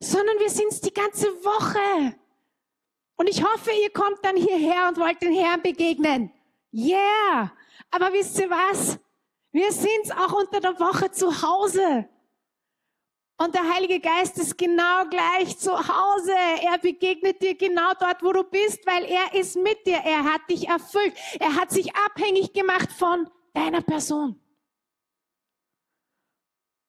sondern 0.00 0.38
wir 0.38 0.50
sind 0.50 0.68
es 0.68 0.80
die 0.80 0.92
ganze 0.92 1.26
Woche. 1.44 2.16
Und 3.16 3.28
ich 3.28 3.42
hoffe, 3.42 3.70
ihr 3.82 3.90
kommt 3.90 4.18
dann 4.22 4.36
hierher 4.36 4.88
und 4.88 4.98
wollt 4.98 5.22
den 5.22 5.34
Herrn 5.34 5.62
begegnen. 5.62 6.30
Yeah! 6.72 7.52
Aber 7.90 8.12
wisst 8.12 8.38
ihr 8.38 8.50
was? 8.50 8.98
Wir 9.52 9.72
sind 9.72 10.12
auch 10.18 10.32
unter 10.32 10.60
der 10.60 10.78
Woche 10.78 11.10
zu 11.10 11.30
Hause. 11.42 12.06
Und 13.38 13.54
der 13.54 13.74
Heilige 13.74 14.00
Geist 14.00 14.38
ist 14.38 14.56
genau 14.56 15.04
gleich 15.10 15.58
zu 15.58 15.72
Hause. 15.72 16.34
Er 16.62 16.78
begegnet 16.78 17.40
dir 17.40 17.54
genau 17.54 17.92
dort, 17.98 18.22
wo 18.22 18.32
du 18.32 18.44
bist, 18.44 18.86
weil 18.86 19.04
er 19.04 19.34
ist 19.34 19.56
mit 19.56 19.86
dir. 19.86 19.98
Er 20.04 20.24
hat 20.24 20.42
dich 20.50 20.68
erfüllt. 20.68 21.14
Er 21.38 21.54
hat 21.54 21.70
sich 21.70 21.94
abhängig 21.94 22.52
gemacht 22.52 22.90
von 22.92 23.30
deiner 23.54 23.82
Person. 23.82 24.40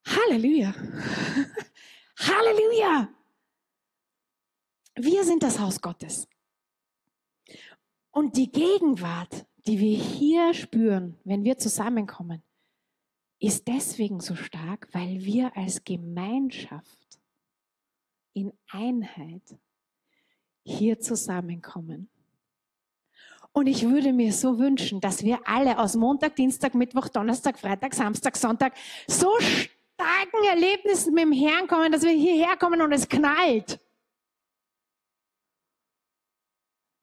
Halleluja. 0.07 0.73
Halleluja! 2.19 3.09
Wir 4.95 5.23
sind 5.23 5.43
das 5.43 5.59
Haus 5.59 5.81
Gottes. 5.81 6.27
Und 8.11 8.37
die 8.37 8.51
Gegenwart, 8.51 9.45
die 9.67 9.79
wir 9.79 9.97
hier 9.97 10.53
spüren, 10.53 11.19
wenn 11.23 11.43
wir 11.43 11.57
zusammenkommen, 11.57 12.41
ist 13.39 13.67
deswegen 13.67 14.19
so 14.19 14.35
stark, 14.35 14.87
weil 14.93 15.23
wir 15.23 15.55
als 15.55 15.83
Gemeinschaft 15.83 17.19
in 18.33 18.53
Einheit 18.69 19.43
hier 20.63 20.99
zusammenkommen. 20.99 22.09
Und 23.51 23.67
ich 23.67 23.83
würde 23.83 24.13
mir 24.13 24.33
so 24.33 24.57
wünschen, 24.57 25.01
dass 25.01 25.23
wir 25.23 25.39
alle 25.47 25.79
aus 25.79 25.95
Montag, 25.95 26.35
Dienstag, 26.35 26.75
Mittwoch, 26.75 27.09
Donnerstag, 27.09 27.59
Freitag, 27.59 27.93
Samstag, 27.93 28.37
Sonntag 28.37 28.73
so 29.07 29.31
starken 29.97 30.43
Erlebnissen 30.43 31.13
mit 31.13 31.23
dem 31.23 31.31
Herrn 31.31 31.67
kommen, 31.67 31.91
dass 31.91 32.03
wir 32.03 32.11
hierher 32.11 32.55
kommen 32.55 32.81
und 32.81 32.91
es 32.91 33.09
knallt. 33.09 33.79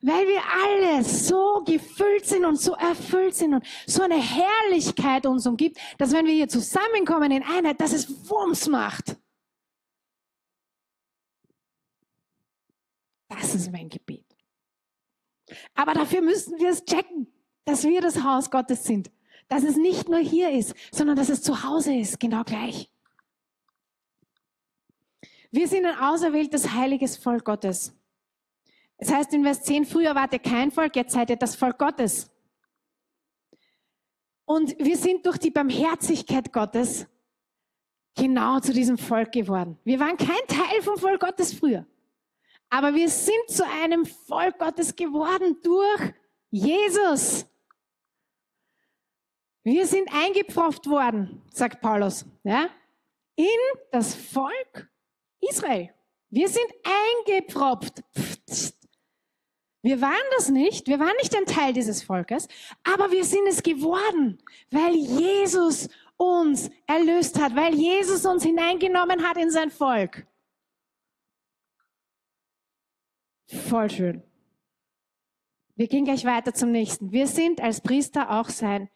Weil 0.01 0.27
wir 0.29 0.43
alle 0.63 1.03
so 1.03 1.65
gefüllt 1.65 2.27
sind 2.27 2.45
und 2.45 2.61
so 2.61 2.75
erfüllt 2.75 3.35
sind 3.35 3.55
und 3.55 3.67
so 3.87 4.03
eine 4.03 4.21
Herrlichkeit 4.21 5.27
uns 5.27 5.47
umgibt, 5.47 5.79
dass 5.99 6.13
wenn 6.13 6.27
wir 6.27 6.35
hier 6.35 6.49
zusammenkommen 6.49 7.33
in 7.33 7.43
Einheit, 7.43 7.81
dass 7.81 7.93
es 7.93 8.31
Wumms 8.31 8.69
macht. 8.69 9.17
Das 13.29 13.55
ist 13.55 13.73
mein 13.73 13.89
Gebet. 13.89 14.25
Aber 15.75 15.95
dafür 15.95 16.21
müssen 16.21 16.59
wir 16.59 16.71
es 16.71 16.85
checken, 16.85 17.33
dass 17.65 17.83
wir 17.83 18.01
das 18.01 18.23
Haus 18.23 18.51
Gottes 18.51 18.85
sind 18.85 19.11
dass 19.49 19.63
es 19.63 19.77
nicht 19.77 20.09
nur 20.09 20.21
hier 20.21 20.51
ist, 20.51 20.75
sondern 20.93 21.17
dass 21.17 21.29
es 21.29 21.43
zu 21.43 21.63
Hause 21.65 21.95
ist, 21.95 22.21
genau 22.21 22.45
gleich. 22.45 22.91
Wir 25.51 25.69
sind 25.69 25.87
ein 25.87 25.99
auserwähltes, 25.99 26.73
heiliges 26.73 27.17
Volk 27.17 27.45
Gottes. 27.45 27.95
Es 28.97 29.13
heißt 29.13 29.33
in 29.35 29.45
Vers 29.45 29.63
10, 29.63 29.85
früher 29.85 30.15
wart 30.15 30.33
ihr 30.33 30.39
kein 30.39 30.71
Volk, 30.71 30.97
jetzt 30.97 31.13
seid 31.13 31.31
ihr 31.31 31.37
das 31.37 31.57
Volk 31.57 31.79
Gottes. 31.79 32.31
Und 34.45 34.79
wir 34.79 34.97
sind 34.97 35.25
durch 35.27 35.39
die 35.39 35.51
Barmherzigkeit 35.51 36.53
Gottes 36.53 37.07
genau 38.15 38.61
zu 38.61 38.73
diesem 38.73 38.99
Volk 38.99 39.33
geworden. 39.33 39.79
Wir 39.85 40.01
waren 40.01 40.17
kein 40.17 40.47
Teil 40.49 40.83
vom 40.83 40.97
Volk 40.97 41.21
Gottes 41.21 41.55
früher. 41.55 41.87
Aber 42.71 42.95
wir 42.95 43.09
sind 43.09 43.49
zu 43.49 43.65
einem 43.65 44.05
Volk 44.05 44.59
Gottes 44.59 44.95
geworden 44.97 45.57
durch 45.63 46.13
Jesus. 46.51 47.47
Wir 49.65 49.87
sind 49.87 50.11
eingepfropft 50.13 50.87
worden, 50.87 51.43
sagt 51.51 51.81
Paulus, 51.81 52.27
ja, 52.45 52.69
in 53.35 53.47
das 53.91 54.15
Volk 54.15 54.91
Israel. 55.41 55.91
Wir 56.29 56.49
sind 56.49 56.67
eingepfropft. 57.27 58.03
Wir 59.81 60.01
waren 60.01 60.13
das 60.37 60.51
nicht, 60.51 60.87
wir 60.87 60.99
waren 60.99 61.17
nicht 61.17 61.35
ein 61.35 61.47
Teil 61.47 61.73
dieses 61.73 62.03
Volkes, 62.03 62.47
aber 62.83 63.11
wir 63.11 63.25
sind 63.25 63.47
es 63.49 63.63
geworden, 63.63 64.39
weil 64.71 64.95
Jesus 64.95 65.89
uns 66.17 66.71
erlöst 66.87 67.41
hat, 67.41 67.57
weil 67.57 67.75
Jesus 67.75 68.27
uns 68.27 68.43
hineingenommen 68.43 69.27
hat 69.27 69.39
in 69.39 69.51
sein 69.51 69.71
Volk. 69.71 70.27
Voll 73.47 73.91
schön. 73.91 74.23
Wir 75.75 75.89
gehen 75.89 76.05
gleich 76.05 76.25
weiter 76.25 76.53
zum 76.53 76.71
nächsten. 76.71 77.13
Wir 77.13 77.27
sind 77.27 77.61
als 77.61 77.81
Priester 77.81 78.31
auch 78.31 78.49
sein 78.49 78.91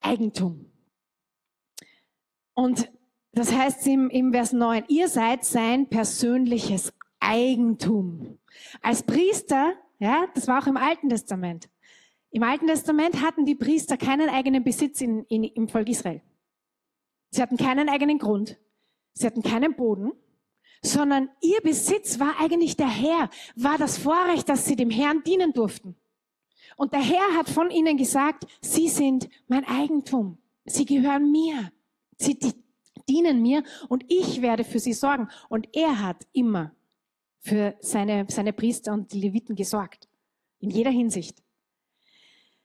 Eigentum. 0.00 0.70
Und 2.54 2.90
das 3.32 3.52
heißt 3.52 3.86
im, 3.86 4.10
im 4.10 4.32
Vers 4.32 4.52
9, 4.52 4.84
ihr 4.88 5.08
seid 5.08 5.44
sein 5.44 5.88
persönliches 5.88 6.92
Eigentum. 7.20 8.38
Als 8.82 9.02
Priester, 9.02 9.74
ja, 9.98 10.26
das 10.34 10.48
war 10.48 10.62
auch 10.62 10.66
im 10.66 10.76
Alten 10.76 11.08
Testament. 11.08 11.68
Im 12.30 12.42
Alten 12.42 12.66
Testament 12.66 13.22
hatten 13.22 13.44
die 13.44 13.54
Priester 13.54 13.96
keinen 13.96 14.28
eigenen 14.28 14.64
Besitz 14.64 15.00
in, 15.00 15.24
in, 15.24 15.44
im 15.44 15.68
Volk 15.68 15.88
Israel. 15.88 16.22
Sie 17.30 17.42
hatten 17.42 17.56
keinen 17.56 17.88
eigenen 17.88 18.18
Grund. 18.18 18.58
Sie 19.12 19.26
hatten 19.26 19.42
keinen 19.42 19.74
Boden, 19.74 20.12
sondern 20.82 21.28
ihr 21.40 21.60
Besitz 21.60 22.18
war 22.18 22.40
eigentlich 22.40 22.76
der 22.76 22.88
Herr, 22.88 23.28
war 23.56 23.78
das 23.78 23.98
Vorrecht, 23.98 24.48
dass 24.48 24.64
sie 24.64 24.76
dem 24.76 24.90
Herrn 24.90 25.22
dienen 25.24 25.52
durften. 25.52 25.96
Und 26.80 26.94
der 26.94 27.02
Herr 27.02 27.36
hat 27.36 27.50
von 27.50 27.70
ihnen 27.70 27.98
gesagt, 27.98 28.46
sie 28.62 28.88
sind 28.88 29.28
mein 29.48 29.66
Eigentum. 29.66 30.38
Sie 30.64 30.86
gehören 30.86 31.30
mir. 31.30 31.70
Sie 32.16 32.38
dienen 33.06 33.42
mir 33.42 33.64
und 33.90 34.02
ich 34.08 34.40
werde 34.40 34.64
für 34.64 34.78
sie 34.78 34.94
sorgen. 34.94 35.28
Und 35.50 35.68
er 35.76 36.00
hat 36.00 36.26
immer 36.32 36.74
für 37.40 37.76
seine, 37.80 38.24
seine 38.30 38.54
Priester 38.54 38.94
und 38.94 39.12
die 39.12 39.20
Leviten 39.20 39.56
gesorgt. 39.56 40.08
In 40.58 40.70
jeder 40.70 40.90
Hinsicht. 40.90 41.42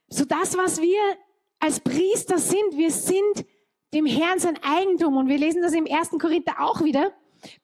So 0.07 0.24
das, 0.24 0.55
was 0.55 0.80
wir 0.80 1.18
als 1.59 1.82
Priester 1.82 2.38
sind, 2.38 2.78
wir 2.78 2.91
sind 2.91 3.45
dem 3.93 4.05
Herrn 4.05 4.39
sein 4.39 4.57
Eigentum. 4.63 5.18
Und 5.18 5.28
wir 5.28 5.39
lesen 5.39 5.61
das 5.61 5.74
im 5.74 5.88
1. 5.91 6.11
Korinther 6.11 6.61
auch 6.61 6.82
wieder. 6.86 7.11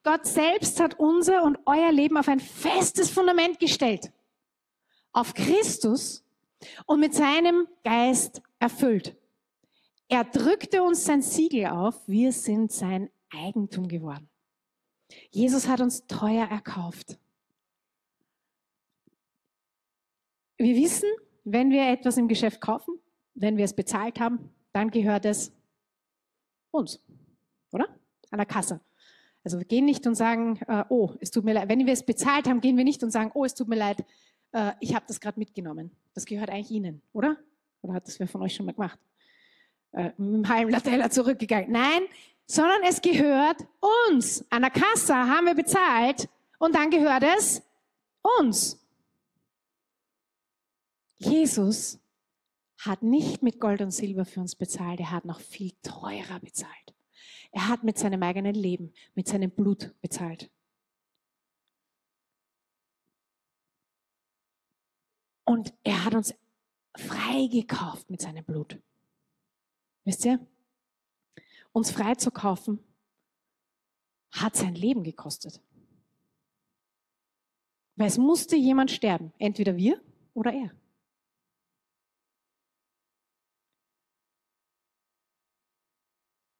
Gott 0.03 0.25
selbst 0.25 0.81
hat 0.81 0.99
unser 0.99 1.43
und 1.43 1.59
euer 1.65 1.93
Leben 1.93 2.17
auf 2.17 2.27
ein 2.27 2.41
festes 2.41 3.09
Fundament 3.09 3.57
gestellt. 3.57 4.11
Auf 5.13 5.33
Christus 5.33 6.20
und 6.85 6.99
mit 6.99 7.13
seinem 7.13 7.67
Geist 7.83 8.41
erfüllt. 8.59 9.15
Er 10.07 10.23
drückte 10.23 10.83
uns 10.83 11.05
sein 11.05 11.21
Siegel 11.21 11.67
auf, 11.67 12.07
wir 12.07 12.31
sind 12.31 12.71
sein 12.71 13.09
Eigentum 13.29 13.87
geworden. 13.87 14.29
Jesus 15.29 15.67
hat 15.67 15.81
uns 15.81 16.05
teuer 16.07 16.45
erkauft. 16.47 17.17
Wir 20.57 20.75
wissen, 20.75 21.09
wenn 21.43 21.71
wir 21.71 21.87
etwas 21.87 22.17
im 22.17 22.27
Geschäft 22.27 22.61
kaufen, 22.61 22.99
wenn 23.33 23.57
wir 23.57 23.65
es 23.65 23.73
bezahlt 23.73 24.19
haben, 24.19 24.51
dann 24.73 24.91
gehört 24.91 25.25
es 25.25 25.53
uns, 26.71 27.01
oder? 27.71 27.87
An 28.29 28.37
der 28.37 28.45
Kasse. 28.45 28.79
Also 29.43 29.57
wir 29.57 29.65
gehen 29.65 29.85
nicht 29.85 30.05
und 30.05 30.15
sagen, 30.15 30.59
äh, 30.67 30.83
oh, 30.89 31.13
es 31.19 31.31
tut 31.31 31.43
mir 31.43 31.53
leid. 31.53 31.67
Wenn 31.67 31.85
wir 31.85 31.93
es 31.93 32.05
bezahlt 32.05 32.47
haben, 32.47 32.61
gehen 32.61 32.77
wir 32.77 32.83
nicht 32.83 33.03
und 33.03 33.11
sagen, 33.11 33.31
oh, 33.33 33.43
es 33.43 33.55
tut 33.55 33.67
mir 33.67 33.75
leid, 33.75 34.05
äh, 34.53 34.73
ich 34.79 34.95
habe 34.95 35.05
das 35.07 35.19
gerade 35.19 35.39
mitgenommen. 35.39 35.91
Das 36.13 36.25
gehört 36.25 36.49
eigentlich 36.49 36.71
Ihnen, 36.71 37.01
oder? 37.13 37.37
Oder 37.81 37.93
hat 37.93 38.07
das 38.07 38.19
wer 38.19 38.27
von 38.27 38.41
euch 38.41 38.55
schon 38.55 38.65
mal 38.65 38.73
gemacht? 38.73 38.99
Äh, 39.91 40.11
mit 40.17 40.33
dem 40.33 40.49
halben 40.49 40.71
Latella 40.71 41.09
zurückgegangen. 41.09 41.71
Nein, 41.71 42.03
sondern 42.45 42.83
es 42.83 43.01
gehört 43.01 43.65
uns. 44.09 44.45
An 44.49 44.61
der 44.61 44.71
Kasse 44.71 45.13
haben 45.13 45.47
wir 45.47 45.55
bezahlt 45.55 46.29
und 46.59 46.75
dann 46.75 46.89
gehört 46.89 47.23
es 47.23 47.61
uns. 48.39 48.77
Jesus 51.17 51.99
hat 52.77 53.03
nicht 53.03 53.43
mit 53.43 53.59
Gold 53.59 53.81
und 53.81 53.91
Silber 53.91 54.25
für 54.25 54.39
uns 54.39 54.55
bezahlt, 54.55 54.99
er 54.99 55.11
hat 55.11 55.25
noch 55.25 55.39
viel 55.39 55.71
teurer 55.83 56.39
bezahlt. 56.39 56.95
Er 57.51 57.67
hat 57.67 57.83
mit 57.83 57.97
seinem 57.97 58.23
eigenen 58.23 58.55
Leben, 58.55 58.93
mit 59.13 59.27
seinem 59.27 59.51
Blut 59.51 59.93
bezahlt. 60.01 60.49
Und 65.51 65.73
er 65.83 66.05
hat 66.05 66.13
uns 66.13 66.33
freigekauft 66.95 68.09
mit 68.09 68.21
seinem 68.21 68.45
Blut. 68.45 68.81
Wisst 70.05 70.23
ihr? 70.23 70.39
Uns 71.73 71.91
freizukaufen 71.91 72.79
hat 74.31 74.55
sein 74.55 74.75
Leben 74.75 75.03
gekostet. 75.03 75.61
Weil 77.97 78.07
es 78.07 78.17
musste 78.17 78.55
jemand 78.55 78.91
sterben, 78.91 79.33
entweder 79.39 79.75
wir 79.75 80.01
oder 80.33 80.53
er. 80.53 80.71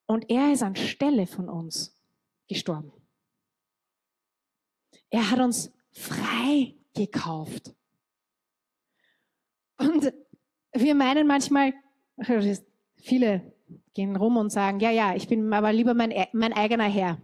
Und 0.06 0.30
er 0.30 0.52
ist 0.52 0.64
anstelle 0.64 1.28
von 1.28 1.48
uns 1.48 1.98
gestorben. 2.50 2.92
Er 5.10 5.32
hat 5.32 5.40
uns 5.40 5.72
frei 5.94 6.76
gekauft. 6.94 7.74
Und 9.82 10.14
wir 10.74 10.96
meinen 10.96 11.28
manchmal, 11.28 11.74
viele 12.98 13.54
gehen 13.94 14.16
rum 14.16 14.38
und 14.38 14.52
sagen, 14.52 14.80
ja, 14.80 14.92
ja, 14.92 15.16
ich 15.16 15.28
bin 15.28 15.52
aber 15.52 15.74
lieber 15.74 15.94
mein, 15.94 16.14
mein 16.34 16.54
eigener 16.54 16.86
Herr. 16.86 17.22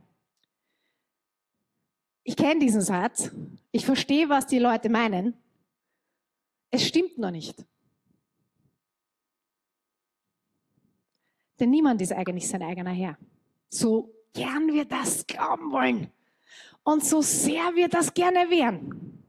Ich 2.23 2.35
kenne 2.35 2.59
diesen 2.59 2.81
Satz. 2.81 3.31
Ich 3.71 3.85
verstehe, 3.85 4.27
was 4.27 4.47
die 4.47 4.59
Leute 4.59 4.89
meinen. 4.89 5.33
Es 6.71 6.85
stimmt 6.85 7.17
noch 7.17 7.31
nicht. 7.31 7.63
Denn 11.59 11.69
niemand 11.69 12.01
ist 12.01 12.11
eigentlich 12.11 12.47
sein 12.47 12.63
eigener 12.63 12.91
Herr. 12.91 13.17
So 13.69 14.13
gern 14.33 14.73
wir 14.73 14.85
das 14.85 15.25
glauben 15.25 15.71
wollen 15.71 16.11
und 16.83 17.03
so 17.03 17.21
sehr 17.21 17.75
wir 17.75 17.87
das 17.87 18.13
gerne 18.13 18.49
wären. 18.49 19.23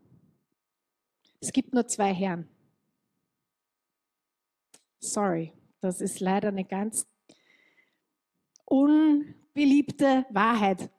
Es 1.41 1.53
gibt 1.53 1.73
nur 1.73 1.87
zwei 1.87 2.13
Herren. 2.13 2.49
Sorry, 5.01 5.53
das 5.81 6.01
ist 6.01 6.21
leider 6.21 6.49
eine 6.49 6.65
ganz 6.65 7.07
unbeliebte 8.65 10.27
Wahrheit. 10.31 10.91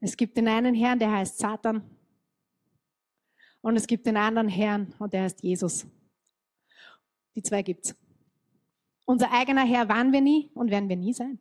Es 0.00 0.16
gibt 0.16 0.36
den 0.36 0.48
einen 0.48 0.74
Herrn, 0.74 0.98
der 0.98 1.12
heißt 1.12 1.38
Satan. 1.38 1.96
Und 3.60 3.76
es 3.76 3.86
gibt 3.86 4.06
den 4.06 4.16
anderen 4.16 4.48
Herrn 4.48 4.94
und 4.98 5.12
der 5.12 5.24
heißt 5.24 5.42
Jesus. 5.42 5.86
Die 7.34 7.42
zwei 7.42 7.62
gibt's. 7.62 7.94
Unser 9.04 9.30
eigener 9.32 9.66
Herr 9.66 9.88
waren 9.88 10.12
wir 10.12 10.20
nie 10.20 10.50
und 10.54 10.70
werden 10.70 10.88
wir 10.88 10.96
nie 10.96 11.12
sein. 11.12 11.38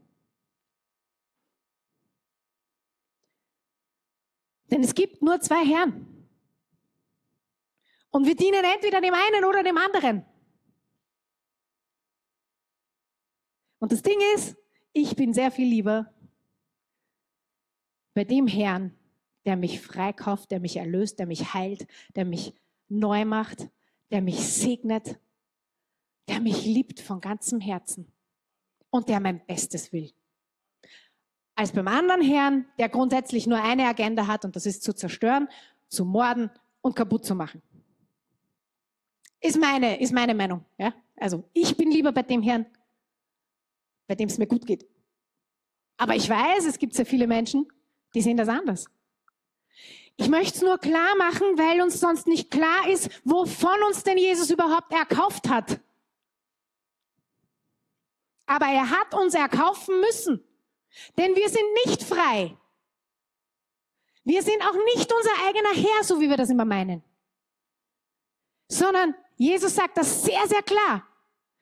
Denn 4.71 4.83
es 4.83 4.93
gibt 4.93 5.21
nur 5.21 5.39
zwei 5.39 5.65
Herren. 5.65 6.18
Und 8.11 8.25
wir 8.25 8.35
dienen 8.35 8.63
entweder 8.63 9.01
dem 9.01 9.13
einen 9.13 9.45
oder 9.45 9.63
dem 9.63 9.77
anderen. 9.77 10.25
Und 13.79 13.91
das 13.91 14.01
Ding 14.01 14.19
ist, 14.35 14.57
ich 14.93 15.15
bin 15.15 15.33
sehr 15.33 15.51
viel 15.51 15.67
lieber 15.67 16.13
bei 18.13 18.23
dem 18.23 18.47
Herrn, 18.47 18.95
der 19.45 19.55
mich 19.55 19.79
freikauft, 19.79 20.51
der 20.51 20.59
mich 20.59 20.77
erlöst, 20.77 21.19
der 21.19 21.25
mich 21.25 21.53
heilt, 21.53 21.87
der 22.15 22.25
mich 22.25 22.53
neu 22.89 23.23
macht, 23.25 23.69
der 24.11 24.21
mich 24.21 24.39
segnet, 24.39 25.19
der 26.27 26.41
mich 26.41 26.65
liebt 26.65 26.99
von 26.99 27.21
ganzem 27.21 27.61
Herzen 27.61 28.11
und 28.89 29.07
der 29.09 29.19
mein 29.19 29.45
Bestes 29.45 29.93
will. 29.93 30.11
Als 31.55 31.71
beim 31.71 31.87
anderen 31.87 32.21
Herrn, 32.21 32.65
der 32.77 32.89
grundsätzlich 32.89 33.47
nur 33.47 33.61
eine 33.61 33.87
Agenda 33.87 34.27
hat 34.27 34.45
und 34.45 34.55
das 34.55 34.65
ist 34.65 34.83
zu 34.83 34.93
zerstören, 34.93 35.47
zu 35.87 36.05
morden 36.05 36.49
und 36.81 36.95
kaputt 36.95 37.25
zu 37.25 37.35
machen. 37.35 37.61
Ist 39.41 39.57
meine, 39.57 39.99
ist 39.99 40.13
meine 40.13 40.33
Meinung. 40.33 40.65
Ja? 40.77 40.93
Also 41.15 41.43
ich 41.53 41.75
bin 41.75 41.91
lieber 41.91 42.11
bei 42.11 42.23
dem 42.23 42.41
Herrn, 42.41 42.65
bei 44.07 44.15
dem 44.15 44.27
es 44.27 44.37
mir 44.37 44.47
gut 44.47 44.65
geht. 44.65 44.85
Aber 45.97 46.15
ich 46.15 46.29
weiß, 46.29 46.65
es 46.65 46.77
gibt 46.77 46.93
sehr 46.93 47.05
viele 47.05 47.27
Menschen, 47.27 47.67
die 48.13 48.21
sehen 48.21 48.37
das 48.37 48.49
anders. 48.49 48.85
Ich 50.17 50.27
möchte 50.27 50.55
es 50.55 50.61
nur 50.61 50.77
klar 50.77 51.15
machen, 51.17 51.57
weil 51.57 51.81
uns 51.81 51.99
sonst 51.99 52.27
nicht 52.27 52.51
klar 52.51 52.89
ist, 52.89 53.09
wovon 53.23 53.81
uns 53.87 54.03
denn 54.03 54.17
Jesus 54.17 54.49
überhaupt 54.49 54.91
erkauft 54.91 55.47
hat. 55.47 55.79
Aber 58.45 58.65
er 58.65 58.89
hat 58.89 59.13
uns 59.13 59.33
erkaufen 59.33 59.99
müssen. 60.01 60.43
Denn 61.17 61.35
wir 61.35 61.47
sind 61.49 61.65
nicht 61.85 62.03
frei. 62.03 62.57
Wir 64.23 64.41
sind 64.43 64.61
auch 64.63 64.75
nicht 64.95 65.11
unser 65.13 65.47
eigener 65.47 65.73
Herr, 65.73 66.03
so 66.03 66.19
wie 66.19 66.29
wir 66.29 66.37
das 66.37 66.49
immer 66.49 66.65
meinen. 66.65 67.03
Sondern 68.67 69.15
Jesus 69.39 69.73
sagt 69.73 69.97
das 69.97 70.23
sehr, 70.23 70.47
sehr 70.47 70.61
klar. 70.61 71.07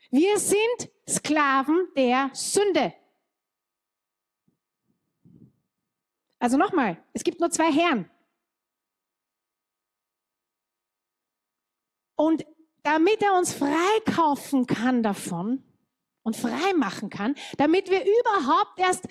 Wir 0.09 0.37
sind 0.39 0.91
Sklaven 1.07 1.87
der 1.95 2.29
Sünde. 2.33 2.93
Also 6.39 6.57
nochmal, 6.57 7.01
es 7.13 7.23
gibt 7.23 7.39
nur 7.39 7.49
zwei 7.51 7.71
Herren. 7.71 8.09
Und 12.15 12.45
damit 12.83 13.21
er 13.21 13.37
uns 13.37 13.53
freikaufen 13.53 14.65
kann 14.65 15.03
davon, 15.03 15.63
und 16.27 16.35
frei 16.35 16.73
machen 16.75 17.09
kann, 17.09 17.35
damit 17.55 17.89
wir 17.89 18.01
überhaupt 18.01 18.77
erst 18.79 19.07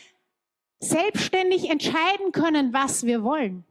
selbstständig 0.81 1.71
entscheiden 1.71 2.31
können, 2.31 2.75
was 2.75 3.07
wir 3.07 3.23
wollen, 3.23 3.64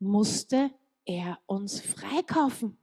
musste 0.00 0.72
er 1.04 1.38
uns 1.46 1.80
freikaufen. 1.80 2.76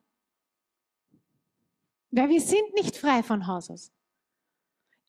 Weil 2.12 2.30
wir 2.30 2.41
sind 2.41 2.74
nicht 2.74 2.97
frei 2.97 3.24
von 3.24 3.47
Haus 3.47 3.70
aus. 3.70 3.91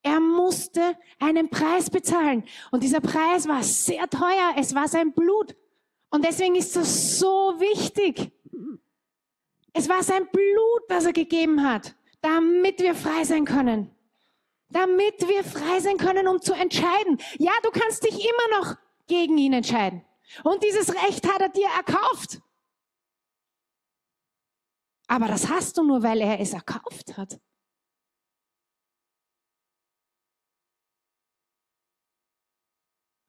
Er 0.03 0.21
musste 0.21 0.97
einen 1.19 1.51
Preis 1.51 1.91
bezahlen. 1.91 2.45
Und 2.71 2.83
dieser 2.83 3.01
Preis 3.01 3.47
war 3.49 3.63
sehr 3.63 4.09
teuer. 4.09 4.55
Es 4.57 4.75
war 4.75 4.89
sein 4.89 5.13
Blut. 5.13 5.57
Und 6.11 6.25
deswegen 6.25 6.57
ist 6.57 6.75
das 6.77 7.19
so 7.19 7.55
wichtig. 7.59 8.33
Es 9.73 9.89
war 9.89 10.03
sein 10.03 10.27
Blut, 10.33 10.83
das 10.89 11.07
er 11.07 11.13
gegeben 11.13 11.63
hat, 11.63 11.95
damit 12.23 12.81
wir 12.81 12.95
frei 12.95 13.25
sein 13.25 13.45
können 13.45 13.95
damit 14.71 15.29
wir 15.29 15.45
frei 15.45 15.81
sein 15.81 15.97
können, 15.97 16.27
um 16.29 16.41
zu 16.41 16.53
entscheiden. 16.55 17.19
Ja, 17.39 17.53
du 17.63 17.71
kannst 17.71 18.05
dich 18.05 18.15
immer 18.15 18.61
noch 18.61 18.77
gegen 19.07 19.37
ihn 19.39 19.53
entscheiden. 19.53 20.05
Und 20.45 20.63
dieses 20.63 20.95
Recht 20.95 21.29
hat 21.29 21.41
er 21.41 21.49
dir 21.49 21.69
erkauft. 21.77 22.41
Aber 25.11 25.27
das 25.27 25.49
hast 25.49 25.77
du 25.77 25.83
nur, 25.83 26.05
weil 26.05 26.21
er 26.21 26.39
es 26.39 26.53
erkauft 26.53 27.17
hat. 27.17 27.41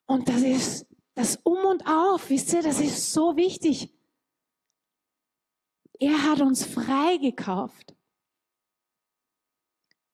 Und 0.05 0.29
das 0.29 0.43
ist 0.43 0.85
das 1.15 1.37
Um 1.37 1.65
und 1.65 1.87
Auf, 1.87 2.29
wisst 2.29 2.53
ihr, 2.53 2.61
das 2.61 2.79
ist 2.79 3.11
so 3.11 3.35
wichtig. 3.35 3.91
Er 5.99 6.21
hat 6.21 6.41
uns 6.41 6.63
frei 6.63 7.17
gekauft. 7.17 7.95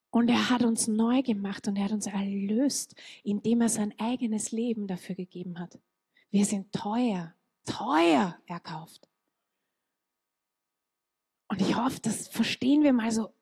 Und 0.09 0.29
er 0.29 0.49
hat 0.49 0.63
uns 0.63 0.87
neu 0.87 1.21
gemacht 1.21 1.67
und 1.67 1.75
er 1.75 1.85
hat 1.85 1.91
uns 1.91 2.07
erlöst, 2.07 2.95
indem 3.23 3.59
er 3.59 3.69
sein 3.69 3.93
eigenes 3.99 4.53
Leben 4.53 4.87
dafür 4.87 5.15
gegeben 5.15 5.59
hat. 5.59 5.77
Wir 6.29 6.45
sind 6.45 6.71
teuer, 6.71 7.35
teuer 7.65 8.39
erkauft. 8.45 9.06
Und 11.49 11.61
ich 11.61 11.75
hoffe, 11.75 11.99
das 12.01 12.27
verstehen 12.27 12.83
wir 12.83 12.93
mal 12.93 13.11
so 13.11 13.33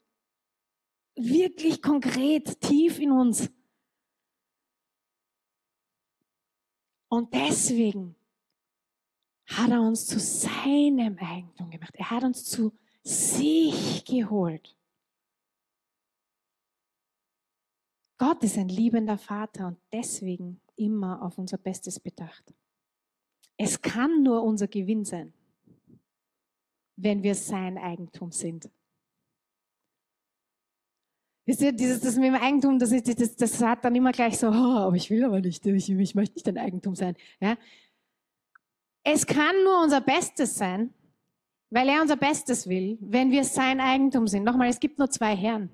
wirklich 1.16 1.82
konkret, 1.82 2.60
tief 2.62 3.00
in 3.00 3.12
uns. 3.12 3.50
Und 7.08 7.34
deswegen 7.34 8.16
hat 9.48 9.72
er 9.72 9.82
uns 9.82 10.06
zu 10.08 10.20
seinem 10.20 11.18
Eigentum 11.18 11.70
gemacht. 11.70 11.96
Er 11.96 12.10
hat 12.10 12.24
uns 12.24 12.46
zu 12.46 12.78
sich 13.04 14.04
geholt. 14.06 14.76
Gott 18.18 18.44
ist 18.44 18.58
ein 18.58 18.70
liebender 18.70 19.18
Vater 19.18 19.68
und 19.68 19.78
deswegen 19.92 20.62
immer 20.76 21.22
auf 21.22 21.38
unser 21.38 21.58
Bestes 21.58 22.00
bedacht. 22.00 22.54
Es 23.58 23.82
kann 23.82 24.24
nur 24.24 24.44
unser 24.44 24.68
Gewinn 24.68 25.06
sein, 25.06 25.34
wenn 26.96 27.24
wir 27.24 27.36
sein 27.36 27.78
Eigentum 27.78 28.32
sind. 28.32 28.70
Wisst 31.46 31.62
ihr, 31.62 31.72
dieses, 31.72 32.02
das 32.02 32.16
mit 32.16 32.26
dem 32.26 32.36
Eigentum, 32.36 32.80
das, 32.80 32.92
ist, 32.92 33.20
das, 33.20 33.36
das 33.36 33.62
hat 33.62 33.86
dann 33.86 33.96
immer 33.96 34.12
gleich 34.12 34.38
so, 34.40 34.48
oh, 34.48 34.52
aber 34.52 34.96
ich 34.96 35.12
will 35.12 35.24
aber 35.24 35.42
nicht, 35.42 35.66
ich, 35.66 35.90
ich 35.90 36.16
möchte 36.16 36.36
nicht 36.36 36.48
ein 36.48 36.58
Eigentum 36.58 36.96
sein. 36.96 37.16
Ja? 37.40 37.56
Es 39.04 39.28
kann 39.28 39.56
nur 39.64 39.84
unser 39.84 40.02
Bestes 40.02 40.56
sein, 40.56 40.92
weil 41.70 41.88
er 41.88 42.02
unser 42.02 42.16
Bestes 42.16 42.68
will, 42.68 42.98
wenn 43.00 43.30
wir 43.30 43.44
sein 43.44 43.80
Eigentum 43.80 44.28
sind. 44.28 44.44
Nochmal, 44.44 44.70
es 44.70 44.80
gibt 44.80 44.98
nur 44.98 45.10
zwei 45.12 45.36
Herren. 45.36 45.70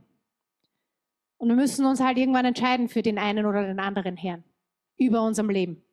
Und 1.37 1.47
wir 1.47 1.55
müssen 1.55 1.85
uns 1.85 2.01
halt 2.01 2.17
irgendwann 2.17 2.45
entscheiden 2.45 2.89
für 2.89 3.01
den 3.01 3.17
einen 3.17 3.45
oder 3.45 3.65
den 3.65 3.79
anderen 3.79 4.17
Herrn 4.17 4.43
über 4.97 5.23
unserem 5.23 5.49
Leben. 5.49 5.83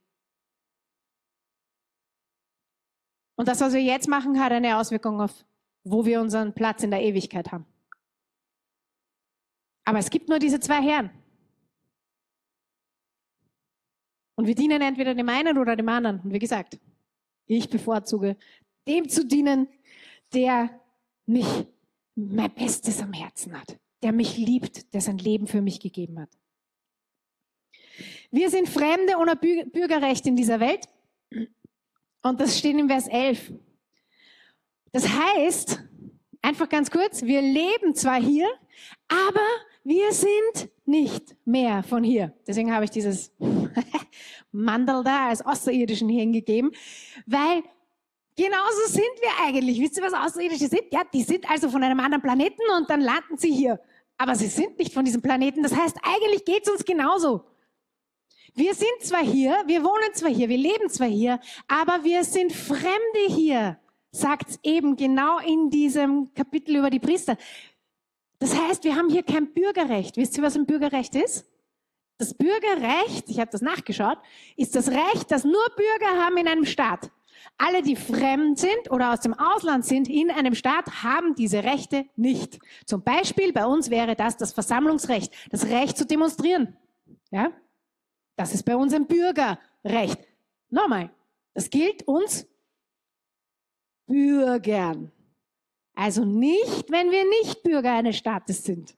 Und 3.38 3.48
das, 3.48 3.60
was 3.60 3.72
wir 3.72 3.80
jetzt 3.80 4.08
machen, 4.08 4.38
hat 4.38 4.52
eine 4.52 4.76
Auswirkung 4.76 5.20
auf, 5.22 5.46
wo 5.84 6.04
wir 6.04 6.20
unseren 6.20 6.52
Platz 6.52 6.82
in 6.82 6.90
der 6.90 7.02
Ewigkeit 7.02 7.50
haben. 7.50 7.64
Aber 9.86 9.98
es 9.98 10.10
gibt 10.10 10.28
nur 10.28 10.38
diese 10.38 10.60
zwei 10.60 10.82
Herren. 10.82 11.10
Und 14.34 14.46
wir 14.46 14.54
dienen 14.54 14.82
entweder 14.82 15.14
dem 15.14 15.28
einen 15.30 15.56
oder 15.56 15.74
dem 15.76 15.88
anderen. 15.88 16.20
Und 16.20 16.32
wie 16.32 16.38
gesagt, 16.38 16.78
ich 17.46 17.70
bevorzuge, 17.70 18.36
dem 18.86 19.08
zu 19.08 19.24
dienen, 19.24 19.68
der 20.34 20.68
mich 21.24 21.46
mein 22.14 22.52
Bestes 22.52 23.00
am 23.00 23.14
Herzen 23.14 23.58
hat 23.58 23.78
der 24.02 24.12
mich 24.12 24.36
liebt, 24.36 24.92
der 24.94 25.00
sein 25.00 25.18
Leben 25.18 25.46
für 25.46 25.60
mich 25.60 25.80
gegeben 25.80 26.20
hat. 26.20 26.30
Wir 28.30 28.50
sind 28.50 28.68
Fremde 28.68 29.16
ohne 29.18 29.36
Bürgerrecht 29.36 30.26
in 30.26 30.36
dieser 30.36 30.60
Welt. 30.60 30.88
Und 32.22 32.40
das 32.40 32.58
steht 32.58 32.76
in 32.76 32.88
Vers 32.88 33.08
11. 33.08 33.52
Das 34.92 35.08
heißt, 35.08 35.82
einfach 36.42 36.68
ganz 36.68 36.90
kurz, 36.90 37.22
wir 37.22 37.40
leben 37.42 37.94
zwar 37.94 38.20
hier, 38.20 38.48
aber 39.08 39.46
wir 39.84 40.12
sind 40.12 40.70
nicht 40.84 41.36
mehr 41.44 41.82
von 41.82 42.02
hier. 42.02 42.34
Deswegen 42.46 42.72
habe 42.72 42.84
ich 42.84 42.90
dieses 42.90 43.32
Mandel 44.52 45.04
da 45.04 45.28
als 45.28 45.44
Außerirdischen 45.44 46.08
hingegeben, 46.08 46.72
weil 47.26 47.62
genauso 48.36 48.86
sind 48.86 49.04
wir 49.20 49.46
eigentlich. 49.46 49.80
Wisst 49.80 49.98
ihr, 49.98 50.02
was 50.02 50.14
Außerirdische 50.14 50.68
sind? 50.68 50.84
Ja, 50.90 51.02
die 51.12 51.22
sind 51.22 51.48
also 51.50 51.70
von 51.70 51.82
einem 51.82 52.00
anderen 52.00 52.22
Planeten 52.22 52.62
und 52.78 52.88
dann 52.88 53.00
landen 53.00 53.36
sie 53.36 53.52
hier 53.52 53.80
aber 54.18 54.34
sie 54.34 54.48
sind 54.48 54.78
nicht 54.78 54.92
von 54.92 55.04
diesem 55.04 55.22
Planeten. 55.22 55.62
Das 55.62 55.74
heißt, 55.74 55.96
eigentlich 56.02 56.44
geht 56.44 56.66
es 56.66 56.72
uns 56.72 56.84
genauso. 56.84 57.44
Wir 58.54 58.74
sind 58.74 59.00
zwar 59.02 59.22
hier, 59.22 59.62
wir 59.66 59.82
wohnen 59.84 60.14
zwar 60.14 60.30
hier, 60.30 60.48
wir 60.48 60.58
leben 60.58 60.88
zwar 60.88 61.08
hier, 61.08 61.40
aber 61.66 62.04
wir 62.04 62.24
sind 62.24 62.52
Fremde 62.52 62.88
hier, 63.28 63.78
sagt 64.10 64.50
es 64.50 64.58
eben 64.62 64.96
genau 64.96 65.38
in 65.38 65.70
diesem 65.70 66.32
Kapitel 66.34 66.76
über 66.76 66.90
die 66.90 67.00
Priester. 67.00 67.36
Das 68.38 68.56
heißt, 68.56 68.84
wir 68.84 68.96
haben 68.96 69.10
hier 69.10 69.22
kein 69.22 69.52
Bürgerrecht. 69.52 70.16
Wisst 70.16 70.36
ihr, 70.36 70.42
was 70.42 70.56
ein 70.56 70.66
Bürgerrecht 70.66 71.14
ist? 71.14 71.46
Das 72.18 72.34
Bürgerrecht, 72.34 73.28
ich 73.28 73.38
habe 73.38 73.50
das 73.50 73.62
nachgeschaut, 73.62 74.18
ist 74.56 74.74
das 74.74 74.88
Recht, 74.88 75.30
das 75.30 75.44
nur 75.44 75.64
Bürger 75.76 76.24
haben 76.24 76.36
in 76.36 76.48
einem 76.48 76.64
Staat. 76.64 77.10
Alle, 77.56 77.82
die 77.82 77.96
fremd 77.96 78.58
sind 78.58 78.90
oder 78.90 79.12
aus 79.12 79.20
dem 79.20 79.34
Ausland 79.34 79.84
sind 79.84 80.08
in 80.08 80.30
einem 80.30 80.54
Staat, 80.54 81.02
haben 81.04 81.34
diese 81.34 81.62
Rechte 81.62 82.06
nicht. 82.16 82.58
Zum 82.86 83.02
Beispiel 83.02 83.52
bei 83.52 83.66
uns 83.66 83.90
wäre 83.90 84.16
das 84.16 84.36
das 84.36 84.52
Versammlungsrecht, 84.52 85.32
das 85.50 85.66
Recht 85.66 85.96
zu 85.96 86.06
demonstrieren. 86.06 86.76
Ja? 87.30 87.50
Das 88.38 88.54
ist 88.54 88.62
bei 88.62 88.76
uns 88.76 88.94
ein 88.94 89.08
Bürgerrecht. 89.08 90.24
Nochmal, 90.70 91.10
das 91.54 91.68
gilt 91.68 92.06
uns 92.06 92.46
Bürgern. 94.06 95.10
Also 95.94 96.24
nicht, 96.24 96.88
wenn 96.88 97.10
wir 97.10 97.28
nicht 97.28 97.64
Bürger 97.64 97.94
eines 97.94 98.16
Staates 98.16 98.62
sind. 98.62 98.96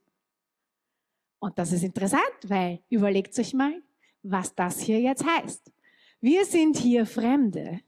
Und 1.39 1.59
das 1.59 1.73
ist 1.73 1.83
interessant, 1.83 2.23
weil 2.49 2.85
überlegt 2.91 3.39
euch 3.39 3.55
mal, 3.55 3.83
was 4.23 4.55
das 4.55 4.81
hier 4.81 5.01
jetzt 5.01 5.25
heißt. 5.25 5.73
Wir 6.21 6.45
sind 6.45 6.77
hier 6.77 7.07
Fremde 7.07 7.81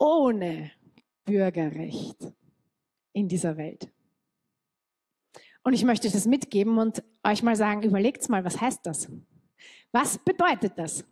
ohne 0.00 0.72
Bürgerrecht 1.24 2.26
in 3.12 3.28
dieser 3.28 3.56
Welt. 3.56 3.88
Und 5.64 5.74
ich 5.74 5.84
möchte 5.84 6.10
das 6.10 6.26
mitgeben 6.26 6.78
und 6.78 7.02
euch 7.24 7.42
mal 7.42 7.56
sagen, 7.56 7.82
überlegt 7.82 8.28
mal, 8.28 8.44
was 8.44 8.60
heißt 8.60 8.80
das? 8.84 9.08
Was 9.92 10.18
bedeutet 10.18 10.72
das, 10.76 11.04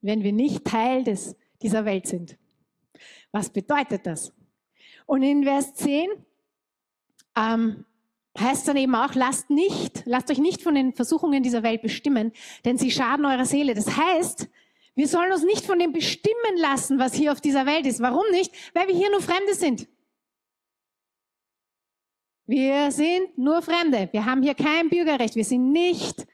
wenn 0.00 0.22
wir 0.22 0.32
nicht 0.32 0.64
Teil 0.64 1.04
des, 1.04 1.36
dieser 1.62 1.84
Welt 1.84 2.06
sind? 2.06 2.36
Was 3.32 3.50
bedeutet 3.50 4.06
das? 4.06 4.32
Und 5.06 5.22
in 5.22 5.42
Vers 5.42 5.74
10 5.74 6.08
ähm, 7.36 7.84
heißt 8.38 8.68
dann 8.68 8.76
eben 8.76 8.94
auch, 8.94 9.14
lasst 9.14 9.50
nicht, 9.50 10.02
lasst 10.06 10.30
euch 10.30 10.38
nicht 10.38 10.62
von 10.62 10.74
den 10.74 10.92
Versuchungen 10.92 11.42
dieser 11.42 11.62
Welt 11.62 11.82
bestimmen, 11.82 12.32
denn 12.64 12.78
sie 12.78 12.90
schaden 12.90 13.24
eurer 13.24 13.44
Seele. 13.44 13.74
Das 13.74 13.96
heißt, 13.96 14.48
wir 14.94 15.08
sollen 15.08 15.32
uns 15.32 15.44
nicht 15.44 15.64
von 15.64 15.78
dem 15.78 15.92
bestimmen 15.92 16.56
lassen, 16.58 16.98
was 16.98 17.14
hier 17.14 17.32
auf 17.32 17.40
dieser 17.40 17.66
Welt 17.66 17.86
ist. 17.86 18.00
Warum 18.00 18.24
nicht? 18.32 18.52
Weil 18.74 18.88
wir 18.88 18.94
hier 18.94 19.10
nur 19.10 19.20
Fremde 19.20 19.54
sind. 19.54 19.88
Wir 22.50 22.90
sind 22.90 23.38
nur 23.38 23.62
Fremde. 23.62 24.08
Wir 24.10 24.26
haben 24.26 24.42
hier 24.42 24.56
kein 24.56 24.88
Bürgerrecht. 24.88 25.36
Wir 25.36 25.44
sind 25.44 25.70
nicht 25.70 26.26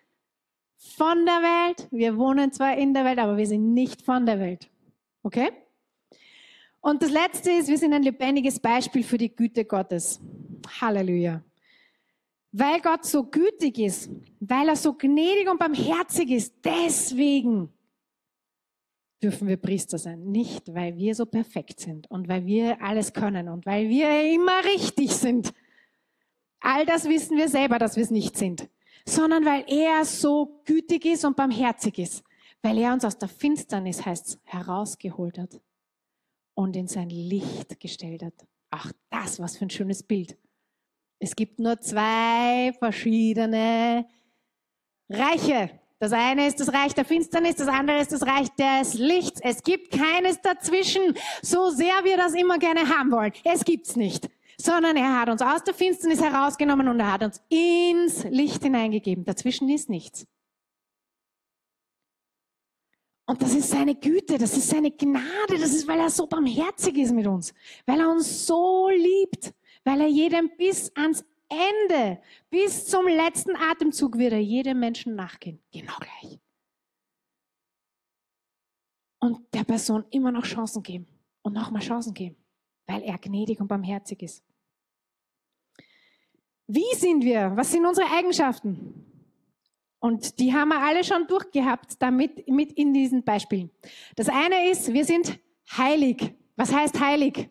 von 0.79 1.27
der 1.27 1.43
Welt. 1.43 1.89
Wir 1.91 2.17
wohnen 2.17 2.51
zwar 2.53 2.79
in 2.79 2.95
der 2.95 3.05
Welt, 3.05 3.19
aber 3.19 3.37
wir 3.37 3.47
sind 3.47 3.75
nicht 3.75 4.01
von 4.01 4.25
der 4.25 4.41
Welt. 4.41 4.71
Okay? 5.23 5.51
Und 6.81 7.03
das 7.03 7.11
Letzte 7.11 7.51
ist, 7.51 7.69
wir 7.69 7.77
sind 7.77 7.93
ein 7.93 8.03
lebendiges 8.03 8.59
Beispiel 8.59 9.05
für 9.05 9.19
die 9.19 9.29
Güte 9.29 9.67
Gottes. 9.67 10.19
Halleluja. 10.81 11.45
Weil 12.51 12.81
Gott 12.81 13.05
so 13.05 13.25
gütig 13.25 13.79
ist, 13.79 14.11
weil 14.41 14.71
er 14.71 14.77
so 14.77 14.95
gnädig 14.95 15.51
und 15.51 15.59
barmherzig 15.59 16.31
ist, 16.31 16.55
deswegen 16.65 17.69
dürfen 19.23 19.49
wir 19.49 19.59
Priester 19.59 19.99
sein. 19.99 20.25
Nicht, 20.31 20.73
weil 20.73 20.97
wir 20.97 21.15
so 21.15 21.27
perfekt 21.27 21.79
sind 21.81 22.11
und 22.11 22.27
weil 22.27 22.47
wir 22.47 22.81
alles 22.81 23.13
können 23.13 23.51
und 23.51 23.67
weil 23.67 23.91
wir 23.91 24.33
immer 24.33 24.65
richtig 24.65 25.11
sind. 25.11 25.53
All 26.61 26.87
das 26.87 27.09
wissen 27.09 27.37
wir 27.37 27.49
selber, 27.49 27.79
dass 27.79 27.97
wir 27.97 28.03
es 28.03 28.11
nicht 28.11 28.37
sind. 28.37 28.69
Sondern 29.07 29.45
weil 29.45 29.65
er 29.69 30.05
so 30.05 30.63
gütig 30.65 31.05
ist 31.05 31.25
und 31.25 31.37
barmherzig 31.37 31.99
ist. 31.99 32.25
Weil 32.63 32.79
er 32.79 32.93
uns 32.93 33.05
aus 33.05 33.19
der 33.19 33.29
Finsternis, 33.29 34.05
heißt 34.05 34.41
herausgeholt 34.45 35.39
hat 35.39 35.61
und 36.55 36.75
in 36.75 36.89
sein 36.89 37.11
Licht 37.11 37.79
gestellt 37.79 38.23
hat. 38.23 38.35
Ach, 38.71 38.93
das, 39.11 39.39
was 39.39 39.57
für 39.57 39.67
ein 39.67 39.71
schönes 39.71 40.03
Bild. 40.03 40.37
Es 41.19 41.37
gibt 41.37 41.61
nur 41.61 41.81
zwei 41.81 42.73
verschiedene 42.79 44.07
Reiche. 45.09 45.71
Das 45.99 46.13
eine 46.13 46.47
ist 46.47 46.61
das 46.61 46.73
Reich 46.73 46.95
der 46.95 47.07
Finsternis, 47.07 47.57
das 47.57 47.69
andere 47.69 48.01
ist 48.01 48.13
das 48.13 48.27
Reich 48.27 48.49
des 48.51 48.95
Lichts. 48.95 49.41
Es 49.43 49.63
gibt 49.63 49.91
keines 49.91 50.41
dazwischen, 50.43 51.15
so 51.41 51.71
sehr 51.71 52.05
wir 52.05 52.19
das 52.19 52.35
immer 52.35 52.59
gerne 52.59 52.89
haben 52.89 53.11
wollen. 53.11 53.33
Es 53.45 53.65
gibt's 53.65 53.97
nicht. 53.97 54.29
Sondern 54.59 54.97
er 54.97 55.21
hat 55.21 55.29
uns 55.29 55.43
aus 55.43 55.63
der 55.65 55.75
Finsternis 55.75 56.21
herausgenommen 56.21 56.89
und 56.89 57.01
er 57.01 57.13
hat 57.13 57.23
uns 57.23 57.43
ins 57.49 58.25
Licht 58.25 58.63
hineingegeben. 58.63 59.25
Dazwischen 59.25 59.69
ist 59.69 59.91
nichts. 59.91 60.27
Und 63.29 63.43
das 63.43 63.55
ist 63.55 63.71
seine 63.71 63.97
Güte, 63.97 64.39
das 64.39 64.57
ist 64.57 64.69
seine 64.69 64.93
Gnade, 64.93 65.59
das 65.59 65.75
ist, 65.75 65.89
weil 65.89 65.99
er 65.99 66.11
so 66.11 66.29
barmherzig 66.29 66.97
ist 66.97 67.13
mit 67.13 67.27
uns, 67.27 67.53
weil 67.85 67.99
er 67.99 68.09
uns 68.09 68.47
so 68.47 68.89
liebt, 68.89 69.53
weil 69.83 70.01
er 70.01 70.07
jedem 70.07 70.57
bis 70.57 70.95
ans 70.95 71.25
Ende, 71.49 72.21
bis 72.51 72.87
zum 72.87 73.07
letzten 73.07 73.57
Atemzug 73.57 74.17
wird 74.17 74.33
er 74.33 74.41
jedem 74.41 74.79
Menschen 74.79 75.17
nachgehen. 75.17 75.61
Genau 75.73 75.95
gleich. 75.99 76.39
Und 79.21 79.53
der 79.53 79.65
Person 79.65 80.05
immer 80.11 80.31
noch 80.31 80.45
Chancen 80.45 80.83
geben 80.83 81.09
und 81.43 81.53
nochmal 81.53 81.83
Chancen 81.83 82.15
geben, 82.15 82.37
weil 82.87 83.03
er 83.03 83.19
gnädig 83.19 83.61
und 83.61 83.69
barmherzig 83.69 84.23
ist. 84.23 84.45
Wie 86.67 86.95
sind 86.97 87.25
wir? 87.25 87.53
Was 87.55 87.71
sind 87.71 87.87
unsere 87.87 88.11
Eigenschaften? 88.11 89.07
Und 89.99 90.39
die 90.39 90.53
haben 90.53 90.69
wir 90.69 90.81
alle 90.81 91.05
schon 91.05 91.27
durchgehabt, 91.27 92.01
damit 92.01 92.49
mit 92.49 92.73
in 92.73 92.93
diesen 92.93 93.25
Beispielen. 93.25 93.71
Das 94.15 94.29
eine 94.29 94.71
ist, 94.71 94.93
wir 94.93 95.05
sind 95.05 95.39
heilig. 95.77 96.35
Was 96.57 96.73
heißt 96.73 97.01
heilig? 97.01 97.49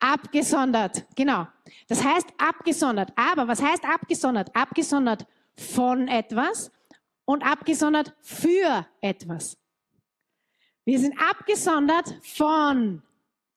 Abgesondert, 0.00 1.06
genau. 1.16 1.46
Das 1.88 2.04
heißt 2.04 2.28
abgesondert. 2.38 3.12
Aber 3.16 3.48
was 3.48 3.62
heißt 3.62 3.84
abgesondert? 3.84 4.54
Abgesondert 4.54 5.26
von 5.56 6.06
etwas 6.08 6.70
und 7.24 7.42
abgesondert 7.44 8.14
für 8.20 8.86
etwas. 9.00 9.58
Wir 10.84 10.98
sind 10.98 11.18
abgesondert 11.20 12.18
von 12.22 13.02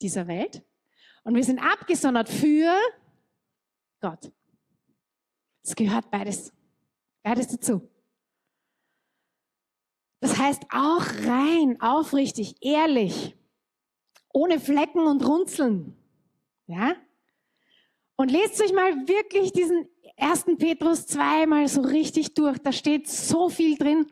dieser 0.01 0.27
Welt 0.27 0.63
und 1.23 1.35
wir 1.35 1.43
sind 1.43 1.59
abgesondert 1.59 2.29
für 2.29 2.71
Gott. 3.99 4.31
Es 5.63 5.75
gehört 5.75 6.09
beides, 6.09 6.51
beides 7.23 7.47
dazu. 7.47 7.87
Das 10.19 10.37
heißt 10.37 10.63
auch 10.71 11.05
rein, 11.25 11.81
aufrichtig, 11.81 12.55
ehrlich, 12.61 13.35
ohne 14.33 14.59
Flecken 14.59 15.07
und 15.07 15.25
Runzeln. 15.25 15.97
Ja? 16.67 16.95
Und 18.15 18.31
lest 18.31 18.61
euch 18.61 18.73
mal 18.73 19.07
wirklich 19.07 19.51
diesen 19.51 19.87
1. 20.17 20.45
Petrus 20.57 21.07
2 21.07 21.47
mal 21.47 21.67
so 21.67 21.81
richtig 21.81 22.35
durch. 22.35 22.59
Da 22.59 22.71
steht 22.71 23.07
so 23.07 23.49
viel 23.49 23.77
drin. 23.77 24.05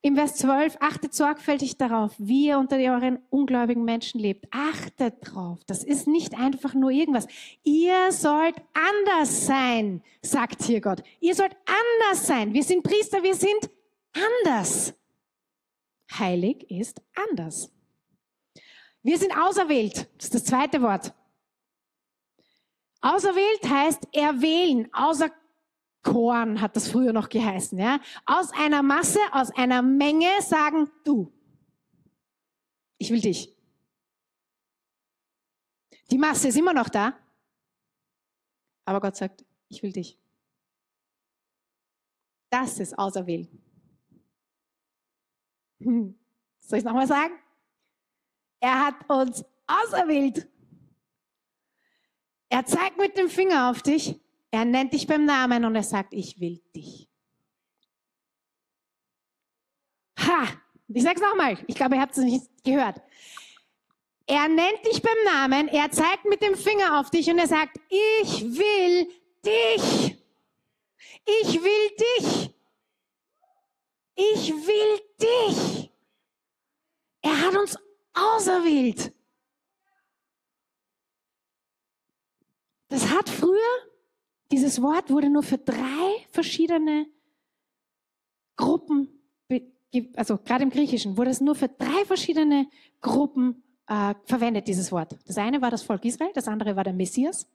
Im 0.00 0.14
Vers 0.14 0.36
12, 0.36 0.76
achtet 0.80 1.12
sorgfältig 1.12 1.76
darauf, 1.76 2.14
wie 2.18 2.46
ihr 2.46 2.58
unter 2.58 2.76
euren 2.76 3.18
ungläubigen 3.30 3.84
Menschen 3.84 4.20
lebt. 4.20 4.46
Achtet 4.52 5.16
drauf. 5.20 5.58
Das 5.66 5.82
ist 5.82 6.06
nicht 6.06 6.38
einfach 6.38 6.74
nur 6.74 6.90
irgendwas. 6.90 7.26
Ihr 7.64 8.12
sollt 8.12 8.54
anders 8.74 9.46
sein, 9.46 10.02
sagt 10.22 10.62
hier 10.62 10.80
Gott. 10.80 11.02
Ihr 11.18 11.34
sollt 11.34 11.56
anders 11.66 12.26
sein. 12.28 12.54
Wir 12.54 12.62
sind 12.62 12.84
Priester, 12.84 13.24
wir 13.24 13.34
sind 13.34 13.70
anders. 14.44 14.94
Heilig 16.16 16.70
ist 16.70 17.02
anders. 17.32 17.72
Wir 19.02 19.18
sind 19.18 19.36
auserwählt. 19.36 20.08
Das 20.16 20.26
ist 20.26 20.34
das 20.34 20.44
zweite 20.44 20.80
Wort. 20.80 21.12
Auserwählt 23.00 23.68
heißt 23.68 24.08
erwählen, 24.12 24.88
außer 24.92 25.30
Korn 26.08 26.60
hat 26.60 26.74
das 26.74 26.90
früher 26.90 27.12
noch 27.12 27.28
geheißen, 27.28 27.78
ja. 27.78 28.00
Aus 28.24 28.52
einer 28.52 28.82
Masse, 28.82 29.20
aus 29.32 29.50
einer 29.50 29.82
Menge 29.82 30.28
sagen, 30.40 30.90
du, 31.04 31.32
ich 32.96 33.10
will 33.10 33.20
dich. 33.20 33.54
Die 36.10 36.18
Masse 36.18 36.48
ist 36.48 36.56
immer 36.56 36.72
noch 36.72 36.88
da, 36.88 37.18
aber 38.86 39.00
Gott 39.00 39.16
sagt, 39.16 39.44
ich 39.68 39.82
will 39.82 39.92
dich. 39.92 40.18
Das 42.50 42.78
ist 42.78 42.98
auserwählt. 42.98 43.50
Hm. 45.80 46.18
Soll 46.60 46.78
ich 46.78 46.84
es 46.84 46.88
nochmal 46.88 47.06
sagen? 47.06 47.34
Er 48.60 48.86
hat 48.86 49.10
uns 49.10 49.44
auserwählt. 49.66 50.48
Er 52.48 52.64
zeigt 52.64 52.96
mit 52.96 53.16
dem 53.18 53.28
Finger 53.28 53.70
auf 53.70 53.82
dich 53.82 54.18
er 54.50 54.64
nennt 54.64 54.92
dich 54.92 55.06
beim 55.06 55.24
Namen 55.24 55.64
und 55.64 55.74
er 55.74 55.82
sagt, 55.82 56.14
ich 56.14 56.38
will 56.40 56.60
dich. 56.74 57.08
Ha! 60.18 60.48
Ich 60.88 61.02
sag's 61.02 61.20
nochmal. 61.20 61.58
Ich 61.66 61.74
glaube, 61.74 61.96
ihr 61.96 62.00
habt 62.00 62.16
es 62.16 62.24
nicht 62.24 62.46
gehört. 62.64 63.00
Er 64.26 64.48
nennt 64.48 64.84
dich 64.86 65.02
beim 65.02 65.24
Namen, 65.24 65.68
er 65.68 65.90
zeigt 65.90 66.24
mit 66.26 66.42
dem 66.42 66.54
Finger 66.54 67.00
auf 67.00 67.10
dich 67.10 67.30
und 67.30 67.38
er 67.38 67.46
sagt, 67.46 67.78
ich 67.88 68.42
will 68.42 69.08
dich. 69.44 70.18
Ich 71.24 71.62
will 71.62 71.96
dich. 71.98 72.54
Ich 74.14 74.50
will 74.50 75.00
dich. 75.20 75.90
Er 77.22 77.40
hat 77.40 77.56
uns 77.56 77.78
auserwählt. 78.14 79.12
Das 82.88 83.08
hat 83.10 83.28
früher 83.28 83.87
dieses 84.50 84.80
Wort 84.80 85.10
wurde 85.10 85.28
nur 85.28 85.42
für 85.42 85.58
drei 85.58 86.26
verschiedene 86.30 87.06
Gruppen, 88.56 89.08
also 90.16 90.38
gerade 90.38 90.64
im 90.64 90.70
Griechischen, 90.70 91.16
wurde 91.16 91.30
es 91.30 91.40
nur 91.40 91.54
für 91.54 91.68
drei 91.68 92.04
verschiedene 92.04 92.68
Gruppen 93.00 93.62
äh, 93.86 94.14
verwendet, 94.24 94.68
dieses 94.68 94.90
Wort. 94.92 95.16
Das 95.26 95.38
eine 95.38 95.60
war 95.60 95.70
das 95.70 95.82
Volk 95.82 96.04
Israel, 96.04 96.32
das 96.34 96.48
andere 96.48 96.76
war 96.76 96.84
der 96.84 96.92
Messias. 96.92 97.46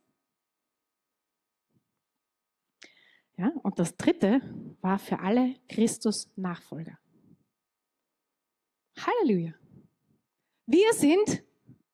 Ja, 3.38 3.52
und 3.64 3.80
das 3.80 3.98
dritte 3.98 4.41
war 4.82 5.00
für 5.00 5.20
alle 5.20 5.56
Christus-Nachfolger. 5.68 7.00
Halleluja. 9.00 9.54
Wir 10.68 10.94
sind, 10.94 11.44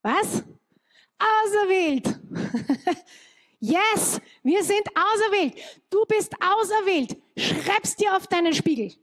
was? 0.02 0.44
Auserwählt. 1.18 2.20
Yes, 3.60 4.22
wir 4.42 4.64
sind 4.64 4.88
auserwählt. 4.96 5.56
Du 5.90 6.06
bist 6.06 6.34
auserwählt. 6.42 7.18
Schreib's 7.38 7.96
dir 7.96 8.16
auf 8.16 8.28
deinen 8.28 8.54
Spiegel. 8.54 8.94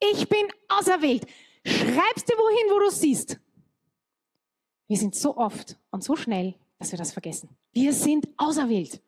Ich 0.00 0.28
bin 0.28 0.46
auserwählt. 0.68 1.26
Schreib's 1.64 2.24
dir 2.24 2.34
wohin, 2.36 2.74
wo 2.74 2.78
du 2.80 2.90
siehst. 2.90 3.38
Wir 4.86 4.96
sind 4.96 5.14
so 5.14 5.36
oft 5.36 5.78
und 5.90 6.02
so 6.02 6.16
schnell, 6.16 6.54
dass 6.78 6.90
wir 6.92 6.98
das 6.98 7.12
vergessen. 7.12 7.50
Wir 7.72 7.92
sind 7.92 8.26
auserwählt. 8.38 9.02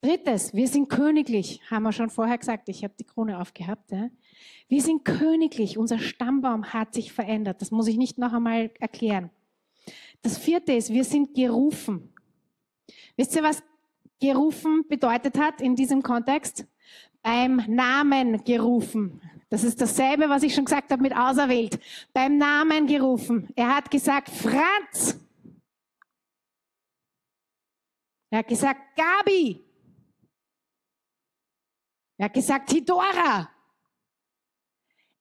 Drittes, 0.00 0.52
wir 0.52 0.66
sind 0.68 0.88
königlich, 0.88 1.60
haben 1.70 1.84
wir 1.84 1.92
schon 1.92 2.10
vorher 2.10 2.38
gesagt. 2.38 2.68
Ich 2.68 2.82
habe 2.82 2.94
die 2.98 3.04
Krone 3.04 3.40
aufgehabt. 3.40 3.90
Ja? 3.90 4.10
Wir 4.68 4.82
sind 4.82 5.04
königlich. 5.04 5.78
Unser 5.78 5.98
Stammbaum 5.98 6.72
hat 6.72 6.94
sich 6.94 7.12
verändert. 7.12 7.60
Das 7.60 7.70
muss 7.72 7.88
ich 7.88 7.96
nicht 7.96 8.18
noch 8.18 8.32
einmal 8.32 8.70
erklären. 8.78 9.30
Das 10.22 10.38
vierte 10.38 10.72
ist, 10.72 10.92
wir 10.92 11.04
sind 11.04 11.34
gerufen. 11.34 12.12
Wisst 13.16 13.34
ihr, 13.34 13.42
was 13.42 13.62
gerufen 14.22 14.86
bedeutet 14.88 15.36
hat 15.36 15.60
in 15.60 15.74
diesem 15.74 16.02
Kontext? 16.02 16.64
Beim 17.22 17.56
Namen 17.68 18.44
gerufen. 18.44 19.20
Das 19.50 19.64
ist 19.64 19.80
dasselbe, 19.80 20.28
was 20.28 20.44
ich 20.44 20.54
schon 20.54 20.64
gesagt 20.64 20.90
habe 20.90 21.02
mit 21.02 21.14
auserwählt. 21.14 21.78
Beim 22.12 22.38
Namen 22.38 22.86
gerufen. 22.86 23.48
Er 23.54 23.76
hat 23.76 23.90
gesagt, 23.90 24.30
Franz. 24.30 25.18
Er 28.30 28.38
hat 28.38 28.48
gesagt, 28.48 28.80
Gabi. 28.96 29.60
Er 32.16 32.26
hat 32.26 32.34
gesagt, 32.34 32.70
Hidora. 32.70 33.50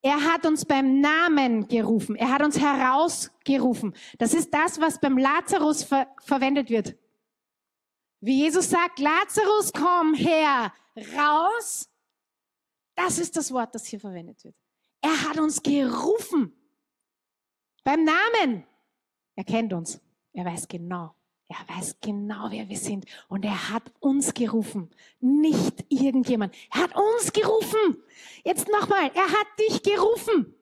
Er 0.03 0.23
hat 0.23 0.45
uns 0.45 0.63
beim 0.65 0.99
Namen 1.01 1.67
gerufen. 1.67 2.15
Er 2.15 2.31
hat 2.31 2.41
uns 2.41 2.59
herausgerufen. 2.59 3.93
Das 4.17 4.33
ist 4.33 4.53
das, 4.53 4.79
was 4.79 4.99
beim 4.99 5.17
Lazarus 5.17 5.83
ver 5.83 6.07
verwendet 6.23 6.69
wird. 6.69 6.95
Wie 8.21 8.43
Jesus 8.43 8.69
sagt, 8.69 8.99
Lazarus, 8.99 9.73
komm 9.73 10.13
her, 10.13 10.71
raus. 11.17 11.89
Das 12.95 13.17
ist 13.17 13.35
das 13.35 13.51
Wort, 13.51 13.73
das 13.73 13.87
hier 13.87 13.99
verwendet 13.99 14.43
wird. 14.43 14.55
Er 15.01 15.29
hat 15.29 15.39
uns 15.39 15.61
gerufen. 15.61 16.53
Beim 17.83 18.03
Namen. 18.03 18.63
Er 19.35 19.43
kennt 19.43 19.73
uns. 19.73 19.99
Er 20.33 20.45
weiß 20.45 20.67
genau. 20.67 21.15
Er 21.47 21.75
weiß 21.75 21.97
genau, 21.99 22.51
wer 22.51 22.69
wir 22.69 22.77
sind. 22.77 23.05
Und 23.27 23.43
er 23.43 23.69
hat 23.71 23.91
uns 23.99 24.33
gerufen. 24.33 24.89
Nicht 25.19 25.83
irgendjemand. 25.89 26.55
Er 26.71 26.83
hat 26.83 26.95
uns 26.95 27.33
gerufen. 27.33 28.03
Jetzt 28.45 28.67
nochmal. 28.69 29.11
Er 29.15 29.27
hat 29.27 29.47
dich 29.59 29.81
gerufen. 29.81 30.53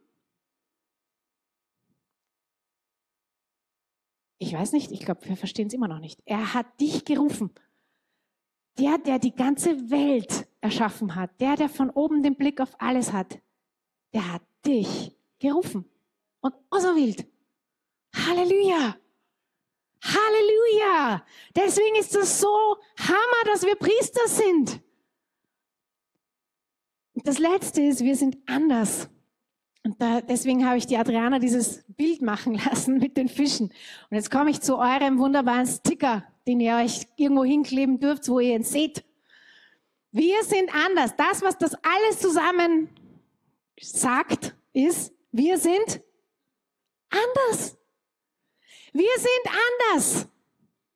Ich 4.40 4.54
weiß 4.54 4.72
nicht, 4.72 4.92
ich 4.92 5.02
glaube, 5.02 5.28
wir 5.28 5.36
verstehen 5.36 5.68
es 5.68 5.74
immer 5.74 5.90
noch 5.90 6.00
nicht. 6.00 6.22
Er 6.26 6.54
hat 6.54 6.80
dich 6.80 7.04
gerufen. 7.04 7.52
Der, 8.78 8.98
der 8.98 9.20
die 9.20 9.36
ganze 9.36 9.90
Welt 9.92 10.48
erschaffen 10.62 11.16
hat, 11.16 11.42
der, 11.42 11.58
der 11.58 11.68
von 11.68 11.90
oben 11.90 12.24
den 12.24 12.36
Blick 12.36 12.62
auf 12.62 12.80
alles 12.80 13.12
hat, 13.12 13.40
der 14.14 14.32
hat 14.32 14.42
dich 14.66 15.18
gerufen 15.40 15.84
und 16.40 16.56
auserwählt. 16.70 17.28
Halleluja! 18.16 18.96
Halleluja! 20.02 21.26
Deswegen 21.54 21.98
ist 21.98 22.16
es 22.16 22.40
so 22.40 22.78
Hammer, 22.98 23.44
dass 23.46 23.66
wir 23.66 23.76
Priester 23.76 24.28
sind. 24.28 24.82
Das 27.16 27.38
Letzte 27.38 27.82
ist, 27.82 28.02
wir 28.02 28.16
sind 28.16 28.38
anders. 28.48 29.10
Und 29.84 30.01
da, 30.01 30.21
deswegen 30.21 30.65
habe 30.65 30.77
ich 30.77 30.88
die 30.88 30.97
Adriana 30.97 31.39
dieses 31.39 31.84
Bild 31.88 32.21
machen 32.21 32.55
lassen 32.65 32.97
mit 32.97 33.17
den 33.17 33.30
Fischen. 33.30 33.67
Und 34.09 34.15
jetzt 34.15 34.32
komme 34.32 34.49
ich 34.49 34.61
zu 34.61 34.77
eurem 34.77 35.19
wunderbaren 35.19 35.67
Sticker, 35.67 36.23
den 36.47 36.59
ihr 36.59 36.75
euch 36.75 37.07
irgendwo 37.15 37.43
hinkleben 37.43 37.99
dürft, 37.99 38.27
wo 38.27 38.39
ihr 38.39 38.55
ihn 38.55 38.63
seht. 38.63 39.03
Wir 40.11 40.43
sind 40.43 40.73
anders. 40.73 41.15
Das, 41.15 41.41
was 41.41 41.57
das 41.57 41.75
alles 41.75 42.19
zusammen 42.19 42.89
sagt, 43.80 44.55
ist, 44.73 45.13
wir 45.32 45.57
sind 45.57 46.01
anders. 47.09 47.77
Wir 48.91 49.17
sind 49.17 49.55
anders. 49.91 50.27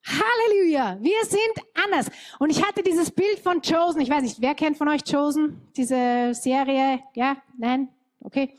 Halleluja. 0.05 0.97
Wir 0.99 1.23
sind 1.25 1.67
anders. 1.85 2.07
Und 2.39 2.49
ich 2.49 2.65
hatte 2.65 2.83
dieses 2.83 3.11
Bild 3.11 3.39
von 3.39 3.61
Chosen. 3.61 4.01
Ich 4.01 4.09
weiß 4.09 4.23
nicht, 4.23 4.41
wer 4.41 4.55
kennt 4.55 4.77
von 4.77 4.89
euch 4.89 5.03
Chosen? 5.05 5.61
Diese 5.77 6.33
Serie? 6.33 7.01
Ja? 7.13 7.37
Nein? 7.57 7.89
Okay. 8.23 8.57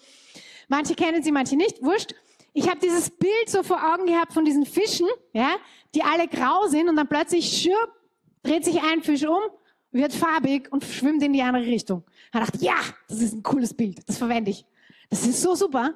Manche 0.69 0.95
kennen 0.95 1.23
sie, 1.23 1.33
manche 1.33 1.57
nicht. 1.57 1.83
Wurscht. 1.83 2.15
Ich 2.53 2.69
habe 2.69 2.79
dieses 2.79 3.11
Bild 3.11 3.49
so 3.49 3.63
vor 3.63 3.83
Augen 3.93 4.07
gehabt 4.07 4.33
von 4.33 4.45
diesen 4.45 4.65
Fischen, 4.65 5.09
ja, 5.33 5.57
die 5.95 6.03
alle 6.03 6.29
grau 6.29 6.69
sind 6.69 6.89
und 6.89 6.97
dann 6.97 7.09
plötzlich 7.09 7.47
schirp, 7.47 7.93
dreht 8.43 8.65
sich 8.65 8.81
ein 8.81 9.03
Fisch 9.03 9.25
um, 9.27 9.43
wird 9.91 10.13
farbig 10.13 10.71
und 10.73 10.85
schwimmt 10.85 11.23
in 11.23 11.33
die 11.33 11.43
andere 11.43 11.67
Richtung. 11.67 12.05
Da 12.33 12.41
dachte 12.41 12.59
ja, 12.59 12.77
das 13.09 13.21
ist 13.21 13.35
ein 13.35 13.43
cooles 13.43 13.75
Bild, 13.75 14.09
das 14.09 14.19
verwende 14.19 14.53
ich. 14.53 14.65
Das 15.11 15.27
ist 15.27 15.43
so 15.43 15.55
super. 15.55 15.95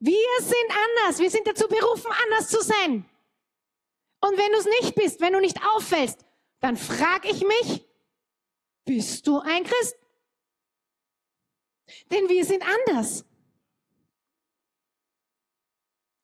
Wir 0.00 0.16
sind 0.40 0.68
anders, 0.68 1.20
wir 1.20 1.30
sind 1.30 1.46
dazu 1.46 1.68
berufen, 1.68 2.10
anders 2.24 2.48
zu 2.48 2.60
sein. 2.60 3.04
Und 4.20 4.38
wenn 4.38 4.52
du 4.52 4.58
es 4.58 4.66
nicht 4.80 4.94
bist, 4.96 5.20
wenn 5.20 5.32
du 5.32 5.40
nicht 5.40 5.58
auffällst, 5.74 6.24
dann 6.60 6.76
frage 6.76 7.28
ich 7.28 7.44
mich, 7.44 7.86
bist 8.84 9.26
du 9.26 9.38
ein 9.38 9.62
Christ? 9.62 9.96
Denn 12.10 12.28
wir 12.28 12.44
sind 12.44 12.62
anders. 12.62 13.24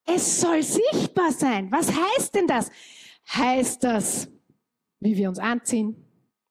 Es 0.06 0.40
soll 0.40 0.62
sichtbar 0.62 1.32
sein. 1.32 1.70
Was 1.70 1.92
heißt 1.92 2.34
denn 2.34 2.46
das? 2.46 2.70
Heißt 3.30 3.84
das, 3.84 4.28
wie 5.00 5.16
wir 5.16 5.28
uns 5.28 5.38
anziehen? 5.38 6.02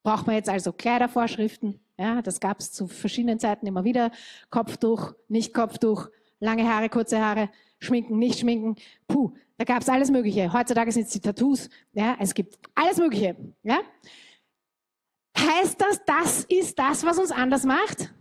Braucht 0.03 0.27
man 0.27 0.35
jetzt 0.35 0.49
also 0.49 0.71
Kleidervorschriften? 0.71 1.79
Ja, 1.97 2.21
das 2.21 2.39
gab 2.39 2.59
es 2.59 2.71
zu 2.71 2.87
verschiedenen 2.87 3.39
Zeiten 3.39 3.65
immer 3.65 3.83
wieder. 3.83 4.11
Kopftuch, 4.51 5.13
nicht 5.27 5.53
Kopftuch, 5.53 6.09
lange 6.39 6.69
Haare, 6.69 6.89
kurze 6.89 7.19
Haare, 7.19 7.49
schminken, 7.79 8.19
nicht 8.19 8.39
schminken. 8.39 8.75
Puh, 9.07 9.33
da 9.57 9.65
gab 9.65 9.81
es 9.81 9.89
alles 9.89 10.11
Mögliche. 10.11 10.53
Heutzutage 10.53 10.91
sind 10.91 11.07
es 11.07 11.13
die 11.13 11.19
Tattoos. 11.19 11.69
Ja, 11.93 12.15
es 12.19 12.35
gibt 12.35 12.59
alles 12.75 12.97
Mögliche. 12.97 13.35
Ja? 13.63 13.79
Heißt 15.35 15.81
das, 15.81 15.99
das 16.05 16.43
ist 16.45 16.77
das, 16.77 17.03
was 17.03 17.17
uns 17.17 17.31
anders 17.31 17.63
macht? 17.63 18.13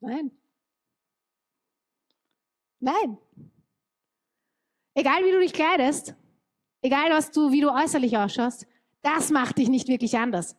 Nein. 0.00 0.30
Nein. 2.80 3.18
Egal 4.94 5.24
wie 5.24 5.32
du 5.32 5.40
dich 5.40 5.52
kleidest, 5.52 6.14
egal 6.82 7.10
was 7.10 7.30
du, 7.30 7.52
wie 7.52 7.60
du 7.60 7.70
äußerlich 7.70 8.16
ausschaust, 8.16 8.66
das 9.02 9.30
macht 9.30 9.58
dich 9.58 9.68
nicht 9.68 9.88
wirklich 9.88 10.16
anders. 10.16 10.56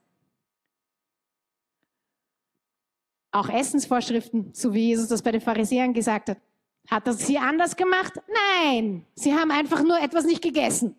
Auch 3.32 3.50
Essensvorschriften, 3.50 4.54
so 4.54 4.74
wie 4.74 4.88
Jesus 4.88 5.08
das 5.08 5.22
bei 5.22 5.32
den 5.32 5.42
Pharisäern 5.42 5.94
gesagt 5.94 6.30
hat. 6.30 6.42
Hat 6.90 7.06
das 7.06 7.20
sie 7.20 7.38
anders 7.38 7.76
gemacht? 7.76 8.14
Nein, 8.28 9.06
sie 9.14 9.34
haben 9.34 9.52
einfach 9.52 9.84
nur 9.84 10.00
etwas 10.00 10.26
nicht 10.26 10.42
gegessen. 10.42 10.96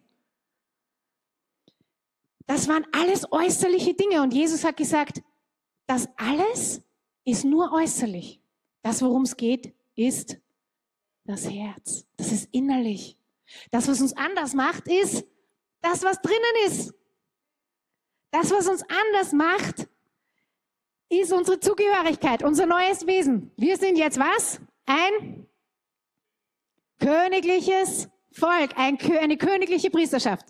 Das 2.46 2.68
waren 2.68 2.86
alles 2.92 3.30
äußerliche 3.32 3.94
Dinge 3.94 4.22
und 4.22 4.32
Jesus 4.34 4.64
hat 4.64 4.76
gesagt, 4.76 5.22
das 5.86 6.08
alles 6.16 6.82
ist 7.30 7.44
nur 7.44 7.72
äußerlich. 7.72 8.40
Das, 8.82 9.02
worum 9.02 9.22
es 9.22 9.36
geht, 9.36 9.74
ist 9.94 10.38
das 11.24 11.48
Herz. 11.48 12.06
Das 12.16 12.32
ist 12.32 12.48
innerlich. 12.52 13.16
Das, 13.70 13.88
was 13.88 14.00
uns 14.00 14.16
anders 14.16 14.54
macht, 14.54 14.88
ist 14.88 15.24
das, 15.80 16.02
was 16.02 16.20
drinnen 16.20 16.66
ist. 16.66 16.94
Das, 18.30 18.50
was 18.50 18.68
uns 18.68 18.82
anders 18.82 19.32
macht, 19.32 19.88
ist 21.08 21.32
unsere 21.32 21.58
Zugehörigkeit, 21.58 22.42
unser 22.42 22.66
neues 22.66 23.06
Wesen. 23.06 23.50
Wir 23.56 23.76
sind 23.76 23.98
jetzt 23.98 24.18
was? 24.18 24.60
Ein 24.86 25.46
königliches 27.00 28.08
Volk, 28.32 28.76
ein, 28.76 28.98
eine 29.18 29.36
königliche 29.36 29.90
Priesterschaft. 29.90 30.46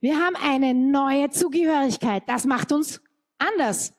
Wir 0.00 0.16
haben 0.18 0.36
eine 0.36 0.74
neue 0.74 1.30
Zugehörigkeit. 1.30 2.22
Das 2.26 2.44
macht 2.44 2.72
uns 2.72 3.00
anders. 3.38 3.97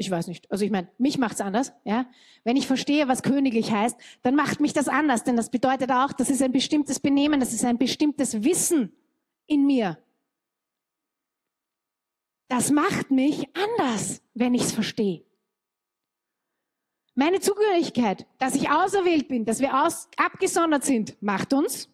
Ich 0.00 0.10
weiß 0.10 0.28
nicht. 0.28 0.48
Also 0.50 0.64
ich 0.64 0.70
meine, 0.70 0.88
mich 0.96 1.18
macht's 1.18 1.40
anders. 1.40 1.72
Ja, 1.84 2.06
wenn 2.44 2.56
ich 2.56 2.68
verstehe, 2.68 3.08
was 3.08 3.24
königlich 3.24 3.72
heißt, 3.72 3.98
dann 4.22 4.36
macht 4.36 4.60
mich 4.60 4.72
das 4.72 4.88
anders, 4.88 5.24
denn 5.24 5.36
das 5.36 5.50
bedeutet 5.50 5.90
auch, 5.90 6.12
das 6.12 6.30
ist 6.30 6.40
ein 6.40 6.52
bestimmtes 6.52 7.00
Benehmen, 7.00 7.40
das 7.40 7.52
ist 7.52 7.64
ein 7.64 7.78
bestimmtes 7.78 8.44
Wissen 8.44 8.92
in 9.46 9.66
mir. 9.66 9.98
Das 12.46 12.70
macht 12.70 13.10
mich 13.10 13.48
anders, 13.56 14.22
wenn 14.34 14.54
ich's 14.54 14.70
verstehe. 14.70 15.24
Meine 17.16 17.40
Zugehörigkeit, 17.40 18.24
dass 18.38 18.54
ich 18.54 18.70
auserwählt 18.70 19.26
bin, 19.26 19.44
dass 19.44 19.58
wir 19.58 19.84
aus, 19.84 20.08
abgesondert 20.16 20.84
sind, 20.84 21.20
macht 21.20 21.52
uns 21.52 21.90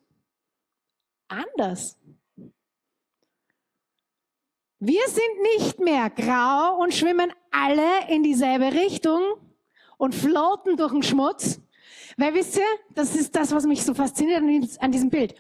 anders. 1.29 1.99
Wir 4.79 5.09
sind 5.09 5.43
nicht 5.57 5.81
mehr 5.81 6.11
grau 6.11 6.83
und 6.83 6.93
schwimmen 6.93 7.33
alle 7.55 8.09
in 8.09 8.23
dieselbe 8.23 8.73
Richtung 8.73 9.23
und 9.97 10.15
floaten 10.15 10.77
durch 10.77 10.93
den 10.93 11.03
Schmutz. 11.03 11.61
Weil 12.17 12.35
wisst 12.35 12.57
ihr, 12.57 12.67
das 12.95 13.15
ist 13.15 13.35
das, 13.35 13.53
was 13.53 13.65
mich 13.65 13.83
so 13.83 13.95
fasziniert 13.95 14.43
an 14.81 14.93
diesem 14.93 15.11
Bild. 15.11 15.35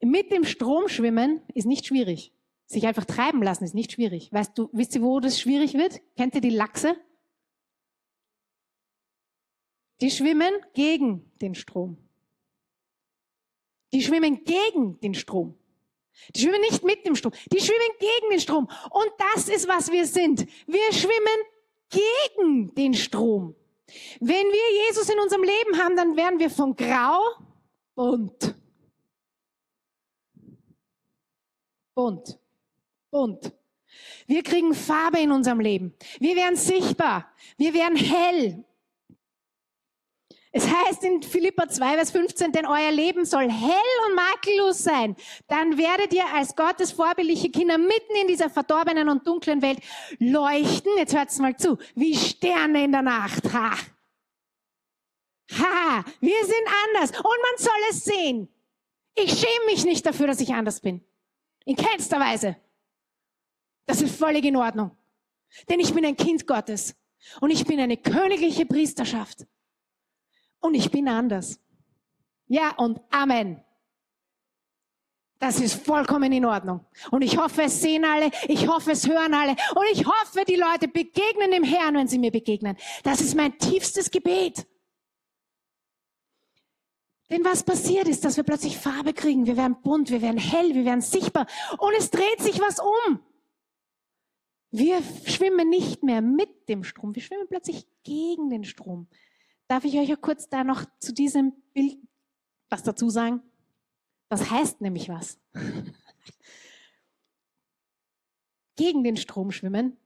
Mit 0.00 0.30
dem 0.30 0.44
Strom 0.44 0.88
schwimmen 0.88 1.42
ist 1.54 1.66
nicht 1.66 1.86
schwierig. 1.86 2.32
Sich 2.66 2.86
einfach 2.86 3.04
treiben 3.04 3.42
lassen 3.42 3.64
ist 3.64 3.74
nicht 3.74 3.92
schwierig. 3.92 4.32
Weißt 4.32 4.56
du, 4.56 4.68
wisst 4.72 4.94
ihr, 4.94 5.02
wo 5.02 5.20
das 5.20 5.40
schwierig 5.40 5.74
wird? 5.74 6.00
Kennt 6.16 6.34
ihr 6.34 6.40
die 6.40 6.50
Lachse? 6.50 6.96
Die 10.00 10.10
schwimmen 10.10 10.52
gegen 10.74 11.30
den 11.40 11.54
Strom. 11.54 11.96
Die 13.92 14.02
schwimmen 14.02 14.44
gegen 14.44 15.00
den 15.00 15.14
Strom. 15.14 15.56
Die 16.34 16.40
schwimmen 16.40 16.60
nicht 16.60 16.82
mit 16.84 17.06
dem 17.06 17.14
Strom, 17.14 17.32
die 17.52 17.60
schwimmen 17.60 17.90
gegen 17.98 18.30
den 18.30 18.40
Strom. 18.40 18.68
Und 18.90 19.10
das 19.34 19.48
ist, 19.48 19.68
was 19.68 19.90
wir 19.90 20.06
sind. 20.06 20.46
Wir 20.66 20.92
schwimmen 20.92 21.44
gegen 21.90 22.74
den 22.74 22.94
Strom. 22.94 23.54
Wenn 24.20 24.46
wir 24.46 24.86
Jesus 24.86 25.08
in 25.08 25.18
unserem 25.18 25.44
Leben 25.44 25.78
haben, 25.78 25.96
dann 25.96 26.16
werden 26.16 26.38
wir 26.38 26.50
von 26.50 26.74
grau 26.74 27.20
bunt. 27.94 28.54
Bunt. 31.94 32.38
Bunt. 33.10 33.52
Wir 34.26 34.42
kriegen 34.42 34.74
Farbe 34.74 35.20
in 35.20 35.32
unserem 35.32 35.60
Leben. 35.60 35.94
Wir 36.18 36.36
werden 36.36 36.56
sichtbar. 36.56 37.32
Wir 37.56 37.72
werden 37.72 37.96
hell. 37.96 38.64
Es 40.56 40.66
heißt 40.66 41.04
in 41.04 41.22
Philippa 41.22 41.68
2, 41.68 41.96
Vers 41.96 42.10
15, 42.12 42.50
denn 42.50 42.64
euer 42.64 42.90
Leben 42.90 43.26
soll 43.26 43.50
hell 43.50 44.08
und 44.08 44.14
makellos 44.14 44.78
sein. 44.78 45.14
Dann 45.48 45.76
werdet 45.76 46.14
ihr 46.14 46.24
als 46.32 46.56
Gottes 46.56 46.92
vorbildliche 46.92 47.50
Kinder 47.50 47.76
mitten 47.76 48.16
in 48.22 48.26
dieser 48.26 48.48
verdorbenen 48.48 49.10
und 49.10 49.26
dunklen 49.26 49.60
Welt 49.60 49.80
leuchten. 50.18 50.92
Jetzt 50.96 51.14
hört's 51.14 51.38
mal 51.40 51.54
zu. 51.58 51.76
Wie 51.94 52.16
Sterne 52.16 52.84
in 52.84 52.92
der 52.92 53.02
Nacht. 53.02 53.52
Ha! 53.52 53.72
Ha! 55.58 56.04
Wir 56.20 56.44
sind 56.46 56.66
anders 56.86 57.10
und 57.10 57.24
man 57.24 57.58
soll 57.58 57.90
es 57.90 58.04
sehen. 58.04 58.48
Ich 59.14 59.38
schäme 59.38 59.66
mich 59.66 59.84
nicht 59.84 60.06
dafür, 60.06 60.26
dass 60.26 60.40
ich 60.40 60.54
anders 60.54 60.80
bin. 60.80 61.04
In 61.66 61.76
keinster 61.76 62.18
Weise. 62.18 62.56
Das 63.84 64.00
ist 64.00 64.16
völlig 64.16 64.46
in 64.46 64.56
Ordnung. 64.56 64.96
Denn 65.68 65.80
ich 65.80 65.92
bin 65.92 66.06
ein 66.06 66.16
Kind 66.16 66.46
Gottes 66.46 66.96
und 67.42 67.50
ich 67.50 67.66
bin 67.66 67.78
eine 67.78 67.98
königliche 67.98 68.64
Priesterschaft 68.64 69.46
und 70.66 70.74
ich 70.74 70.90
bin 70.90 71.08
anders. 71.08 71.60
Ja 72.48 72.74
und 72.76 73.00
Amen. 73.10 73.62
Das 75.38 75.60
ist 75.60 75.84
vollkommen 75.84 76.32
in 76.32 76.46
Ordnung. 76.46 76.80
Und 77.10 77.22
ich 77.22 77.36
hoffe, 77.36 77.64
es 77.64 77.80
sehen 77.80 78.04
alle, 78.04 78.30
ich 78.48 78.68
hoffe, 78.68 78.92
es 78.92 79.06
hören 79.06 79.34
alle 79.34 79.50
und 79.74 79.84
ich 79.92 80.06
hoffe, 80.06 80.44
die 80.48 80.56
Leute 80.56 80.88
begegnen 80.88 81.50
dem 81.50 81.62
Herrn, 81.62 81.94
wenn 81.94 82.08
sie 82.08 82.18
mir 82.18 82.32
begegnen. 82.32 82.76
Das 83.02 83.20
ist 83.20 83.34
mein 83.34 83.58
tiefstes 83.58 84.10
Gebet. 84.10 84.66
Denn 87.28 87.44
was 87.44 87.64
passiert 87.64 88.08
ist, 88.08 88.24
dass 88.24 88.36
wir 88.36 88.44
plötzlich 88.44 88.78
Farbe 88.78 89.12
kriegen, 89.12 89.46
wir 89.46 89.56
werden 89.56 89.76
bunt, 89.82 90.10
wir 90.10 90.22
werden 90.22 90.38
hell, 90.38 90.74
wir 90.74 90.84
werden 90.84 91.00
sichtbar 91.00 91.46
und 91.78 91.92
es 91.98 92.10
dreht 92.10 92.40
sich 92.40 92.60
was 92.60 92.78
um. 92.78 93.20
Wir 94.70 95.02
schwimmen 95.26 95.68
nicht 95.68 96.02
mehr 96.02 96.22
mit 96.22 96.68
dem 96.68 96.84
Strom, 96.84 97.14
wir 97.14 97.22
schwimmen 97.22 97.48
plötzlich 97.48 97.86
gegen 98.04 98.48
den 98.48 98.64
Strom. 98.64 99.08
Darf 99.68 99.84
ich 99.84 99.98
euch 99.98 100.12
auch 100.14 100.20
kurz 100.20 100.48
da 100.48 100.64
noch 100.64 100.84
zu 100.98 101.12
diesem 101.12 101.52
Bild 101.72 101.98
was 102.68 102.82
dazu 102.82 103.10
sagen? 103.10 103.42
Das 104.28 104.50
heißt 104.50 104.80
nämlich 104.80 105.08
was. 105.08 105.38
Gegen 108.76 109.04
den 109.04 109.16
Strom 109.16 109.52
schwimmen 109.52 109.96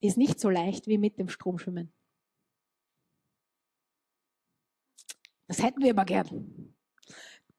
ist 0.00 0.18
nicht 0.18 0.38
so 0.38 0.50
leicht 0.50 0.86
wie 0.86 0.98
mit 0.98 1.18
dem 1.18 1.28
Strom 1.28 1.58
schwimmen. 1.58 1.92
Das 5.48 5.62
hätten 5.62 5.80
wir 5.80 5.90
immer 5.90 6.04
gern. 6.04 6.74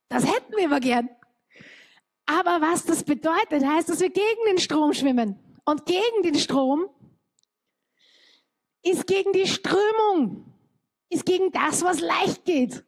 Das 0.09 0.25
hätten 0.25 0.53
wir 0.55 0.65
immer 0.65 0.79
gern. 0.79 1.09
Aber 2.25 2.61
was 2.61 2.85
das 2.85 3.03
bedeutet, 3.03 3.65
heißt, 3.65 3.89
dass 3.89 4.01
wir 4.01 4.09
gegen 4.09 4.45
den 4.47 4.59
Strom 4.59 4.93
schwimmen. 4.93 5.39
Und 5.65 5.85
gegen 5.85 6.23
den 6.23 6.35
Strom 6.35 6.89
ist 8.83 9.07
gegen 9.07 9.31
die 9.31 9.47
Strömung 9.47 10.53
ist 11.09 11.25
gegen 11.25 11.51
das, 11.51 11.83
was 11.83 11.99
leicht 11.99 12.45
geht. 12.45 12.83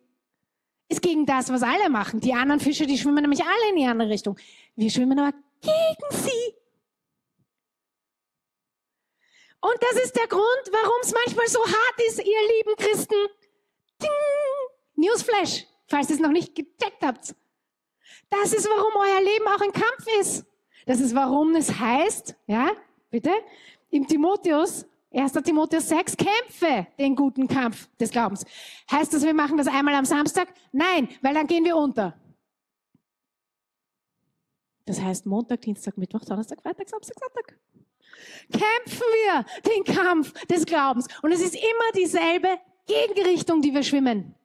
Ist 0.88 1.02
gegen 1.02 1.26
das, 1.26 1.52
was 1.52 1.62
alle 1.62 1.90
machen. 1.90 2.20
Die 2.20 2.34
anderen 2.34 2.60
Fische, 2.60 2.88
die 2.88 2.98
schwimmen 2.98 3.22
nämlich 3.22 3.44
alle 3.44 3.70
in 3.70 3.76
die 3.76 3.86
andere 3.86 4.10
Richtung. 4.10 4.38
Wir 4.76 4.90
schwimmen 4.90 5.20
aber 5.20 5.38
gegen 5.62 6.24
sie. 6.24 6.56
Und 9.62 9.78
das 9.82 10.04
ist 10.04 10.16
der 10.16 10.28
Grund, 10.28 10.44
warum 10.72 11.00
es 11.02 11.14
manchmal 11.14 11.48
so 11.48 11.60
hart 11.60 12.02
ist, 12.08 12.20
ihr 12.20 12.58
lieben 12.58 12.76
Christen. 12.78 13.16
Ding! 14.02 14.10
Newsflash, 14.96 15.66
falls 15.88 16.10
ihr 16.10 16.16
es 16.16 16.22
noch 16.22 16.32
nicht 16.32 16.56
gecheckt 16.56 17.04
habt. 17.04 17.36
Das 18.30 18.54
ist, 18.54 18.68
warum 18.68 18.94
euer 18.96 19.22
Leben 19.22 19.48
auch 19.48 19.62
ein 19.62 19.72
Kampf 19.72 20.06
ist. 20.20 20.46
Das 20.86 21.00
ist, 21.00 21.14
warum 21.14 21.56
es 21.56 21.78
heißt, 21.78 22.36
ja, 22.48 22.72
bitte, 23.10 23.32
im 23.92 24.08
Timotheus, 24.08 24.86
1. 25.12 25.34
Timotheus 25.44 25.90
6, 25.90 26.18
kämpfe 26.18 26.88
den 27.00 27.16
guten 27.16 27.48
Kampf 27.48 27.90
des 28.00 28.12
Glaubens. 28.12 28.46
Heißt 28.92 29.14
das, 29.14 29.24
wir 29.24 29.34
machen 29.34 29.58
das 29.58 29.68
einmal 29.68 29.96
am 29.96 30.06
Samstag? 30.06 30.50
Nein, 30.72 31.10
weil 31.22 31.34
dann 31.34 31.48
gehen 31.48 31.66
wir 31.66 31.76
unter. 31.76 32.16
Das 34.86 35.02
heißt 35.02 35.26
Montag, 35.26 35.62
Dienstag, 35.62 35.98
Mittwoch, 35.98 36.26
Donnerstag, 36.26 36.62
Freitag, 36.62 36.90
Samstag, 36.90 37.16
Sonntag. 37.20 37.58
Kämpfen 38.52 39.06
wir 39.24 39.46
den 39.72 39.84
Kampf 39.84 40.34
des 40.48 40.66
Glaubens. 40.66 41.08
Und 41.22 41.32
es 41.32 41.42
ist 41.42 41.56
immer 41.56 41.92
dieselbe 41.96 42.60
Gegenrichtung, 42.88 43.62
die 43.62 43.74
wir 43.74 43.84
schwimmen. 43.84 44.36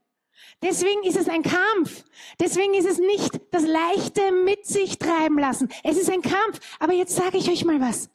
Deswegen 0.62 1.03
ist 1.03 1.17
es 1.17 1.29
ein 1.29 1.43
Kampf. 1.43 2.05
Deswegen 2.39 2.75
ist 2.75 2.87
es 2.87 2.99
nicht 2.99 3.41
das 3.51 3.67
Leichte 3.67 4.33
mit 4.45 4.67
sich 4.67 4.99
treiben 4.99 5.39
lassen. 5.39 5.69
Es 5.83 5.97
ist 5.97 6.11
ein 6.11 6.23
Kampf. 6.23 6.61
Aber 6.79 6.93
jetzt 6.93 7.17
sage 7.17 7.39
ich 7.39 7.51
euch 7.51 7.65
mal 7.65 7.81
was. 7.81 8.11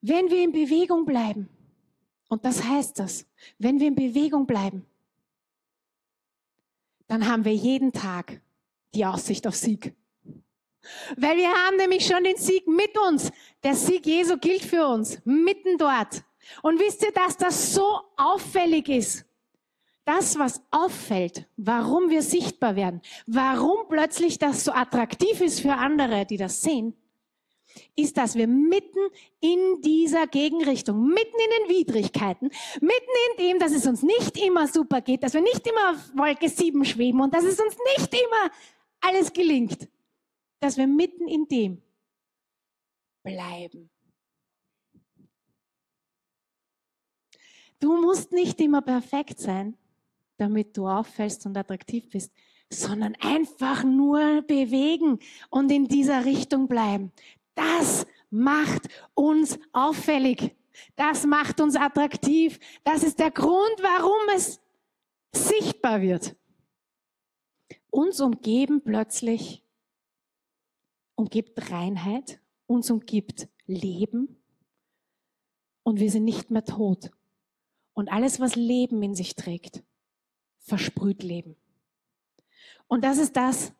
Wenn 0.00 0.30
wir 0.30 0.42
in 0.42 0.52
Bewegung 0.52 1.04
bleiben, 1.04 1.48
und 2.28 2.44
das 2.44 2.62
heißt 2.62 2.98
das, 2.98 3.26
wenn 3.58 3.80
wir 3.80 3.88
in 3.88 3.94
Bewegung 3.94 4.46
bleiben, 4.46 4.84
dann 7.06 7.26
haben 7.26 7.44
wir 7.44 7.54
jeden 7.54 7.92
Tag 7.92 8.40
die 8.94 9.04
Aussicht 9.04 9.46
auf 9.46 9.56
Sieg. 9.56 9.94
Weil 11.16 11.36
wir 11.36 11.50
haben 11.50 11.76
nämlich 11.76 12.06
schon 12.06 12.24
den 12.24 12.36
Sieg 12.36 12.66
mit 12.66 12.96
uns. 13.08 13.30
Der 13.62 13.74
Sieg 13.74 14.06
Jesu 14.06 14.36
gilt 14.38 14.62
für 14.62 14.86
uns, 14.86 15.20
mitten 15.24 15.76
dort. 15.78 16.22
Und 16.62 16.78
wisst 16.78 17.02
ihr, 17.02 17.12
dass 17.12 17.36
das 17.36 17.74
so 17.74 18.00
auffällig 18.16 18.88
ist? 18.88 19.24
Das, 20.04 20.38
was 20.38 20.62
auffällt, 20.70 21.46
warum 21.56 22.08
wir 22.08 22.22
sichtbar 22.22 22.76
werden, 22.76 23.02
warum 23.26 23.88
plötzlich 23.88 24.38
das 24.38 24.64
so 24.64 24.72
attraktiv 24.72 25.42
ist 25.42 25.60
für 25.60 25.74
andere, 25.74 26.24
die 26.24 26.38
das 26.38 26.62
sehen, 26.62 26.94
ist, 27.96 28.16
dass 28.16 28.34
wir 28.34 28.46
mitten 28.46 28.98
in 29.40 29.80
dieser 29.82 30.26
Gegenrichtung, 30.26 31.06
mitten 31.06 31.36
in 31.36 31.66
den 31.66 31.76
Widrigkeiten, 31.76 32.48
mitten 32.80 33.10
in 33.30 33.44
dem, 33.44 33.58
dass 33.58 33.72
es 33.72 33.86
uns 33.86 34.02
nicht 34.02 34.36
immer 34.38 34.66
super 34.66 35.00
geht, 35.00 35.22
dass 35.22 35.34
wir 35.34 35.40
nicht 35.40 35.66
immer 35.66 35.92
auf 35.92 36.16
Wolke 36.16 36.48
7 36.48 36.84
schweben 36.84 37.20
und 37.20 37.34
dass 37.34 37.44
es 37.44 37.60
uns 37.60 37.76
nicht 37.96 38.12
immer 38.12 38.50
alles 39.00 39.32
gelingt, 39.32 39.88
dass 40.60 40.76
wir 40.76 40.86
mitten 40.86 41.28
in 41.28 41.46
dem 41.46 41.82
bleiben. 43.22 43.90
Du 47.80 48.00
musst 48.00 48.32
nicht 48.32 48.60
immer 48.60 48.82
perfekt 48.82 49.38
sein, 49.38 49.76
damit 50.36 50.76
du 50.76 50.88
auffällst 50.88 51.46
und 51.46 51.56
attraktiv 51.56 52.08
bist, 52.10 52.32
sondern 52.70 53.14
einfach 53.20 53.84
nur 53.84 54.42
bewegen 54.42 55.18
und 55.50 55.70
in 55.70 55.86
dieser 55.86 56.24
Richtung 56.24 56.68
bleiben. 56.68 57.12
Das 57.58 58.06
macht 58.30 58.88
uns 59.14 59.58
auffällig. 59.72 60.54
Das 60.94 61.26
macht 61.26 61.60
uns 61.60 61.74
attraktiv. 61.74 62.60
Das 62.84 63.02
ist 63.02 63.18
der 63.18 63.32
Grund, 63.32 63.74
warum 63.80 64.36
es 64.36 64.60
sichtbar 65.32 66.00
wird. 66.00 66.36
Uns 67.90 68.20
umgeben 68.20 68.80
plötzlich, 68.82 69.64
umgibt 71.16 71.72
Reinheit, 71.72 72.40
uns 72.66 72.92
umgibt 72.92 73.48
Leben 73.66 74.36
und 75.82 75.98
wir 75.98 76.12
sind 76.12 76.24
nicht 76.24 76.52
mehr 76.52 76.64
tot. 76.64 77.10
Und 77.92 78.08
alles, 78.08 78.38
was 78.38 78.54
Leben 78.54 79.02
in 79.02 79.16
sich 79.16 79.34
trägt, 79.34 79.82
versprüht 80.60 81.24
Leben. 81.24 81.56
Und 82.86 83.02
das 83.02 83.18
ist 83.18 83.36
das, 83.36 83.72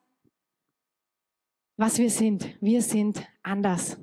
was 1.78 1.96
wir 1.96 2.10
sind. 2.10 2.46
Wir 2.60 2.82
sind 2.82 3.22
anders. 3.42 3.96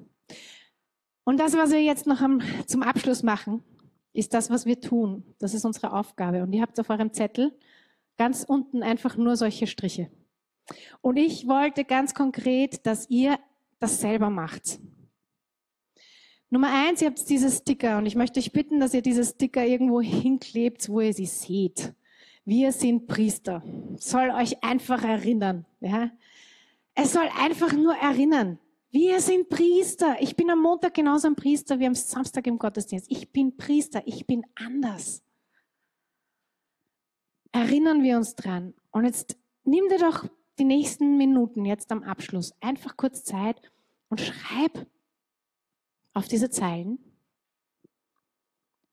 Und 1.25 1.39
das, 1.39 1.55
was 1.55 1.71
wir 1.71 1.83
jetzt 1.83 2.07
noch 2.07 2.21
zum 2.65 2.81
Abschluss 2.81 3.21
machen, 3.21 3.63
ist 4.13 4.33
das, 4.33 4.49
was 4.49 4.65
wir 4.65 4.79
tun. 4.79 5.35
Das 5.39 5.53
ist 5.53 5.65
unsere 5.65 5.91
Aufgabe. 5.93 6.41
Und 6.41 6.53
ihr 6.53 6.61
habt 6.61 6.79
auf 6.79 6.89
eurem 6.89 7.13
Zettel 7.13 7.51
ganz 8.17 8.45
unten 8.47 8.81
einfach 8.81 9.17
nur 9.17 9.35
solche 9.35 9.67
Striche. 9.67 10.09
Und 11.01 11.17
ich 11.17 11.47
wollte 11.47 11.83
ganz 11.83 12.13
konkret, 12.13 12.85
dass 12.87 13.09
ihr 13.09 13.37
das 13.79 13.99
selber 13.99 14.29
macht. 14.29 14.79
Nummer 16.49 16.69
eins, 16.71 17.01
ihr 17.01 17.09
habt 17.09 17.29
diese 17.29 17.51
Sticker 17.51 17.97
und 17.97 18.05
ich 18.05 18.15
möchte 18.15 18.39
euch 18.39 18.53
bitten, 18.53 18.79
dass 18.79 18.93
ihr 18.93 19.01
diese 19.01 19.25
Sticker 19.25 19.65
irgendwo 19.65 19.99
hinklebt, 19.99 20.87
wo 20.87 21.01
ihr 21.01 21.13
sie 21.13 21.25
seht. 21.25 21.93
Wir 22.45 22.71
sind 22.71 23.07
Priester. 23.07 23.63
Soll 23.97 24.29
euch 24.29 24.63
einfach 24.63 25.03
erinnern. 25.03 25.65
Ja? 25.81 26.11
Es 26.95 27.11
soll 27.11 27.29
einfach 27.37 27.73
nur 27.73 27.93
erinnern. 27.95 28.57
Wir 28.89 29.19
sind 29.19 29.49
Priester. 29.49 30.15
Ich 30.21 30.37
bin 30.37 30.49
am 30.49 30.61
Montag 30.61 30.93
genauso 30.93 31.27
ein 31.27 31.35
Priester 31.35 31.77
wie 31.79 31.85
am 31.85 31.93
Samstag 31.93 32.47
im 32.47 32.57
Gottesdienst. 32.57 33.07
Ich 33.09 33.31
bin 33.33 33.57
Priester. 33.57 34.01
Ich 34.05 34.25
bin 34.25 34.45
anders. 34.55 35.21
Erinnern 37.51 38.01
wir 38.01 38.15
uns 38.15 38.35
dran. 38.35 38.73
Und 38.91 39.03
jetzt 39.03 39.37
nimm 39.65 39.89
dir 39.89 39.99
doch 39.99 40.25
die 40.57 40.63
nächsten 40.63 41.17
Minuten 41.17 41.65
jetzt 41.65 41.91
am 41.91 42.03
Abschluss 42.03 42.53
einfach 42.61 42.95
kurz 42.95 43.25
Zeit 43.25 43.61
und 44.07 44.21
schreib 44.21 44.87
auf 46.13 46.29
diese 46.29 46.49
Zeilen, 46.49 46.97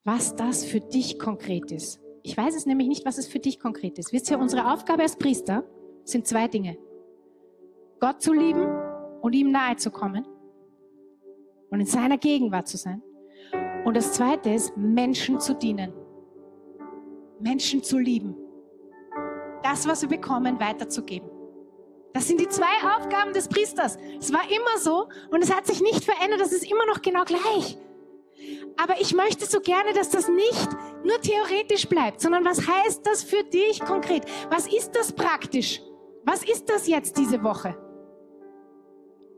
was 0.03 0.34
das 0.34 0.64
für 0.64 0.80
dich 0.80 1.20
konkret 1.20 1.70
ist. 1.70 2.00
Ich 2.24 2.36
weiß 2.36 2.57
es 2.57 2.66
nämlich 2.66 2.88
nicht, 2.88 3.05
was 3.05 3.18
es 3.18 3.28
für 3.28 3.38
dich 3.38 3.61
konkret 3.61 3.98
ist. 3.98 4.12
Wisst 4.12 4.28
ihr, 4.30 4.40
unsere 4.40 4.72
Aufgabe 4.72 5.03
als 5.03 5.16
Priester 5.16 5.64
sind 6.05 6.26
zwei 6.26 6.48
Dinge. 6.48 6.76
Gott 8.03 8.20
zu 8.20 8.32
lieben 8.32 8.66
und 9.20 9.32
ihm 9.32 9.53
nahe 9.53 9.76
zu 9.76 9.92
kommen 9.92 10.26
und 11.70 11.78
in 11.78 11.86
seiner 11.86 12.18
Gegenwart 12.18 12.66
zu 12.66 12.76
sein. 12.76 13.00
Und 13.84 13.96
das 13.96 14.14
zweite 14.14 14.50
ist, 14.50 14.76
Menschen 14.76 15.38
zu 15.38 15.55
dienen. 15.55 15.92
Menschen 17.38 17.80
zu 17.80 17.98
lieben. 17.98 18.34
Das, 19.62 19.86
was 19.86 20.03
wir 20.03 20.09
bekommen, 20.09 20.59
weiterzugeben. 20.59 21.30
Das 22.12 22.26
sind 22.26 22.40
die 22.40 22.48
zwei 22.48 22.96
Aufgaben 22.96 23.34
des 23.34 23.46
Priesters. 23.46 23.96
Es 24.18 24.32
war 24.32 24.50
immer 24.50 24.80
so 24.80 25.09
und 25.30 25.40
es 25.44 25.55
hat 25.55 25.68
sich 25.68 25.80
nicht 25.80 26.03
verändert. 26.05 26.40
Das 26.40 26.50
ist 26.50 26.68
immer 26.68 26.86
noch 26.86 27.03
genau 27.03 27.22
gleich. 27.22 27.78
Aber 28.82 29.00
ich 29.00 29.14
möchte 29.14 29.46
so 29.46 29.61
gerne, 29.61 29.92
dass 29.92 30.11
das 30.11 30.28
nicht 30.28 30.68
nur 31.05 31.20
theoretisch 31.20 31.88
bleibt, 31.88 32.20
sondern 32.20 32.44
was 32.44 32.66
heißt 32.66 33.07
das 33.07 33.22
für 33.22 33.44
dich 33.44 33.78
konkret? 33.78 34.24
Was 34.50 34.66
ist 34.66 34.90
das 34.96 35.12
praktisch? 35.12 35.80
Was 36.24 36.42
ist 36.42 36.68
das 36.68 36.88
jetzt 36.88 37.16
diese 37.16 37.44
Woche? 37.44 37.76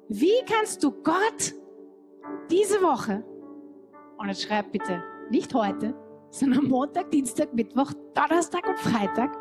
Wie 0.08 0.44
kannst 0.46 0.82
du 0.84 0.90
Gott 0.90 1.54
diese 2.50 2.82
Woche, 2.82 3.24
und 4.18 4.28
jetzt 4.28 4.42
schreib 4.42 4.72
bitte 4.72 5.02
nicht 5.30 5.54
heute, 5.54 5.94
sondern 6.30 6.64
Montag, 6.66 7.10
Dienstag, 7.10 7.54
Mittwoch, 7.54 7.92
Donnerstag 8.14 8.66
und 8.68 8.78
Freitag, 8.78 9.36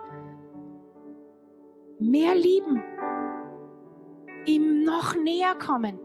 mehr 1.99 2.35
lieben, 2.35 2.81
ihm 4.45 4.83
noch 4.83 5.15
näher 5.15 5.55
kommen, 5.55 5.99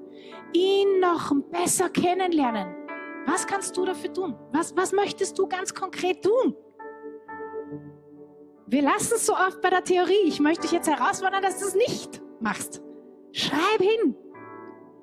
ihn 0.53 1.01
noch 1.01 1.33
besser 1.51 1.89
kennenlernen, 1.91 2.75
was 3.27 3.47
kannst 3.47 3.77
du 3.77 3.85
dafür 3.85 4.13
tun? 4.13 4.37
Was, 4.53 4.75
was 4.75 4.93
möchtest 4.93 5.39
du 5.39 5.47
ganz 5.47 5.75
konkret 5.75 6.25
tun? 6.25 6.57
Wir 8.67 8.83
lassen 8.83 9.15
es 9.17 9.27
so 9.27 9.35
oft 9.35 9.61
bei 9.61 9.71
der 9.71 9.85
Theorie. 9.85 10.25
Ich 10.25 10.41
möchte 10.41 10.63
dich 10.63 10.73
jetzt 10.73 10.89
herausfordern, 10.89 11.43
dass 11.43 11.59
du 11.59 11.67
es 11.67 11.75
nicht 11.75 12.23
machst. 12.41 12.83
Schreib 13.33 13.81
hin. 13.81 14.17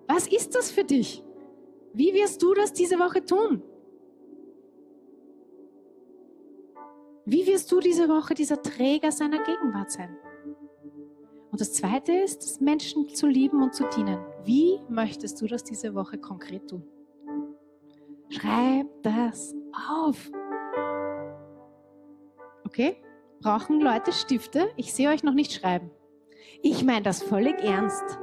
Was 0.08 0.28
ist 0.28 0.56
das 0.56 0.72
für 0.72 0.84
dich? 0.84 1.24
Wie 1.94 2.14
wirst 2.14 2.42
du 2.42 2.54
das 2.54 2.74
diese 2.74 3.00
Woche 3.00 3.24
tun? 3.24 3.62
Wie 7.26 7.48
wirst 7.48 7.72
du 7.72 7.80
diese 7.80 8.08
Woche 8.08 8.36
dieser 8.36 8.62
Träger 8.62 9.12
seiner 9.12 9.42
Gegenwart 9.44 9.92
sein? 9.92 10.16
Und 11.52 11.62
das 11.62 11.74
Zweite 11.74 12.12
ist, 12.12 12.62
Menschen 12.62 13.08
zu 13.10 13.28
lieben 13.28 13.64
und 13.64 13.74
zu 13.74 13.86
dienen. 13.96 14.20
Wie 14.44 14.80
möchtest 14.90 15.42
du 15.42 15.48
das 15.48 15.64
diese 15.64 15.96
Woche 15.96 16.18
konkret 16.18 16.70
tun? 16.70 16.84
Schreib 18.30 18.88
das 19.02 19.56
auf. 19.90 20.32
Okay? 22.66 22.98
Brauchen 23.40 23.80
Leute 23.80 24.12
Stifte? 24.12 24.70
Ich 24.76 24.94
sehe 24.94 25.10
euch 25.10 25.24
noch 25.24 25.34
nicht 25.34 25.54
schreiben. 25.54 25.90
Ich 26.62 26.84
meine 26.84 27.04
das 27.04 27.24
völlig 27.24 27.60
ernst. 27.64 28.20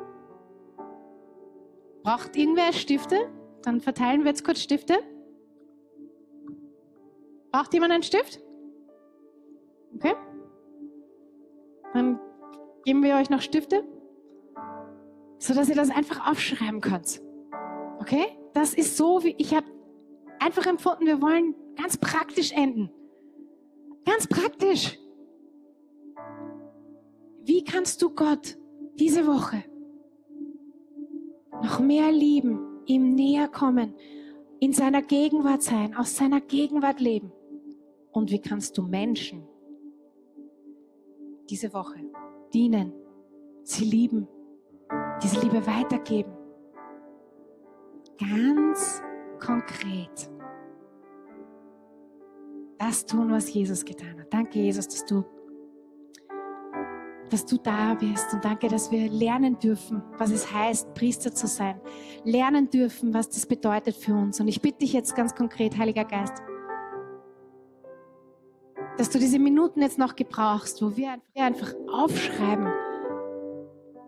Braucht 2.02 2.36
irgendwer 2.36 2.72
Stifte? 2.72 3.30
Dann 3.62 3.80
verteilen 3.80 4.22
wir 4.22 4.30
jetzt 4.30 4.44
kurz 4.44 4.60
Stifte. 4.60 4.98
Braucht 7.52 7.72
jemand 7.74 7.92
einen 7.92 8.02
Stift? 8.02 8.40
Okay. 9.94 10.14
Dann 11.92 12.18
geben 12.84 13.02
wir 13.02 13.16
euch 13.16 13.30
noch 13.30 13.42
Stifte, 13.42 13.84
sodass 15.38 15.68
ihr 15.68 15.74
das 15.74 15.90
einfach 15.90 16.28
aufschreiben 16.28 16.80
könnt. 16.80 17.20
Okay? 18.00 18.26
Das 18.54 18.74
ist 18.74 18.96
so, 18.96 19.22
wie 19.22 19.34
ich 19.38 19.54
habe 19.54 19.66
einfach 20.40 20.66
empfunden, 20.66 21.06
wir 21.06 21.22
wollen 21.22 21.54
ganz 21.76 21.96
praktisch 21.96 22.52
enden. 22.52 22.90
Ganz 24.04 24.26
praktisch. 24.26 24.98
Wie 27.44 27.62
kannst 27.64 28.02
du 28.02 28.14
Gott 28.14 28.56
diese 28.94 29.26
Woche 29.26 29.64
noch 31.62 31.80
mehr 31.80 32.10
lieben, 32.10 32.82
ihm 32.86 33.14
näher 33.14 33.48
kommen, 33.48 33.94
in 34.60 34.72
seiner 34.72 35.02
Gegenwart 35.02 35.62
sein, 35.62 35.96
aus 35.96 36.16
seiner 36.16 36.40
Gegenwart 36.40 37.00
leben? 37.00 37.32
Und 38.10 38.30
wie 38.30 38.40
kannst 38.40 38.76
du 38.76 38.82
Menschen 38.82 39.42
diese 41.48 41.72
Woche 41.72 42.00
dienen, 42.52 42.92
sie 43.62 43.84
lieben, 43.84 44.28
diese 45.22 45.40
Liebe 45.40 45.66
weitergeben? 45.66 46.32
Ganz 48.18 49.02
konkret 49.40 50.30
das 52.78 53.06
tun, 53.06 53.30
was 53.30 53.52
Jesus 53.52 53.84
getan 53.84 54.20
hat. 54.20 54.32
Danke, 54.32 54.58
Jesus, 54.58 54.88
dass 54.88 55.04
du 55.06 55.24
dass 57.32 57.46
du 57.46 57.56
da 57.56 57.94
bist 57.94 58.34
und 58.34 58.44
danke, 58.44 58.68
dass 58.68 58.90
wir 58.90 59.08
lernen 59.08 59.58
dürfen, 59.58 60.02
was 60.18 60.30
es 60.30 60.52
heißt, 60.52 60.92
Priester 60.94 61.34
zu 61.34 61.46
sein. 61.46 61.80
Lernen 62.24 62.68
dürfen, 62.68 63.14
was 63.14 63.30
das 63.30 63.46
bedeutet 63.46 63.96
für 63.96 64.14
uns. 64.14 64.38
Und 64.38 64.48
ich 64.48 64.60
bitte 64.60 64.80
dich 64.80 64.92
jetzt 64.92 65.16
ganz 65.16 65.34
konkret, 65.34 65.78
Heiliger 65.78 66.04
Geist, 66.04 66.34
dass 68.98 69.08
du 69.08 69.18
diese 69.18 69.38
Minuten 69.38 69.80
jetzt 69.80 69.98
noch 69.98 70.14
gebrauchst, 70.14 70.82
wo 70.82 70.94
wir 70.96 71.16
einfach 71.34 71.72
aufschreiben, 71.90 72.70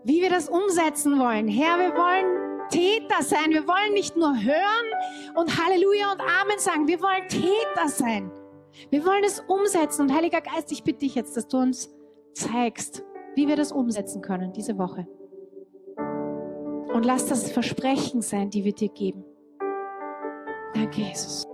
wie 0.04 0.20
wir 0.20 0.28
das 0.28 0.50
umsetzen 0.50 1.18
wollen. 1.18 1.48
Herr, 1.48 1.78
wir 1.78 1.94
wollen 1.94 2.68
Täter 2.68 3.22
sein. 3.22 3.50
Wir 3.50 3.66
wollen 3.66 3.94
nicht 3.94 4.16
nur 4.16 4.34
hören 4.34 5.34
und 5.34 5.64
Halleluja 5.64 6.12
und 6.12 6.20
Amen 6.20 6.58
sagen. 6.58 6.86
Wir 6.86 7.00
wollen 7.00 7.26
Täter 7.28 7.88
sein. 7.88 8.30
Wir 8.90 9.04
wollen 9.06 9.24
es 9.24 9.40
umsetzen. 9.40 10.02
Und 10.02 10.14
Heiliger 10.14 10.42
Geist, 10.42 10.72
ich 10.72 10.82
bitte 10.82 11.00
dich 11.00 11.14
jetzt, 11.14 11.36
dass 11.36 11.48
du 11.48 11.56
uns 11.58 11.90
zeigst, 12.34 13.02
wie 13.34 13.48
wir 13.48 13.56
das 13.56 13.72
umsetzen 13.72 14.22
können 14.22 14.52
diese 14.52 14.78
Woche. 14.78 15.06
Und 16.92 17.04
lass 17.04 17.26
das 17.26 17.50
Versprechen 17.50 18.22
sein, 18.22 18.50
die 18.50 18.64
wir 18.64 18.72
dir 18.72 18.88
geben. 18.88 19.24
Danke, 20.74 21.00
Jesus. 21.00 21.44